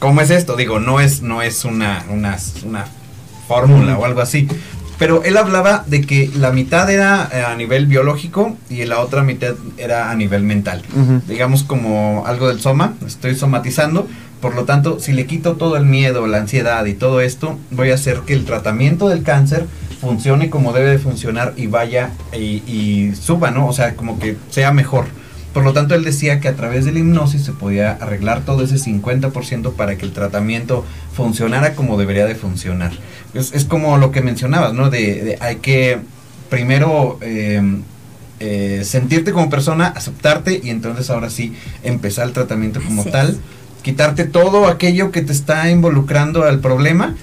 ¿Cómo 0.00 0.20
es 0.20 0.30
esto? 0.30 0.56
Digo, 0.56 0.80
no 0.80 1.00
es, 1.00 1.22
no 1.22 1.40
es 1.40 1.64
una, 1.64 2.04
una, 2.10 2.36
una 2.66 2.86
fórmula 3.48 3.96
o 3.98 4.04
algo 4.04 4.20
así. 4.20 4.48
Pero 4.98 5.24
él 5.24 5.36
hablaba 5.36 5.82
de 5.86 6.02
que 6.02 6.30
la 6.36 6.52
mitad 6.52 6.88
era 6.88 7.28
eh, 7.32 7.42
a 7.42 7.56
nivel 7.56 7.86
biológico 7.86 8.56
y 8.70 8.84
la 8.84 9.00
otra 9.00 9.22
mitad 9.22 9.54
era 9.76 10.10
a 10.10 10.14
nivel 10.14 10.42
mental. 10.44 10.82
Digamos 11.26 11.64
como 11.64 12.24
algo 12.26 12.46
del 12.48 12.60
soma, 12.60 12.94
estoy 13.04 13.34
somatizando, 13.34 14.06
por 14.44 14.54
lo 14.54 14.66
tanto, 14.66 15.00
si 15.00 15.14
le 15.14 15.24
quito 15.24 15.54
todo 15.54 15.78
el 15.78 15.86
miedo, 15.86 16.26
la 16.26 16.36
ansiedad 16.36 16.84
y 16.84 16.92
todo 16.92 17.22
esto, 17.22 17.58
voy 17.70 17.92
a 17.92 17.94
hacer 17.94 18.20
que 18.26 18.34
el 18.34 18.44
tratamiento 18.44 19.08
del 19.08 19.22
cáncer 19.22 19.64
funcione 20.02 20.50
como 20.50 20.74
debe 20.74 20.90
de 20.90 20.98
funcionar 20.98 21.54
y 21.56 21.66
vaya 21.66 22.10
y, 22.30 22.62
y 22.70 23.14
suba, 23.18 23.50
¿no? 23.50 23.66
O 23.66 23.72
sea, 23.72 23.96
como 23.96 24.18
que 24.18 24.36
sea 24.50 24.70
mejor. 24.70 25.06
Por 25.54 25.64
lo 25.64 25.72
tanto, 25.72 25.94
él 25.94 26.04
decía 26.04 26.40
que 26.40 26.48
a 26.48 26.56
través 26.56 26.84
de 26.84 26.92
la 26.92 26.98
hipnosis 26.98 27.42
se 27.42 27.52
podía 27.52 27.92
arreglar 27.92 28.42
todo 28.42 28.62
ese 28.62 28.76
50% 28.76 29.72
para 29.72 29.96
que 29.96 30.04
el 30.04 30.12
tratamiento 30.12 30.84
funcionara 31.14 31.72
como 31.72 31.96
debería 31.96 32.26
de 32.26 32.34
funcionar. 32.34 32.92
Es, 33.32 33.54
es 33.54 33.64
como 33.64 33.96
lo 33.96 34.12
que 34.12 34.20
mencionabas, 34.20 34.74
¿no? 34.74 34.90
De, 34.90 35.24
de 35.24 35.38
hay 35.40 35.56
que 35.56 36.00
primero 36.50 37.18
eh, 37.22 37.62
eh, 38.40 38.82
sentirte 38.84 39.32
como 39.32 39.48
persona, 39.48 39.86
aceptarte 39.86 40.60
y 40.62 40.68
entonces 40.68 41.08
ahora 41.08 41.30
sí 41.30 41.54
empezar 41.82 42.26
el 42.26 42.34
tratamiento 42.34 42.82
como 42.84 43.00
Así 43.00 43.10
es. 43.10 43.36
Quitarte 43.84 44.24
todo 44.24 44.66
aquello 44.66 45.12
que 45.12 45.22
te 45.22 45.30
está 45.32 45.70
involucrando 45.70 46.42
al 46.42 46.58
problema 46.58 47.14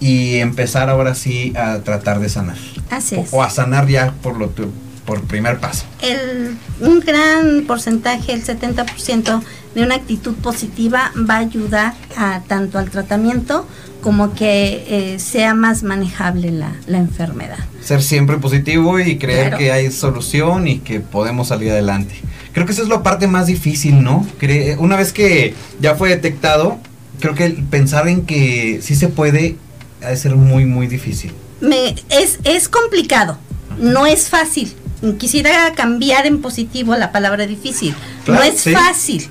y 0.00 0.36
empezar 0.36 0.88
ahora 0.88 1.14
sí 1.14 1.52
a 1.56 1.78
tratar 1.80 2.20
de 2.20 2.28
sanar 2.30 2.56
Así 2.90 3.16
o, 3.16 3.20
es. 3.20 3.28
o 3.32 3.42
a 3.42 3.50
sanar 3.50 3.86
ya 3.88 4.12
por 4.22 4.38
lo 4.38 4.48
tu- 4.48 4.70
por 5.04 5.20
primer 5.22 5.58
paso. 5.60 5.84
el, 6.02 6.56
un 6.80 6.98
gran 7.00 7.64
porcentaje, 7.66 8.32
el 8.32 8.42
70% 8.44 9.40
de 9.74 9.82
una 9.82 9.94
actitud 9.94 10.34
positiva 10.34 11.12
va 11.28 11.34
a 11.34 11.38
ayudar 11.38 11.94
a, 12.16 12.40
tanto 12.48 12.78
al 12.78 12.90
tratamiento 12.90 13.66
como 14.06 14.34
que 14.34 14.84
eh, 14.88 15.18
sea 15.18 15.52
más 15.52 15.82
manejable 15.82 16.52
la, 16.52 16.72
la 16.86 16.98
enfermedad. 16.98 17.58
Ser 17.82 18.00
siempre 18.04 18.36
positivo 18.38 19.00
y 19.00 19.18
creer 19.18 19.48
Claro. 19.48 19.58
que 19.58 19.72
hay 19.72 19.90
solución 19.90 20.68
y 20.68 20.78
que 20.78 21.00
podemos 21.00 21.48
salir 21.48 21.72
adelante. 21.72 22.14
Creo 22.52 22.66
que 22.66 22.72
esa 22.72 22.82
es 22.82 22.88
la 22.88 23.02
parte 23.02 23.26
más 23.26 23.48
difícil, 23.48 24.04
¿no? 24.04 24.24
Cre- 24.40 24.76
una 24.78 24.94
vez 24.96 25.12
que 25.12 25.54
ya 25.80 25.96
fue 25.96 26.10
detectado, 26.10 26.78
creo 27.18 27.34
que 27.34 27.50
pensar 27.68 28.06
en 28.06 28.24
que 28.26 28.78
sí 28.80 28.94
se 28.94 29.08
puede 29.08 29.56
ha 30.04 30.10
de 30.10 30.16
ser 30.16 30.36
muy, 30.36 30.66
muy 30.66 30.86
difícil. 30.86 31.32
Me, 31.60 31.96
es, 32.08 32.38
es 32.44 32.68
complicado, 32.68 33.38
no 33.80 34.06
es 34.06 34.28
fácil. 34.28 34.72
Quisiera 35.18 35.72
cambiar 35.74 36.26
en 36.26 36.40
positivo 36.40 36.94
la 36.94 37.10
palabra 37.10 37.44
difícil. 37.44 37.92
Claro, 38.24 38.44
no 38.44 38.48
es 38.48 38.60
sí. 38.60 38.72
fácil, 38.72 39.26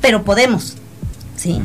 pero 0.00 0.22
podemos. 0.22 0.76
¿sí? 1.36 1.60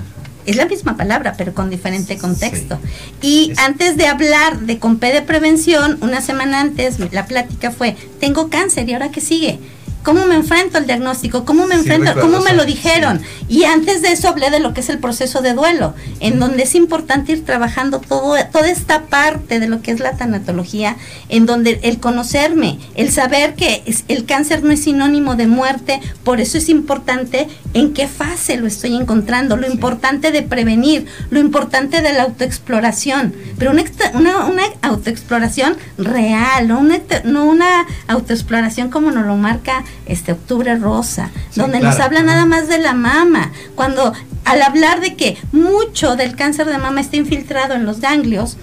Es 0.46 0.56
la 0.56 0.66
misma 0.66 0.96
palabra, 0.96 1.34
pero 1.38 1.54
con 1.54 1.70
diferente 1.70 2.18
contexto. 2.18 2.78
Y 3.22 3.52
Es- 3.52 3.60
antes 3.60 3.98
de 3.98 4.08
hablar 4.08 4.60
de 4.62 4.78
con 4.80 4.98
P 4.98 5.12
de 5.12 5.22
prevención, 5.22 5.98
una 6.02 6.22
semana 6.22 6.62
antes 6.62 7.00
la 7.12 7.26
plática 7.26 7.72
fue, 7.72 7.96
tengo 8.20 8.50
cáncer 8.50 8.88
y 8.90 8.94
ahora 8.94 9.10
qué 9.12 9.22
sigue. 9.22 9.60
¿Cómo 10.06 10.26
me 10.28 10.36
enfrento 10.36 10.78
al 10.78 10.86
diagnóstico? 10.86 11.44
¿Cómo 11.44 11.66
me 11.66 11.74
Sí, 11.76 11.80
enfrento? 11.82 12.22
¿Cómo 12.22 12.40
me 12.40 12.54
lo 12.54 12.64
dijeron? 12.64 13.22
Y 13.50 13.64
antes 13.66 14.02
de 14.04 14.12
eso 14.14 14.30
hablé 14.30 14.52
de 14.52 14.60
lo 14.60 14.74
que 14.74 14.82
es 14.82 14.90
el 14.90 15.00
proceso 15.00 15.42
de 15.42 15.54
duelo, 15.54 15.96
en 16.20 16.40
donde 16.40 16.64
es 16.64 16.76
importante 16.76 17.32
ir 17.34 17.44
trabajando 17.44 18.00
todo, 18.00 18.36
toda 18.54 18.70
esta 18.70 19.08
parte 19.08 19.60
de 19.60 19.68
lo 19.68 19.82
que 19.82 19.92
es 19.92 20.00
la 20.00 20.16
tanatología, 20.16 20.96
en 21.30 21.46
donde 21.48 21.80
el 21.84 22.00
conocerme, 22.00 22.80
el 22.96 23.12
saber 23.12 23.56
que 23.56 23.82
es- 23.88 24.04
el 24.08 24.26
cáncer 24.26 24.64
no 24.64 24.72
es 24.72 24.84
sinónimo 24.84 25.36
de 25.36 25.48
muerte, 25.48 26.00
por 26.24 26.40
eso 26.40 26.58
es 26.60 26.70
importante 26.70 27.48
en 27.74 27.94
qué 27.94 28.08
fase 28.08 28.58
lo 28.58 28.68
estoy 28.68 28.96
encontrando, 28.96 29.58
lo 29.58 29.68
importante 29.68 30.32
de 30.32 30.44
prevenir, 30.44 31.08
lo 31.32 31.40
importante 31.40 32.02
de 32.04 32.14
la 32.14 32.24
autoexploración, 32.24 33.34
pero 33.58 33.72
una, 33.72 33.84
una, 34.14 34.46
una 34.46 34.64
autoexploración 34.84 35.76
real, 35.98 36.68
no 36.68 36.80
una, 36.80 37.00
te- 37.00 37.24
no 37.24 37.46
una 37.46 37.86
autoexploración 38.08 38.90
como 38.90 39.12
nos 39.12 39.26
lo 39.26 39.36
marca 39.36 39.84
este 40.06 40.32
Octubre 40.32 40.76
Rosa, 40.76 41.32
Sí, 41.50 41.60
donde 41.60 41.80
nos 41.80 42.00
habla 42.00 42.22
nada 42.24 42.46
más 42.46 42.68
de 42.68 42.78
la 42.78 42.94
mama, 42.94 43.52
cuando 43.76 44.14
al 44.44 44.62
hablar 44.62 45.02
de 45.02 45.16
que 45.16 45.38
mucho 45.52 46.16
del 46.16 46.36
cáncer 46.36 46.68
de 46.68 46.78
mama 46.78 47.02
está 47.02 47.18
infiltrado 47.18 47.74
en 47.74 47.86
los 47.86 48.00
ganglios, 48.00 48.58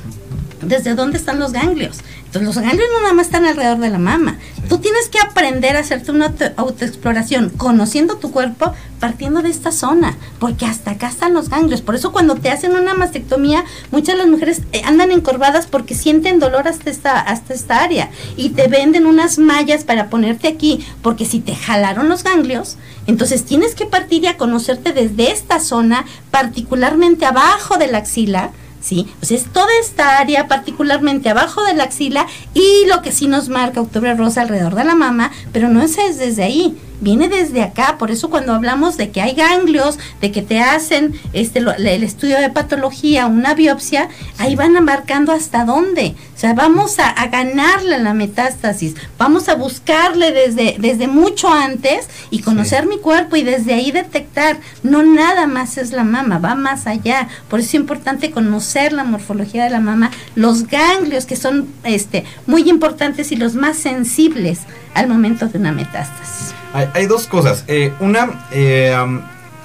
¿desde 0.63 0.95
dónde 0.95 1.19
están 1.19 1.39
los 1.39 1.53
ganglios? 1.53 1.99
Entonces 2.27 2.55
los 2.57 2.65
ganglios 2.65 2.89
no 2.95 3.03
nada 3.03 3.13
más 3.13 3.27
están 3.27 3.45
alrededor 3.45 3.79
de 3.79 3.91
la 3.91 3.99
mama. 3.99 4.39
Tú 4.69 4.79
tienes 4.79 5.09
que 5.11 5.19
aprender 5.19 5.77
a 5.77 5.81
hacerte 5.81 6.11
una 6.13 6.27
auto- 6.27 6.51
autoexploración, 6.57 7.51
conociendo 7.51 8.17
tu 8.17 8.31
cuerpo, 8.31 8.73
partiendo 9.01 9.43
de 9.43 9.51
esta 9.51 9.71
zona, 9.71 10.17
porque 10.39 10.65
hasta 10.65 10.93
acá 10.93 11.09
están 11.09 11.35
los 11.35 11.51
ganglios. 11.51 11.83
Por 11.83 11.95
eso 11.95 12.11
cuando 12.11 12.37
te 12.37 12.51
hacen 12.51 12.75
una 12.75 12.95
mastectomía, 12.95 13.65
muchas 13.91 14.15
de 14.15 14.23
las 14.23 14.29
mujeres 14.31 14.63
eh, 14.73 14.81
andan 14.87 15.11
encorvadas 15.11 15.67
porque 15.67 15.95
sienten 15.95 16.39
dolor 16.39 16.69
hasta 16.69 16.89
esta, 16.89 17.21
hasta 17.21 17.53
esta 17.53 17.83
área 17.83 18.09
y 18.37 18.51
te 18.51 18.67
venden 18.69 19.05
unas 19.07 19.39
mallas 19.39 19.85
para 19.85 20.09
ponerte 20.09 20.49
aquí, 20.49 20.87
porque 21.03 21.27
si 21.27 21.41
te 21.41 21.55
jalaron 21.55 22.09
los 22.09 22.23
ganglios, 22.25 22.79
entonces 23.07 23.45
tienes 23.45 23.75
que 23.75 23.85
partir 23.85 24.23
y 24.25 24.29
a 24.29 24.39
conocerte 24.39 24.93
desde 24.93 25.33
esta 25.33 25.61
zona, 25.61 26.07
particularmente 26.31 27.27
abajo 27.27 27.77
de 27.77 27.89
la 27.89 27.99
axila, 27.99 28.53
¿sí? 28.83 29.09
Es 29.23 29.45
toda 29.53 29.71
esta 29.81 30.19
área, 30.19 30.49
particularmente 30.49 31.31
abajo 31.31 31.65
de 31.65 31.75
la 31.75 31.85
axila, 31.85 32.27
y 32.53 32.87
lo 32.87 33.01
que 33.01 33.13
sí 33.13 33.29
nos 33.29 33.49
marca 33.49 33.81
Octubre 33.81 34.15
Rosa 34.15 34.43
alrededor 34.43 34.75
de 34.75 34.85
la 34.85 34.95
mama, 34.95 35.31
pero 35.53 35.69
no 35.69 35.81
es 35.83 35.97
desde 35.97 36.43
ahí, 36.43 36.77
viene 37.03 37.29
desde 37.29 37.63
acá. 37.63 37.97
Por 37.99 38.11
eso 38.11 38.31
cuando 38.31 38.55
hablamos 38.55 38.97
de 38.97 39.11
que 39.11 39.21
hay 39.21 39.35
ganglios, 39.35 39.99
de 40.21 40.31
que 40.33 40.41
te 40.43 40.61
hacen 40.61 41.15
este 41.33 41.61
lo- 41.61 41.75
el 41.75 42.03
estudio 42.03 42.39
de 42.41 42.49
patología, 42.49 43.27
una 43.27 43.55
biopsia, 43.55 44.09
ahí 44.39 44.55
van 44.57 44.73
marcando 44.85 45.33
hasta 45.33 45.65
dónde. 45.65 46.15
O 46.35 46.39
sea, 46.43 46.55
vamos 46.55 46.99
a, 46.99 47.09
a 47.09 47.27
ganarle 47.29 47.99
la 47.99 48.15
metástasis, 48.15 48.95
vamos 49.19 49.49
a 49.49 49.55
buscarle 49.55 50.33
desde, 50.33 50.77
desde 50.79 51.07
mucho 51.07 51.49
antes 51.53 52.09
y 52.31 52.41
conocer 52.41 52.87
mi 52.87 52.99
cuerpo 52.99 53.37
y 53.37 53.43
desde 53.43 53.75
ahí 53.75 53.93
detectar. 53.93 54.59
No 54.83 55.03
nada 55.03 55.47
más 55.47 55.77
es 55.79 55.93
la 55.93 56.05
mama, 56.05 56.39
va 56.39 56.55
más 56.55 56.87
allá. 56.87 57.29
Por 57.49 57.61
eso 57.61 57.69
es 57.69 57.75
importante 57.75 58.31
conocer 58.31 58.93
la 58.93 59.05
morfología 59.05 59.65
de 59.65 59.71
la 59.71 59.81
mama, 59.81 60.11
los 60.35 60.67
ganglios 60.67 61.27
que 61.27 61.37
son 61.37 61.69
este, 61.85 62.25
muy 62.47 62.69
importantes 62.69 63.31
y 63.33 63.37
los 63.37 63.55
más 63.55 63.77
sensibles 63.77 64.61
al 64.95 65.09
momento 65.09 65.47
de 65.47 65.59
una 65.59 65.73
metástasis. 65.73 66.55
Hay, 66.73 66.89
hay 66.95 67.07
dos 67.07 67.27
cosas. 67.27 67.65
Eh, 67.69 67.93
una, 68.01 68.47
eh, 68.53 68.97
um, 69.03 69.21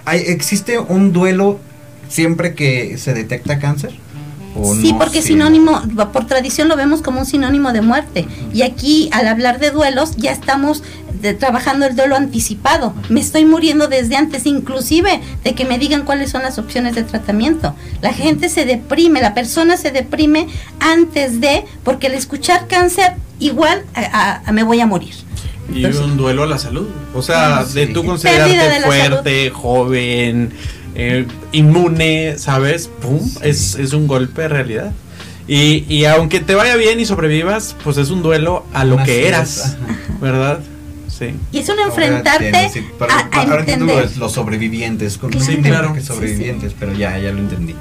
hay, 0.05 0.20
¿existe 0.22 0.80
un 0.80 1.14
duelo 1.14 1.60
siempre 2.10 2.53
que 2.53 2.97
se 2.97 3.14
detecta 3.14 3.60
cáncer? 3.60 3.93
¿O 4.55 4.74
Sí, 4.76 4.93
no 4.93 4.97
porque 4.97 5.22
siempre? 5.22 5.45
sinónimo, 5.45 5.82
por 6.12 6.26
tradición 6.26 6.68
lo 6.68 6.76
vemos 6.76 7.01
como 7.01 7.20
un 7.20 7.26
sinónimo 7.26 7.74
de 7.74 7.82
muerte. 7.82 8.28
Y 8.53 8.64
aquí, 8.64 9.10
al 9.12 9.28
hablar 9.28 9.60
de 9.60 9.72
duelos, 9.72 10.16
ya 10.18 10.32
estamos 10.32 10.84
trabajando 11.39 11.86
el 11.86 11.95
duelo 11.95 12.16
anticipado. 12.16 12.93
Me 13.10 13.20
estoy 13.20 13.45
muriendo 13.45 13.88
desde 13.88 14.16
antes, 14.16 14.45
inclusive 14.45 15.20
de 15.43 15.55
que 15.55 15.66
me 15.66 15.80
digan 15.80 16.03
cuáles 16.03 16.30
son 16.30 16.43
las 16.43 16.58
opciones 16.60 16.95
de 16.95 17.03
tratamiento. 17.03 17.76
La 18.01 18.14
gente 18.14 18.49
se 18.49 18.66
deprime, 18.66 19.22
la 19.22 19.34
persona 19.34 19.78
se 19.78 19.91
deprime 19.91 20.47
antes 20.80 21.41
de, 21.41 21.66
porque 21.84 22.08
al 22.08 22.14
escuchar 22.14 22.68
cáncer, 22.68 23.14
igual 23.39 23.84
me 24.51 24.64
voy 24.64 24.80
a 24.80 24.86
morir. 24.86 25.16
Y 25.74 25.86
un 25.86 26.18
duelo 26.18 26.43
a 26.43 26.47
la 26.47 26.57
salud. 26.57 26.88
O 27.13 27.22
sea, 27.22 27.63
de 27.65 27.88
tú 27.88 28.05
considerarte 28.05 28.82
fuerte, 28.82 29.49
joven, 29.49 30.51
eh, 30.95 31.26
inmune, 31.51 32.38
¿sabes? 32.38 32.88
¡Pum! 32.88 33.22
Es, 33.41 33.76
es 33.76 33.93
un 33.93 34.07
golpe 34.07 34.43
de 34.43 34.47
realidad. 34.47 34.91
Y, 35.47 35.86
y, 35.88 36.05
aunque 36.05 36.41
te 36.41 36.55
vaya 36.55 36.76
bien 36.76 36.99
y 36.99 37.05
sobrevivas, 37.05 37.76
pues 37.84 37.97
es 37.97 38.09
un 38.09 38.22
duelo 38.22 38.65
a 38.74 38.84
lo 38.84 39.01
que 39.03 39.28
eras, 39.30 39.78
¿verdad? 40.20 40.59
Sí. 41.07 41.34
Y 41.53 41.59
es 41.59 41.70
un 41.70 41.80
enfrentarte 41.80 42.51
ahora 43.32 43.61
entiendo 43.61 43.93
los, 44.18 44.32
sobrevivientes, 44.32 45.18
con 45.18 45.32
sí, 45.39 45.57
claro. 45.57 45.93
que 45.93 46.01
sobrevivientes, 46.01 46.76
pero 46.78 46.93
ya, 46.93 47.18
ya 47.18 47.32
lo 47.32 47.39
entendí. 47.39 47.76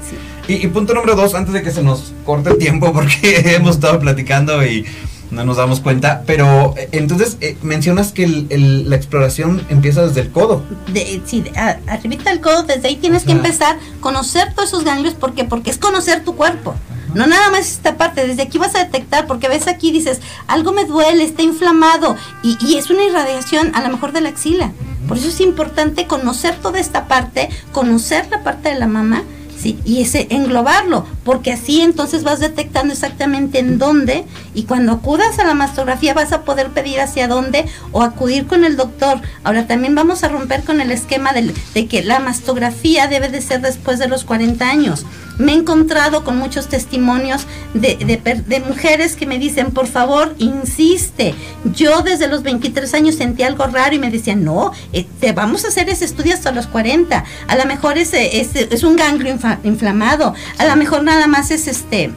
Y, 0.47 0.53
y, 0.53 0.67
punto 0.67 0.93
número 0.93 1.15
dos, 1.15 1.35
antes 1.35 1.53
de 1.53 1.61
que 1.61 1.71
se 1.71 1.83
nos 1.83 2.13
corte 2.25 2.51
el 2.51 2.57
tiempo, 2.57 2.93
porque 2.93 3.55
hemos 3.55 3.75
estado 3.75 3.99
platicando 3.99 4.65
y 4.65 4.85
no 5.31 5.43
nos 5.45 5.57
damos 5.57 5.79
cuenta, 5.79 6.23
pero 6.25 6.73
eh, 6.77 6.89
entonces 6.91 7.37
eh, 7.41 7.57
mencionas 7.61 8.11
que 8.11 8.27
la 8.27 8.95
exploración 8.95 9.65
empieza 9.69 10.05
desde 10.07 10.21
el 10.21 10.31
codo. 10.31 10.63
De, 10.93 11.21
sí, 11.25 11.43
arribita 11.87 12.29
del 12.29 12.41
codo, 12.41 12.63
desde 12.63 12.87
ahí 12.87 12.95
tienes 12.95 13.23
que 13.23 13.31
empezar 13.31 13.75
a 13.75 14.01
conocer 14.01 14.53
todos 14.53 14.69
esos 14.69 14.83
ganglios, 14.83 15.13
¿por 15.13 15.33
qué? 15.33 15.43
Porque 15.43 15.69
es 15.69 15.77
conocer 15.77 16.23
tu 16.23 16.35
cuerpo. 16.35 16.75
No 17.13 17.25
nada 17.25 17.49
más 17.49 17.61
esta 17.71 17.97
parte, 17.97 18.27
desde 18.27 18.43
aquí 18.43 18.57
vas 18.57 18.75
a 18.75 18.83
detectar, 18.83 19.27
porque 19.27 19.47
ves 19.47 19.67
aquí, 19.67 19.91
dices, 19.91 20.19
algo 20.47 20.71
me 20.71 20.85
duele, 20.85 21.23
está 21.23 21.41
inflamado, 21.41 22.15
y, 22.43 22.57
y 22.63 22.77
es 22.77 22.89
una 22.89 23.03
irradiación 23.03 23.73
a 23.75 23.81
lo 23.81 23.89
mejor 23.89 24.11
de 24.11 24.21
la 24.21 24.29
axila. 24.29 24.71
Por 25.07 25.17
eso 25.17 25.29
es 25.29 25.39
importante 25.39 26.05
conocer 26.05 26.55
toda 26.55 26.79
esta 26.79 27.07
parte, 27.07 27.49
conocer 27.71 28.27
la 28.29 28.43
parte 28.43 28.69
de 28.69 28.75
la 28.75 28.87
mama, 28.87 29.23
¿sí? 29.57 29.79
Y 29.85 30.01
ese 30.01 30.27
englobarlo, 30.29 31.05
porque 31.27 31.51
así 31.51 31.81
entonces 31.81 32.23
vas 32.23 32.39
detectando 32.39 32.93
exactamente 32.93 33.59
en 33.59 33.77
dónde 33.77 34.23
y 34.53 34.63
cuando 34.63 34.93
acudas 34.93 35.37
a 35.39 35.43
la 35.43 35.55
mastografía 35.55 36.13
vas 36.13 36.31
a 36.31 36.43
poder 36.43 36.69
pedir 36.69 37.01
hacia 37.01 37.27
dónde 37.27 37.65
o 37.91 38.01
acudir 38.01 38.47
con 38.47 38.63
el 38.63 38.77
doctor. 38.77 39.19
Ahora 39.43 39.67
también 39.67 39.93
vamos 39.93 40.23
a 40.23 40.29
romper 40.29 40.63
con 40.63 40.79
el 40.79 40.89
esquema 40.89 41.33
de, 41.33 41.53
que 41.87 42.01
la 42.01 42.19
mastografía 42.19 43.07
debe 43.07 43.27
de 43.27 43.41
ser 43.41 43.59
después 43.59 43.99
de 43.99 44.07
los 44.07 44.23
40 44.23 44.69
años 44.69 45.05
me 45.37 45.53
he 45.53 45.55
encontrado 45.55 46.23
con 46.23 46.37
muchos 46.37 46.67
testimonios 46.67 47.45
de, 47.73 47.95
de, 47.95 48.59
mujeres 48.61 49.15
que 49.15 49.25
me 49.25 49.37
dicen, 49.37 49.71
por 49.71 49.87
favor, 49.87 50.33
insiste. 50.39 51.35
Yo 51.75 52.01
desde 52.01 52.27
los 52.27 52.43
23 52.43 52.91
años 52.95 53.15
sentí 53.15 53.43
algo 53.43 53.67
raro 53.67 53.93
y 53.95 53.99
me 53.99 54.09
decían, 54.09 54.43
no, 54.43 54.71
eh, 54.93 55.05
te 55.19 55.33
vamos 55.33 55.65
a 55.65 55.67
hacer 55.67 55.89
ese 55.89 56.05
estudio 56.05 56.33
hasta 56.33 56.51
los 56.51 56.67
40. 56.67 57.23
A 57.47 57.55
lo 57.55 57.65
mejor 57.65 57.97
es, 57.97 58.13
es, 58.13 58.83
un 58.83 58.95
ganglio 58.95 59.37
inflamado. 59.63 60.33
A 60.57 60.65
lo 60.65 60.75
mejor 60.75 61.03
nada 61.03 61.16
más 61.25 61.49
es 61.49 61.67
este 61.67 62.11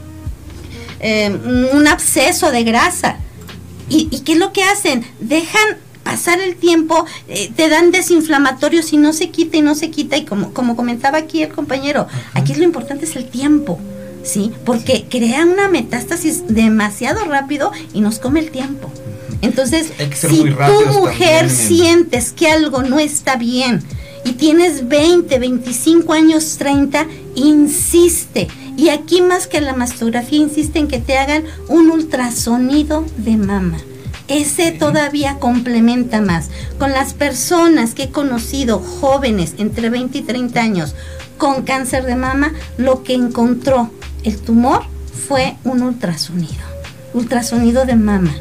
eh, 1.00 1.30
un 1.72 1.88
absceso 1.88 2.50
de 2.50 2.62
grasa. 2.62 3.16
¿Y, 3.88 4.08
¿Y 4.10 4.20
qué 4.20 4.32
es 4.32 4.38
lo 4.38 4.52
que 4.52 4.62
hacen? 4.62 5.04
Dejan 5.18 5.78
pasar 6.04 6.40
el 6.40 6.56
tiempo, 6.56 7.04
eh, 7.28 7.50
te 7.54 7.68
dan 7.68 7.90
desinflamatorios 7.90 8.92
y 8.92 8.96
no 8.96 9.12
se 9.12 9.30
quita 9.30 9.56
y 9.56 9.62
no 9.62 9.74
se 9.74 9.90
quita. 9.90 10.16
Y 10.16 10.24
como, 10.24 10.52
como 10.52 10.76
comentaba 10.76 11.18
aquí 11.18 11.42
el 11.42 11.50
compañero, 11.50 12.06
aquí 12.34 12.52
es 12.52 12.58
lo 12.58 12.64
importante 12.64 13.04
es 13.04 13.16
el 13.16 13.28
tiempo. 13.28 13.78
¿Sí? 14.22 14.52
Porque 14.66 15.06
crea 15.08 15.46
una 15.46 15.68
metástasis 15.68 16.42
demasiado 16.46 17.24
rápido 17.24 17.72
y 17.94 18.02
nos 18.02 18.18
come 18.18 18.40
el 18.40 18.50
tiempo. 18.50 18.90
Entonces, 19.40 19.92
si 20.12 20.44
tu 20.44 20.92
mujer 20.92 21.48
sientes 21.48 22.32
que 22.32 22.48
algo 22.48 22.82
no 22.82 22.98
está 22.98 23.36
bien 23.36 23.82
y 24.24 24.32
tienes 24.32 24.88
20, 24.88 25.38
25 25.38 26.12
años, 26.12 26.56
30, 26.58 27.06
insiste. 27.34 28.48
Y 28.80 28.88
aquí 28.88 29.20
más 29.20 29.46
que 29.46 29.60
la 29.60 29.74
mastografía, 29.74 30.38
insiste 30.38 30.78
en 30.78 30.88
que 30.88 31.00
te 31.00 31.18
hagan 31.18 31.44
un 31.68 31.90
ultrasonido 31.90 33.04
de 33.18 33.36
mama 33.36 33.76
ese 34.26 34.70
todavía 34.70 35.38
complementa 35.40 36.20
más. 36.20 36.50
Con 36.78 36.92
las 36.92 37.14
personas 37.14 37.94
que 37.94 38.04
he 38.04 38.10
conocido, 38.10 38.78
jóvenes 38.78 39.56
entre 39.58 39.90
20 39.90 40.18
y 40.18 40.22
30 40.22 40.60
años, 40.60 40.94
con 41.36 41.62
cáncer 41.62 42.04
de 42.04 42.14
mama, 42.14 42.52
lo 42.78 43.02
que 43.02 43.14
encontró 43.14 43.90
el 44.22 44.38
tumor 44.38 44.84
fue 45.26 45.56
un 45.64 45.82
ultrasonido, 45.82 46.62
ultrasonido 47.12 47.84
de 47.84 47.96
mama. 47.96 48.32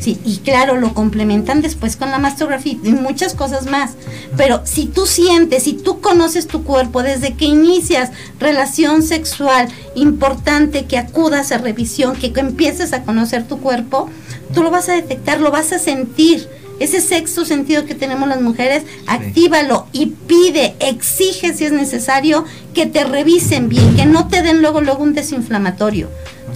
Sí. 0.00 0.18
y 0.24 0.38
claro, 0.38 0.76
lo 0.76 0.94
complementan 0.94 1.62
después 1.62 1.96
con 1.96 2.10
la 2.10 2.18
mastografía 2.18 2.76
y 2.82 2.90
muchas 2.90 3.34
cosas 3.34 3.66
más. 3.66 3.92
Pero 4.36 4.62
si 4.64 4.86
tú 4.86 5.06
sientes, 5.06 5.64
si 5.64 5.72
tú 5.72 6.00
conoces 6.00 6.46
tu 6.46 6.62
cuerpo 6.64 7.02
desde 7.02 7.34
que 7.34 7.46
inicias 7.46 8.10
relación 8.38 9.02
sexual, 9.02 9.68
importante 9.94 10.86
que 10.86 10.98
acudas 10.98 11.52
a 11.52 11.58
revisión, 11.58 12.16
que 12.16 12.32
empieces 12.36 12.92
a 12.92 13.02
conocer 13.02 13.46
tu 13.46 13.58
cuerpo, 13.58 14.08
tú 14.54 14.62
lo 14.62 14.70
vas 14.70 14.88
a 14.88 14.94
detectar, 14.94 15.40
lo 15.40 15.50
vas 15.50 15.72
a 15.72 15.78
sentir. 15.78 16.48
Ese 16.80 17.00
sexto 17.00 17.44
sentido 17.44 17.86
que 17.86 17.96
tenemos 17.96 18.28
las 18.28 18.40
mujeres, 18.40 18.84
actívalo 19.08 19.88
y 19.92 20.06
pide, 20.06 20.76
exige 20.78 21.52
si 21.52 21.64
es 21.64 21.72
necesario 21.72 22.44
que 22.72 22.86
te 22.86 23.02
revisen 23.02 23.68
bien, 23.68 23.96
que 23.96 24.06
no 24.06 24.28
te 24.28 24.42
den 24.42 24.62
luego 24.62 24.80
luego 24.80 25.02
un 25.02 25.12
desinflamatorio. 25.12 26.08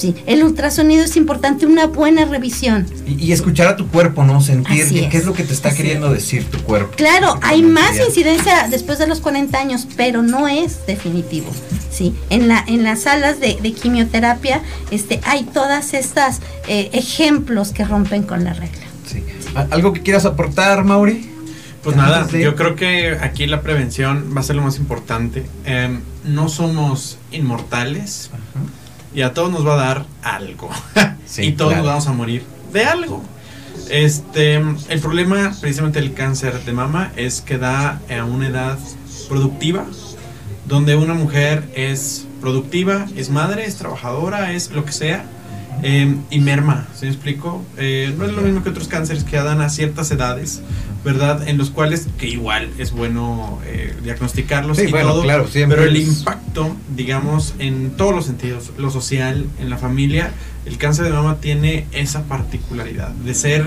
Sí, 0.03 0.17
el 0.27 0.43
ultrasonido 0.43 1.05
es 1.05 1.17
importante, 1.17 1.65
una 1.65 1.87
buena 1.87 2.25
revisión. 2.25 2.89
Y, 3.07 3.31
escuchar 3.31 3.69
a 3.69 3.77
tu 3.77 3.87
cuerpo, 3.87 4.25
¿no? 4.25 4.41
Sentir 4.41 5.09
qué 5.09 5.17
es. 5.17 5.25
lo 5.25 5.33
que 5.33 5.45
te 5.45 5.53
está 5.53 5.73
queriendo 5.73 6.13
decir 6.13 6.45
tu 6.47 6.59
cuerpo. 6.59 6.97
Claro, 6.97 7.39
hay 7.41 7.63
más 7.63 7.97
incidencia 8.05 8.67
después 8.69 8.99
de 8.99 9.07
los 9.07 9.21
40 9.21 9.57
años, 9.57 9.87
pero 9.97 10.23
no 10.23 10.49
es 10.49 10.85
definitivo. 10.89 11.53
Sí, 11.89 12.17
en, 12.31 12.49
la, 12.49 12.65
en 12.67 12.83
las 12.83 13.03
salas 13.03 13.39
de, 13.39 13.55
quimioterapia 13.81 14.61
este, 14.91 15.21
hay 15.23 15.45
todas 15.45 15.95
estas 15.95 16.41
eh, 16.67 16.91
ejemplos 16.95 17.71
que 17.71 17.85
rompen 17.85 18.25
con 18.25 18.43
la 18.43 18.55
regla. 18.55 18.83
Sí. 19.07 19.23
¿Algo 19.55 19.93
que 19.93 20.01
quieras 20.01 20.25
aportar, 20.25 20.83
Mauri? 20.83 21.31
Pues 21.85 21.95
nada, 21.95 22.29
yo 22.29 22.57
creo 22.57 22.75
que 22.75 23.19
aquí 23.21 23.47
la 23.47 23.61
prevención 23.61 24.33
va 24.37 24.41
a 24.41 24.43
ser 24.43 24.57
lo 24.57 24.63
más 24.63 24.79
importante. 24.79 25.45
Em, 25.65 26.01
no 26.25 26.49
somos 26.49 27.19
inmortales 27.31 28.31
y 29.15 29.23
a 29.23 29.35
todos 29.35 29.51
nos 29.51 29.67
va 29.67 29.75
a 29.75 29.77
dar 29.77 30.07
algo. 30.23 30.71
y 31.39 31.53
todos 31.53 31.77
nos 31.77 31.87
vamos 31.87 32.07
a 32.07 32.13
morir 32.13 32.45
de 32.73 32.85
algo. 32.85 33.23
Este, 33.91 34.55
el 34.57 35.01
problema 35.01 35.55
precisamente 35.61 36.01
del 36.01 36.15
cáncer 36.15 36.65
de 36.65 36.73
mama 36.73 37.13
es 37.17 37.41
que 37.41 37.59
da 37.59 38.01
a 38.09 38.25
una 38.25 38.49
edad 38.49 38.79
productiva 39.29 39.85
donde 40.67 40.97
una 40.97 41.15
mujer 41.15 41.69
es 41.75 42.27
productiva, 42.41 43.07
es 43.17 43.31
madre, 43.31 43.67
es 43.67 43.77
trabajadora, 43.77 44.53
es 44.53 44.71
lo 44.71 44.85
que 44.85 44.93
sea, 44.93 45.25
em, 45.83 46.23
y 46.31 46.41
merma, 46.41 46.87
¿se 46.95 47.07
me 47.07 47.13
explico? 47.13 47.65
Eh, 47.77 48.15
no 48.17 48.25
es 48.25 48.33
lo 48.33 48.43
mismo 48.43 48.63
que 48.63 48.71
otros 48.71 48.89
cánceres 48.89 49.25
que 49.25 49.37
dan 49.37 49.61
a 49.61 49.69
ciertas 49.69 50.11
edades, 50.11 50.63
¿verdad? 51.05 51.47
En 51.49 51.59
los 51.59 51.71
cuales, 51.71 52.09
que 52.19 52.29
igual 52.29 52.71
es 52.79 52.93
bueno 52.93 53.61
eh, 53.67 53.95
diagnosticarlos 54.03 54.79
y 54.79 54.91
todo, 54.91 55.25
pero 55.53 55.85
el 55.85 55.97
impacto, 55.97 56.77
digamos, 56.95 57.55
en 57.59 57.91
todos 57.91 58.15
los 58.15 58.27
sentidos, 58.27 58.73
lo 58.79 58.91
social, 58.91 59.47
en 59.59 59.71
la 59.71 59.79
familia, 59.79 60.33
el 60.65 60.79
cáncer 60.79 61.07
de 61.07 61.11
mama 61.13 61.39
tiene 61.41 61.87
esa 61.93 62.25
particularidad 62.25 63.09
de 63.09 63.35
ser, 63.35 63.67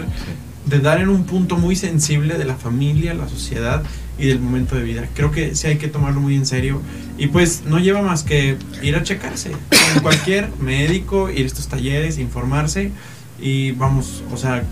de 0.66 0.80
dar 0.80 1.00
en 1.00 1.10
un 1.10 1.26
punto 1.26 1.58
muy 1.58 1.76
sensible 1.76 2.38
de 2.38 2.46
la 2.46 2.56
familia, 2.56 3.14
la 3.14 3.28
sociedad, 3.28 3.84
y 4.18 4.28
del 4.28 4.40
momento 4.40 4.76
de 4.76 4.84
vida. 4.84 5.08
Creo 5.14 5.32
que 5.32 5.56
sí 5.56 5.68
hay 5.68 5.78
que 5.78 5.88
tomarlo 5.88 6.22
muy 6.22 6.36
en 6.36 6.46
serio 6.46 6.82
y 7.18 7.28
pues 7.28 7.64
no 7.66 7.80
lleva 7.80 8.02
más 8.02 8.24
que 8.24 8.58
ir 8.82 8.96
a 8.96 9.04
checarse 9.04 9.52
con 9.52 10.04
cualquier 10.04 10.50
médico, 10.60 11.30
ir 11.30 11.44
a 11.44 11.48
estos 11.48 11.68
talleres, 11.68 12.18
informarse 12.18 12.92
y 13.40 13.72
vamos, 13.72 14.24
o 14.32 14.38
sea, 14.38 14.64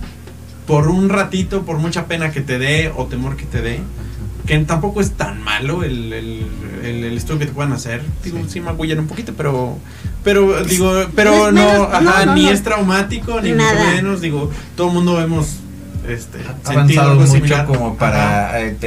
por 0.66 0.88
un 0.88 1.10
ratito, 1.10 1.64
por 1.64 1.78
mucha 1.78 2.06
pena 2.08 2.32
que 2.32 2.42
te 2.42 2.58
dé 2.58 2.92
o 2.96 3.06
temor 3.06 3.36
que 3.36 3.46
te 3.46 3.62
dé, 3.62 3.80
que 4.46 4.58
tampoco 4.60 5.02
es 5.02 5.12
tan 5.12 5.42
malo 5.42 5.84
el, 5.84 6.14
el, 6.14 6.46
el, 6.84 7.18
estudio 7.18 7.40
que 7.40 7.46
te 7.48 7.52
puedan 7.52 7.74
hacer. 7.74 8.02
Digo, 8.24 8.40
sí, 8.48 8.60
me 8.60 8.68
magullan 8.68 9.00
un 9.00 9.08
poquito, 9.08 9.34
pero, 9.36 9.78
pero 10.24 10.64
digo, 10.64 10.94
pero 11.16 11.52
no, 11.52 11.90
ni 12.34 12.48
es 12.48 12.64
traumático, 12.64 13.42
ni 13.42 13.52
mucho 13.52 13.86
menos. 13.94 14.22
Digo, 14.22 14.50
todo 14.76 14.88
el 14.88 14.94
mundo 14.94 15.16
vemos 15.16 15.63
este, 16.08 16.40
avanzado 16.66 17.16
mucho 17.16 17.66
como 17.66 17.96
para 17.96 18.62
eh, 18.62 18.78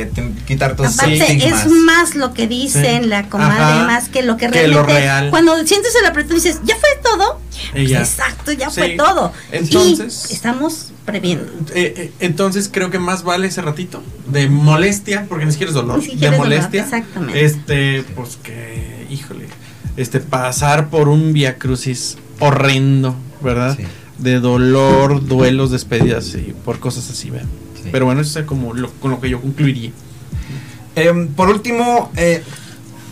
quitar 0.47 0.77
todos 0.77 0.95
Aparte, 0.95 1.49
es 1.49 1.67
más 1.67 2.15
lo 2.15 2.35
que 2.35 2.47
dicen 2.47 3.09
la 3.09 3.29
comadre, 3.29 3.87
más 3.87 4.09
que 4.09 4.23
lo 4.23 4.37
que, 4.37 4.49
realmente. 4.49 4.93
real. 4.93 5.31
Cuando 5.31 5.57
sientes 5.67 5.95
el 6.01 6.07
apretón 6.07 6.37
dices, 6.37 6.61
¿ya 6.65 6.77
fue 6.77 6.89
todo? 7.03 7.41
Exacto, 7.75 8.53
ya 8.53 8.71
fue 8.71 8.91
todo. 8.91 9.33
Entonces. 9.51 10.31
estamos 10.31 10.93
previendo. 11.05 11.45
Eh, 11.75 11.95
eh, 11.97 12.13
entonces 12.21 12.69
creo 12.73 12.91
que 12.91 12.99
más 12.99 13.23
vale 13.23 13.49
ese 13.49 13.63
ratito 13.63 14.03
de 14.27 14.49
molestia, 14.49 15.27
porque 15.29 15.47
ni 15.47 15.53
siquiera 15.53 15.71
es 15.71 15.75
dolor, 15.75 16.03
de 16.03 16.31
molestia. 16.33 16.83
exactamente. 16.83 17.45
Este, 17.45 18.05
pues 18.15 18.39
que, 18.43 19.07
híjole, 19.11 19.47
este, 19.97 20.21
pasar 20.21 20.89
por 20.89 21.09
un 21.09 21.33
via 21.33 21.59
crucis 21.59 22.19
horrendo, 22.41 23.17
¿verdad? 23.41 23.79
De 24.19 24.41
dolor, 24.41 25.27
duelos, 25.27 25.71
despedidas 25.71 26.35
y 26.35 26.55
por 26.65 26.79
cosas 26.79 27.11
así, 27.11 27.31
¿ven? 27.31 27.47
Pero 27.93 28.07
bueno, 28.07 28.21
eso 28.21 28.41
es 28.41 28.47
como 28.47 28.75
lo, 28.75 28.91
con 28.93 29.11
lo 29.11 29.21
que 29.21 29.31
yo 29.31 29.41
concluiría. 29.41 29.91
Em, 30.97 31.29
por 31.29 31.49
último, 31.49 32.11
eh, 32.17 32.43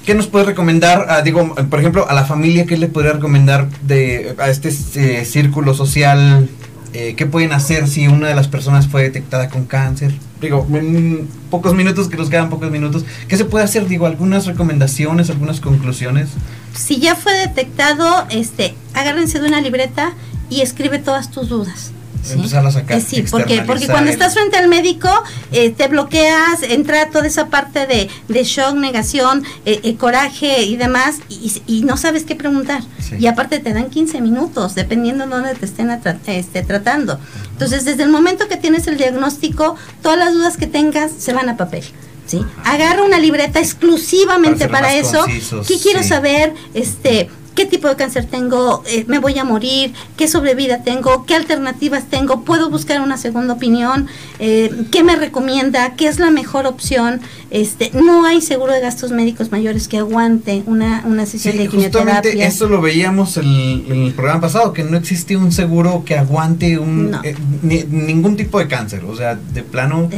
¿qué 0.04 0.14
nos 0.14 0.26
puede 0.26 0.46
recomendar? 0.46 1.06
Ah, 1.08 1.22
digo, 1.22 1.54
por 1.54 1.78
ejemplo, 1.78 2.08
a 2.08 2.14
la 2.14 2.24
familia, 2.24 2.66
¿qué 2.66 2.76
le 2.76 2.88
podría 2.88 3.12
recomendar 3.12 3.68
de, 3.82 4.34
a 4.38 4.48
este 4.48 4.70
eh, 4.94 5.24
círculo 5.24 5.74
social? 5.74 6.48
Eh, 6.94 7.14
¿Qué 7.16 7.26
pueden 7.26 7.52
hacer 7.52 7.88
si 7.88 8.06
una 8.06 8.28
de 8.28 8.34
las 8.36 8.48
personas 8.48 8.86
fue 8.86 9.02
detectada 9.02 9.48
con 9.48 9.66
cáncer? 9.66 10.14
Digo, 10.40 10.66
en 10.72 11.28
pocos 11.50 11.74
minutos, 11.74 12.08
que 12.08 12.16
nos 12.16 12.30
quedan 12.30 12.50
pocos 12.50 12.70
minutos, 12.70 13.04
¿qué 13.28 13.36
se 13.36 13.44
puede 13.44 13.64
hacer? 13.64 13.88
Digo, 13.88 14.06
algunas 14.06 14.46
recomendaciones, 14.46 15.28
algunas 15.28 15.60
conclusiones. 15.60 16.30
Si 16.72 17.00
ya 17.00 17.16
fue 17.16 17.34
detectado, 17.34 18.26
este, 18.30 18.74
agárrense 18.94 19.40
de 19.40 19.48
una 19.48 19.60
libreta 19.60 20.14
y 20.50 20.60
escribe 20.60 20.98
todas 20.98 21.30
tus 21.30 21.48
dudas. 21.48 21.92
¿sí? 22.24 22.56
a 22.56 22.70
sacar. 22.70 22.98
Eh, 22.98 23.00
sí, 23.00 23.24
porque, 23.30 23.62
porque 23.66 23.86
cuando 23.86 24.10
estás 24.10 24.34
frente 24.34 24.56
al 24.56 24.68
médico 24.68 25.08
eh, 25.52 25.70
te 25.70 25.88
bloqueas, 25.88 26.62
entra 26.62 27.10
toda 27.10 27.26
esa 27.26 27.46
parte 27.48 27.86
de, 27.86 28.08
de 28.28 28.44
shock, 28.44 28.74
negación, 28.74 29.44
eh, 29.64 29.96
coraje 29.96 30.62
y 30.62 30.76
demás, 30.76 31.16
y, 31.28 31.82
no 31.84 31.96
sabes 31.96 32.24
qué 32.24 32.34
preguntar. 32.34 32.82
Y 33.18 33.26
aparte 33.26 33.58
te 33.58 33.72
dan 33.72 33.90
15 33.90 34.20
minutos, 34.20 34.74
dependiendo 34.74 35.24
de 35.24 35.30
dónde 35.30 35.54
te 35.54 35.66
estén 35.66 35.90
este, 36.26 36.62
tratando. 36.62 37.18
Entonces, 37.52 37.84
desde 37.84 38.02
el 38.02 38.08
momento 38.08 38.48
que 38.48 38.56
tienes 38.56 38.86
el 38.86 38.96
diagnóstico, 38.96 39.76
todas 40.02 40.18
las 40.18 40.32
dudas 40.32 40.56
que 40.56 40.66
tengas 40.66 41.12
se 41.16 41.32
van 41.32 41.48
a 41.48 41.56
papel. 41.56 41.84
¿sí? 42.26 42.40
Agarra 42.64 43.02
una 43.02 43.18
libreta 43.18 43.60
exclusivamente 43.60 44.68
para, 44.68 44.94
eso. 44.94 45.24
¿Qué 45.68 45.78
quiero 45.78 46.02
saber? 46.02 46.54
Este 46.72 47.28
qué 47.54 47.66
tipo 47.66 47.88
de 47.88 47.96
cáncer 47.96 48.26
tengo, 48.26 48.82
eh, 48.86 49.04
me 49.08 49.18
voy 49.18 49.38
a 49.38 49.44
morir, 49.44 49.92
qué 50.16 50.28
sobrevida 50.28 50.82
tengo, 50.82 51.24
qué 51.26 51.34
alternativas 51.34 52.08
tengo, 52.10 52.44
puedo 52.44 52.70
buscar 52.70 53.00
una 53.00 53.16
segunda 53.16 53.54
opinión, 53.54 54.08
eh, 54.38 54.70
qué 54.90 55.04
me 55.04 55.16
recomienda, 55.16 55.94
qué 55.96 56.08
es 56.08 56.18
la 56.18 56.30
mejor 56.30 56.66
opción. 56.66 57.20
Este, 57.50 57.90
no 57.94 58.24
hay 58.26 58.40
seguro 58.40 58.72
de 58.72 58.80
gastos 58.80 59.12
médicos 59.12 59.52
mayores 59.52 59.86
que 59.86 59.98
aguante 59.98 60.64
una, 60.66 61.02
una 61.06 61.26
sesión 61.26 61.56
de 61.56 61.68
quimioterapia. 61.68 62.14
Justamente 62.14 62.46
eso 62.46 62.68
lo 62.68 62.80
veíamos 62.80 63.36
en 63.36 63.84
el, 63.88 64.12
programa 64.14 64.40
pasado, 64.40 64.72
que 64.72 64.82
no 64.82 64.96
existe 64.96 65.36
un 65.36 65.52
seguro 65.52 66.02
que 66.04 66.16
aguante 66.16 66.78
un, 66.78 67.16
eh, 67.22 67.36
ningún 67.62 68.36
tipo 68.36 68.58
de 68.58 68.68
cáncer, 68.68 69.04
o 69.04 69.16
sea, 69.16 69.36
de 69.36 69.62
plano... 69.62 70.10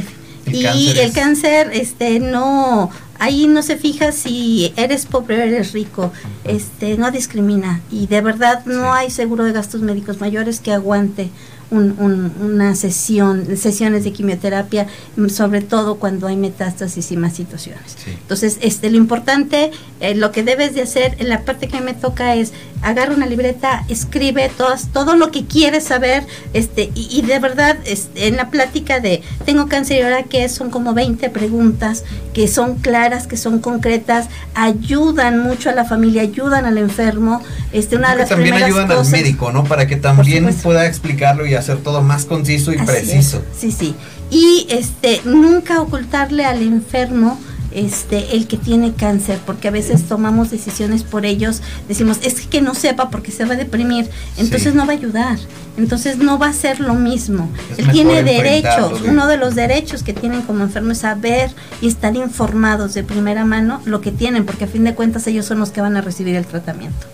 y 0.46 0.98
el 0.98 1.12
cáncer 1.12 1.70
este 1.72 2.20
no 2.20 2.90
ahí 3.18 3.46
no 3.46 3.62
se 3.62 3.76
fija 3.76 4.12
si 4.12 4.72
eres 4.76 5.06
pobre 5.06 5.38
o 5.38 5.42
eres 5.42 5.72
rico, 5.72 6.12
este, 6.44 6.96
no 6.96 7.10
discrimina. 7.10 7.80
Y 7.90 8.06
de 8.06 8.20
verdad 8.20 8.64
no 8.66 8.92
hay 8.92 9.10
seguro 9.10 9.44
de 9.44 9.52
gastos 9.52 9.80
médicos 9.82 10.20
mayores 10.20 10.60
que 10.60 10.72
aguante 10.72 11.30
una 11.70 12.76
sesión, 12.76 13.56
sesiones 13.56 14.04
de 14.04 14.12
quimioterapia, 14.12 14.86
sobre 15.28 15.62
todo 15.62 15.96
cuando 15.96 16.28
hay 16.28 16.36
metástasis 16.36 17.10
y 17.10 17.16
más 17.16 17.34
situaciones. 17.34 17.96
Entonces, 18.06 18.58
este, 18.60 18.88
lo 18.88 18.96
importante, 18.96 19.72
eh, 19.98 20.14
lo 20.14 20.30
que 20.30 20.44
debes 20.44 20.74
de 20.74 20.82
hacer, 20.82 21.16
en 21.18 21.28
la 21.28 21.44
parte 21.44 21.66
que 21.66 21.80
me 21.80 21.92
toca 21.92 22.36
es, 22.36 22.52
agarra 22.86 23.14
una 23.14 23.26
libreta, 23.26 23.84
escribe 23.88 24.48
todas, 24.56 24.92
todo 24.92 25.16
lo 25.16 25.32
que 25.32 25.44
quieres 25.44 25.84
saber, 25.84 26.24
este, 26.54 26.92
y, 26.94 27.22
de 27.22 27.38
verdad, 27.40 27.76
este, 27.84 28.28
en 28.28 28.36
la 28.36 28.50
plática 28.50 29.00
de, 29.00 29.22
tengo 29.44 29.66
cáncer 29.66 29.98
y 29.98 30.02
ahora 30.02 30.22
que 30.22 30.48
son 30.48 30.70
como 30.70 30.94
20 30.94 31.28
preguntas 31.30 32.04
que 32.36 32.48
son 32.48 32.74
claras, 32.76 33.26
que 33.26 33.38
son 33.38 33.60
concretas, 33.60 34.28
ayudan 34.54 35.38
mucho 35.38 35.70
a 35.70 35.72
la 35.72 35.86
familia, 35.86 36.20
ayudan 36.20 36.66
al 36.66 36.76
enfermo. 36.76 37.42
Este, 37.72 37.96
una 37.96 38.10
de 38.10 38.18
las 38.18 38.28
también 38.28 38.52
ayudan 38.54 38.92
al 38.92 39.08
médico, 39.08 39.52
¿no? 39.52 39.64
Para 39.64 39.86
que 39.86 39.96
también 39.96 40.54
pueda 40.62 40.86
explicarlo 40.86 41.46
y 41.46 41.54
hacer 41.54 41.78
todo 41.78 42.02
más 42.02 42.26
conciso 42.26 42.72
y 42.72 42.76
preciso. 42.76 43.42
Sí, 43.58 43.72
sí. 43.72 43.94
Y 44.30 44.66
este 44.68 45.22
nunca 45.24 45.80
ocultarle 45.80 46.44
al 46.44 46.60
enfermo 46.60 47.38
este, 47.76 48.34
el 48.34 48.46
que 48.46 48.56
tiene 48.56 48.94
cáncer, 48.94 49.38
porque 49.44 49.68
a 49.68 49.70
veces 49.70 50.04
tomamos 50.08 50.50
decisiones 50.50 51.02
por 51.02 51.26
ellos, 51.26 51.60
decimos, 51.88 52.18
es 52.22 52.46
que 52.46 52.62
no 52.62 52.74
sepa 52.74 53.10
porque 53.10 53.30
se 53.30 53.44
va 53.44 53.52
a 53.52 53.56
deprimir, 53.56 54.08
entonces 54.38 54.74
no 54.74 54.86
va 54.86 54.94
a 54.94 54.96
ayudar, 54.96 55.38
entonces 55.76 56.16
no 56.16 56.38
va 56.38 56.48
a 56.48 56.52
ser 56.54 56.80
lo 56.80 56.94
mismo. 56.94 57.50
Él 57.76 57.90
tiene 57.92 58.22
derechos, 58.22 59.02
uno 59.06 59.26
de 59.26 59.36
los 59.36 59.54
derechos 59.54 60.02
que 60.02 60.14
tienen 60.14 60.40
como 60.42 60.64
enfermos 60.64 60.92
es 60.92 60.98
saber 60.98 61.50
y 61.82 61.88
estar 61.88 62.16
informados 62.16 62.94
de 62.94 63.04
primera 63.04 63.44
mano 63.44 63.82
lo 63.84 64.00
que 64.00 64.10
tienen, 64.10 64.46
porque 64.46 64.64
a 64.64 64.68
fin 64.68 64.84
de 64.84 64.94
cuentas 64.94 65.26
ellos 65.26 65.44
son 65.44 65.58
los 65.58 65.68
que 65.68 65.82
van 65.82 65.96
a 65.96 66.00
recibir 66.00 66.34
el 66.34 66.46
tratamiento. 66.46 67.06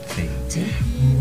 Sí. 0.49 0.65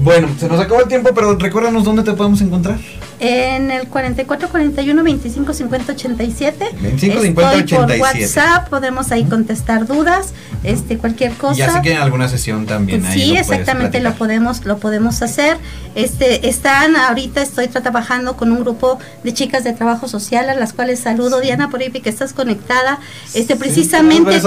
Bueno, 0.04 0.28
se 0.40 0.48
nos 0.48 0.60
acabó 0.60 0.82
el 0.82 0.88
tiempo, 0.88 1.10
pero 1.16 1.36
recuérdanos 1.36 1.84
dónde 1.84 2.04
te 2.04 2.14
podemos 2.14 2.42
encontrar. 2.42 2.80
En 3.24 3.70
el 3.70 3.88
44 3.88 4.50
41 4.50 5.04
25 5.04 5.54
50 5.54 5.94
87. 5.94 6.70
25 6.82 7.22
50 7.22 7.52
87. 7.52 7.76
Por 7.76 8.00
WhatsApp 8.00 8.68
podemos 8.68 9.12
ahí 9.12 9.26
contestar 9.26 9.86
dudas, 9.86 10.34
este 10.64 10.98
cualquier 10.98 11.34
cosa. 11.34 11.54
Ya 11.54 11.72
si 11.72 11.80
quieren 11.82 12.02
alguna 12.02 12.28
sesión 12.28 12.66
también 12.66 13.06
ahí 13.06 13.22
Sí, 13.22 13.38
exactamente 13.38 14.00
lo 14.00 14.14
podemos 14.16 14.66
lo 14.66 14.80
podemos 14.80 15.22
hacer. 15.22 15.58
Este 15.94 16.50
están 16.50 16.96
ahorita 16.96 17.44
estoy 17.44 17.68
trabajando 17.68 18.38
con 18.38 18.52
un 18.52 18.62
grupo 18.62 18.98
de 19.24 19.34
chicas 19.34 19.64
de 19.64 19.74
trabajo 19.74 20.08
social 20.08 20.50
a 20.50 20.56
las 20.56 20.74
cuales 20.74 21.00
saludo 21.00 21.42
Diana 21.42 21.70
por 21.70 21.82
ahí 21.82 21.92
que 21.92 22.10
estás 22.10 22.34
conectada. 22.34 23.00
Este 23.36 23.56
precisamente 23.56 24.42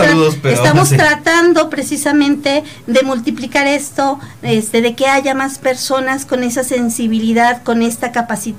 estamos 0.51 0.91
tratando 0.97 1.71
precisamente 1.71 2.65
de 2.89 3.03
multiplicar 3.05 3.69
esto, 3.69 4.19
este 4.43 4.83
de 4.83 4.97
que 4.97 5.07
haya 5.07 5.35
más 5.35 5.59
personas 5.59 6.27
con 6.27 6.43
esa 6.43 6.65
sensibilidad, 6.65 7.63
con 7.63 7.81
esta 7.81 8.11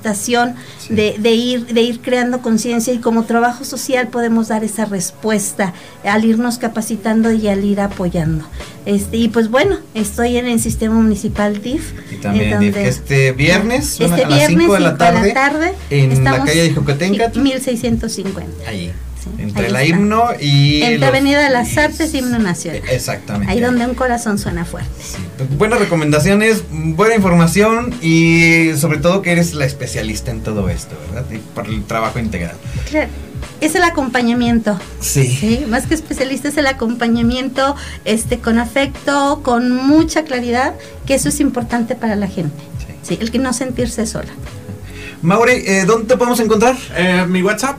capacitación 0.06 0.54
de, 0.88 1.32
ir, 1.32 1.66
de 1.66 1.80
ir 1.82 2.00
creando 2.00 2.42
conciencia 2.42 2.92
y 2.92 2.98
como 2.98 3.24
trabajo 3.24 3.64
social 3.64 4.08
podemos 4.08 4.48
dar 4.48 4.62
esa 4.64 4.84
respuesta 4.84 5.74
al 6.04 6.24
irnos 6.24 6.58
capacitando 6.58 7.32
y 7.32 7.48
al 7.48 7.64
ir 7.64 7.80
apoyando. 7.80 8.44
Este, 8.84 9.16
y 9.16 9.28
pues 9.28 9.50
bueno, 9.50 9.78
estoy 9.94 10.36
en 10.36 10.46
el 10.46 10.60
sistema 10.60 10.94
municipal 10.94 11.60
DIF. 11.60 11.92
Y 12.12 12.16
también 12.16 12.74
este 12.76 13.32
viernes, 13.32 14.00
este 14.00 14.24
a 14.24 14.28
las 14.28 14.46
5 14.46 14.72
de 14.72 14.80
la 14.80 14.96
tarde, 14.96 15.74
en 15.90 16.24
la 16.24 16.44
calle 16.44 16.62
de 16.62 16.74
Jocatenca. 16.74 17.28
1650. 17.34 18.68
Ahí. 18.68 18.92
Entre 19.38 19.70
la 19.70 19.84
himno 19.84 20.28
y. 20.40 20.82
Entre 20.82 21.06
Avenida 21.06 21.42
de 21.42 21.50
las 21.50 21.76
Artes 21.76 22.14
y 22.14 22.18
Himno 22.18 22.38
Nacional. 22.38 22.82
Exactamente. 22.90 23.52
Ahí 23.52 23.60
donde 23.60 23.86
un 23.86 23.94
corazón 23.94 24.38
suena 24.38 24.64
fuerte. 24.64 24.90
Buenas 25.58 25.78
recomendaciones, 25.78 26.64
buena 26.70 27.14
información 27.14 27.94
y 28.02 28.72
sobre 28.76 28.98
todo 28.98 29.22
que 29.22 29.32
eres 29.32 29.54
la 29.54 29.64
especialista 29.64 30.30
en 30.30 30.40
todo 30.40 30.68
esto, 30.68 30.96
¿verdad? 31.12 31.26
por 31.54 31.66
el 31.66 31.84
trabajo 31.84 32.18
integral. 32.18 32.56
Claro. 32.88 33.10
Es 33.60 33.74
el 33.74 33.82
acompañamiento. 33.82 34.78
Sí. 35.00 35.64
Más 35.68 35.86
que 35.86 35.94
especialista 35.94 36.48
es 36.48 36.56
el 36.58 36.66
acompañamiento 36.66 37.74
este, 38.04 38.38
con 38.38 38.58
afecto, 38.58 39.40
con 39.42 39.70
mucha 39.70 40.24
claridad, 40.24 40.74
que 41.06 41.14
eso 41.14 41.28
es 41.28 41.40
importante 41.40 41.94
para 41.94 42.16
la 42.16 42.26
gente. 42.26 42.56
Sí. 43.02 43.16
el 43.20 43.30
que 43.30 43.38
no 43.38 43.52
sentirse 43.52 44.04
sola. 44.04 44.32
Mauri, 45.22 45.52
eh, 45.52 45.84
¿dónde 45.86 46.08
te 46.08 46.16
podemos 46.16 46.40
encontrar? 46.40 46.76
Eh, 46.96 47.24
mi 47.28 47.40
WhatsApp 47.42 47.76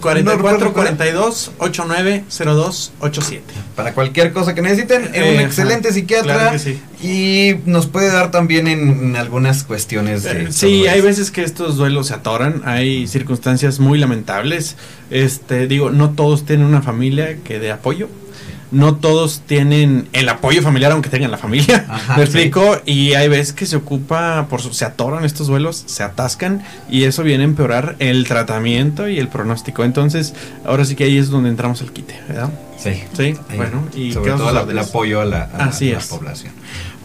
44 0.00 0.72
42 0.72 1.52
89 1.58 2.24
02 2.28 2.92
87. 3.00 3.44
Para 3.74 3.94
cualquier 3.94 4.32
cosa 4.32 4.54
que 4.54 4.62
necesiten, 4.62 5.10
es 5.12 5.34
un 5.34 5.40
excelente 5.40 5.92
psiquiatra 5.92 6.56
y 7.02 7.56
nos 7.64 7.86
puede 7.86 8.08
dar 8.10 8.30
también 8.30 8.68
en, 8.68 9.16
algunas 9.16 9.64
cuestiones 9.64 10.22
de. 10.22 10.44
Eh, 10.44 10.46
sí, 10.50 10.86
hay 10.86 11.00
veces 11.00 11.30
que 11.30 11.42
estos 11.42 11.76
duelos 11.76 12.08
se 12.08 12.14
atoran, 12.14 12.62
hay 12.64 13.06
circunstancias 13.06 13.80
muy 13.80 13.98
lamentables. 13.98 14.76
Este, 15.10 15.66
digo, 15.66 15.90
no 15.90 16.10
todos 16.10 16.44
tienen 16.44 16.66
una 16.66 16.82
familia 16.82 17.36
que 17.44 17.58
dé 17.58 17.70
apoyo 17.70 18.08
no 18.70 18.96
todos 18.96 19.42
tienen 19.46 20.08
el 20.12 20.28
apoyo 20.28 20.62
familiar 20.62 20.92
aunque 20.92 21.08
tengan 21.08 21.30
la 21.30 21.38
familia. 21.38 21.86
¿Me 22.16 22.22
explico? 22.22 22.80
Y 22.84 23.14
hay 23.14 23.28
veces 23.28 23.52
que 23.52 23.66
se 23.66 23.76
ocupa, 23.76 24.46
por 24.48 24.62
se 24.62 24.84
atoran 24.84 25.24
estos 25.24 25.48
vuelos, 25.48 25.84
se 25.86 26.02
atascan 26.02 26.62
y 26.90 27.04
eso 27.04 27.22
viene 27.22 27.44
a 27.44 27.46
empeorar 27.46 27.96
el 27.98 28.26
tratamiento 28.26 29.08
y 29.08 29.18
el 29.18 29.28
pronóstico. 29.28 29.84
Entonces, 29.84 30.34
ahora 30.64 30.84
sí 30.84 30.96
que 30.96 31.04
ahí 31.04 31.18
es 31.18 31.30
donde 31.30 31.50
entramos 31.50 31.80
al 31.82 31.92
quite, 31.92 32.20
¿verdad? 32.28 32.50
Sí. 32.78 33.02
Sí, 33.16 33.34
bueno, 33.56 33.86
y 33.94 34.12
sobre 34.12 34.32
todo 34.32 34.70
el 34.70 34.78
apoyo 34.78 35.20
a 35.20 35.24
la, 35.24 35.48
población. 36.08 36.52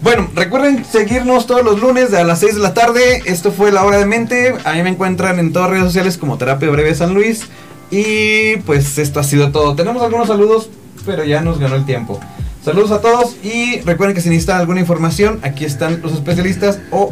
Bueno, 0.02 0.30
recuerden 0.36 0.84
seguirnos 0.84 1.48
todos 1.48 1.64
los 1.64 1.80
lunes 1.80 2.14
a 2.14 2.24
las 2.24 2.40
6 2.40 2.56
de 2.56 2.62
la 2.62 2.74
tarde. 2.74 3.22
Esto 3.26 3.52
fue 3.52 3.72
La 3.72 3.86
Hora 3.86 3.98
de 3.98 4.06
Mente. 4.06 4.56
Ahí 4.66 4.84
me 4.84 4.90
encuentran 4.90 5.40
en 5.40 5.54
todas 5.54 5.70
las 5.70 5.78
redes 5.78 5.86
sociales 5.90 6.18
como 6.18 6.38
Terapia 6.38 6.70
Breve 6.70 6.94
San 6.96 7.14
Luis. 7.14 7.48
Y 7.92 8.58
pues 8.66 8.98
esto 8.98 9.20
ha 9.20 9.24
sido 9.24 9.52
todo. 9.52 9.76
Tenemos 9.76 10.02
algunos 10.02 10.28
saludos 10.28 10.70
pero 11.06 11.24
ya 11.24 11.42
nos 11.42 11.60
ganó 11.60 11.76
el 11.76 11.86
tiempo. 11.86 12.20
Saludos 12.64 12.92
a 12.92 13.02
todos 13.02 13.38
y 13.44 13.80
recuerden 13.82 14.16
que 14.16 14.22
si 14.22 14.30
necesitan 14.30 14.60
alguna 14.60 14.80
información, 14.80 15.40
aquí 15.42 15.66
están 15.66 16.02
los 16.04 16.14
especialistas 16.14 16.80
o 16.92 17.12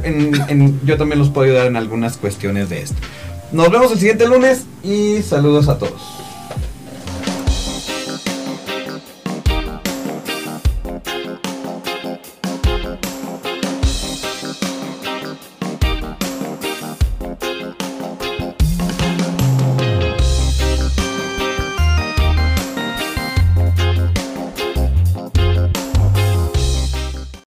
yo 0.85 0.97
también 0.97 1.17
los 1.17 1.29
puedo 1.29 1.47
ayudar 1.47 1.67
en 1.67 1.75
algunas 1.75 2.17
cuestiones 2.17 2.69
de 2.69 2.83
esto. 2.83 2.97
Nos 3.51 3.71
vemos 3.71 3.91
el 3.91 3.97
siguiente 3.97 4.27
lunes 4.27 4.65
y 4.83 5.23
saludos 5.23 5.67
a 5.67 5.79
todos. 5.79 6.18